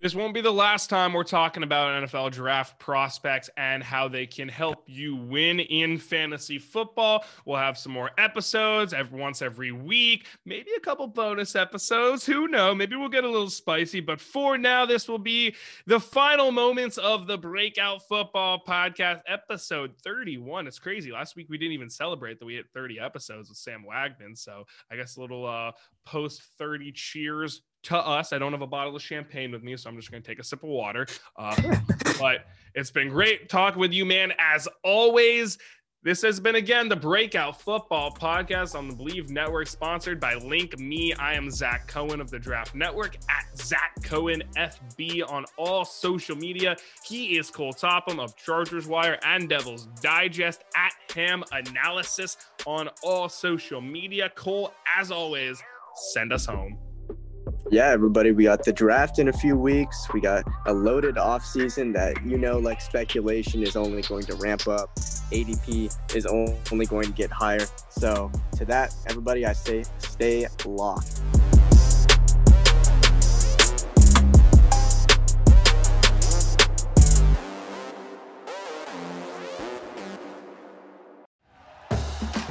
this 0.02 0.16
won't 0.16 0.34
be 0.34 0.39
the 0.39 0.52
last 0.52 0.89
time 0.89 1.12
we're 1.12 1.24
talking 1.24 1.62
about 1.62 2.04
NFL 2.04 2.32
draft 2.32 2.80
prospects 2.80 3.50
and 3.58 3.84
how 3.84 4.08
they 4.08 4.26
can 4.26 4.47
help 4.47 4.84
you 4.88 5.16
win 5.16 5.60
in 5.60 5.97
fantasy 5.97 6.58
football. 6.58 7.26
We'll 7.45 7.58
have 7.58 7.78
some 7.78 7.91
more 7.91 8.12
episodes 8.18 8.93
every 8.93 9.20
once 9.20 9.41
every 9.41 9.74
week, 9.74 10.26
maybe 10.45 10.72
a 10.78 10.80
couple 10.80 11.08
bonus 11.08 11.54
episodes. 11.54 12.26
Who 12.26 12.47
knows? 12.47 12.78
Maybe 12.78 12.95
we'll 12.95 13.10
get 13.10 13.26
a 13.26 13.30
little 13.30 13.50
spicy. 13.50 14.00
But 14.00 14.22
for 14.22 14.58
now, 14.58 14.86
this 14.86 15.10
will 15.10 15.20
be 15.20 15.54
the 15.86 16.00
final 16.00 16.52
moments 16.52 16.97
of 16.97 17.28
the 17.28 17.38
Breakout 17.38 18.08
Football 18.08 18.64
Podcast, 18.66 19.20
episode 19.28 19.95
31. 20.02 20.66
It's 20.68 20.80
crazy. 20.80 21.12
Last 21.12 21.36
week 21.36 21.47
we 21.50 21.58
didn't 21.58 21.74
even 21.74 21.89
celebrate 21.89 22.39
that 22.39 22.45
we 22.45 22.56
hit 22.56 22.68
30 22.74 23.02
episodes 23.02 23.50
with 23.50 23.58
Sam 23.58 23.84
Wagman. 23.86 24.38
So 24.38 24.64
I 24.89 24.95
guess 24.95 25.18
a 25.18 25.22
little 25.22 25.45
uh, 25.45 25.74
post 26.06 26.41
30 26.58 26.93
cheers 26.93 27.64
to 27.84 27.97
us. 27.97 28.34
I 28.34 28.38
don't 28.38 28.51
have 28.51 28.61
a 28.61 28.67
bottle 28.67 28.95
of 28.95 29.01
champagne 29.01 29.51
with 29.51 29.63
me, 29.63 29.75
so 29.77 29.89
I'm 29.89 29.95
just 29.95 30.11
going 30.11 30.21
to 30.21 30.27
take 30.27 30.39
a 30.39 30.43
sip 30.43 30.63
of 30.63 30.69
water. 30.69 31.07
Uh, 31.38 31.55
but 32.19 32.45
it's 32.75 32.91
been 32.91 33.09
great 33.09 33.49
talking 33.49 33.80
with 33.80 33.93
you, 33.93 34.05
man. 34.05 34.34
As 34.39 34.67
always, 34.84 35.57
this 36.01 36.21
has 36.21 36.39
been 36.39 36.55
again 36.55 36.88
the 36.88 36.95
Breakout 36.95 37.61
Football 37.61 38.11
Podcast 38.11 38.73
on 38.73 38.88
the 38.88 38.95
Bleav 38.95 39.30
Network, 39.30 39.67
sponsored 39.67 40.17
by 40.17 40.36
Link 40.36 40.80
Me. 40.80 41.13
I 41.15 41.34
am 41.34 41.51
Zach 41.51 41.88
Cohen 41.88 42.21
of 42.21 42.32
the 42.32 42.39
Draft 42.39 42.73
Network 42.73 43.17
at 43.30 43.57
Zach 43.57 44.01
Cohen 44.01 44.41
FB 44.55 45.30
on 45.30 45.45
all 45.57 45.84
social 45.84 46.38
media. 46.38 46.77
He 47.03 47.38
is 47.38 47.51
Cole 47.51 47.73
Topham 47.73 48.17
of 48.17 48.38
Chargers 48.38 48.88
Wire 48.88 49.19
and 49.25 49.49
Devils 49.49 49.89
Digest 50.01 50.63
at 50.73 50.93
Ham 51.13 51.43
Analysis 51.51 52.38
on 52.65 52.89
all 53.03 53.27
social 53.27 53.82
media. 53.82 54.32
Cole, 54.36 54.73
as 54.97 55.11
always, 55.11 55.61
send 56.13 56.32
us 56.32 56.45
home 56.45 56.77
yeah, 57.72 57.89
everybody, 57.89 58.32
we 58.32 58.45
got 58.45 58.63
the 58.63 58.74
draft 58.74 59.20
in 59.20 59.28
a 59.28 59.34
few 59.34 59.55
weeks. 59.55 60.07
We 60.13 60.22
got 60.22 60.43
a 60.65 60.74
loaded 60.74 61.17
off 61.17 61.45
season 61.45 61.93
that 61.93 62.24
you 62.26 62.38
know, 62.38 62.57
like 62.57 62.82
speculation 62.82 63.61
is 63.63 63.76
only 63.76 64.01
going 64.01 64.24
to 64.24 64.36
ramp 64.36 64.67
up. 64.67 64.95
ADP 65.32 66.15
is 66.15 66.26
only 66.26 66.86
going 66.86 67.05
to 67.05 67.11
get 67.11 67.30
higher. 67.30 67.65
So 67.89 68.32
to 68.57 68.65
that, 68.65 68.95
everybody, 69.07 69.45
I 69.45 69.53
say 69.53 69.84
stay 69.99 70.47
locked. 70.65 71.18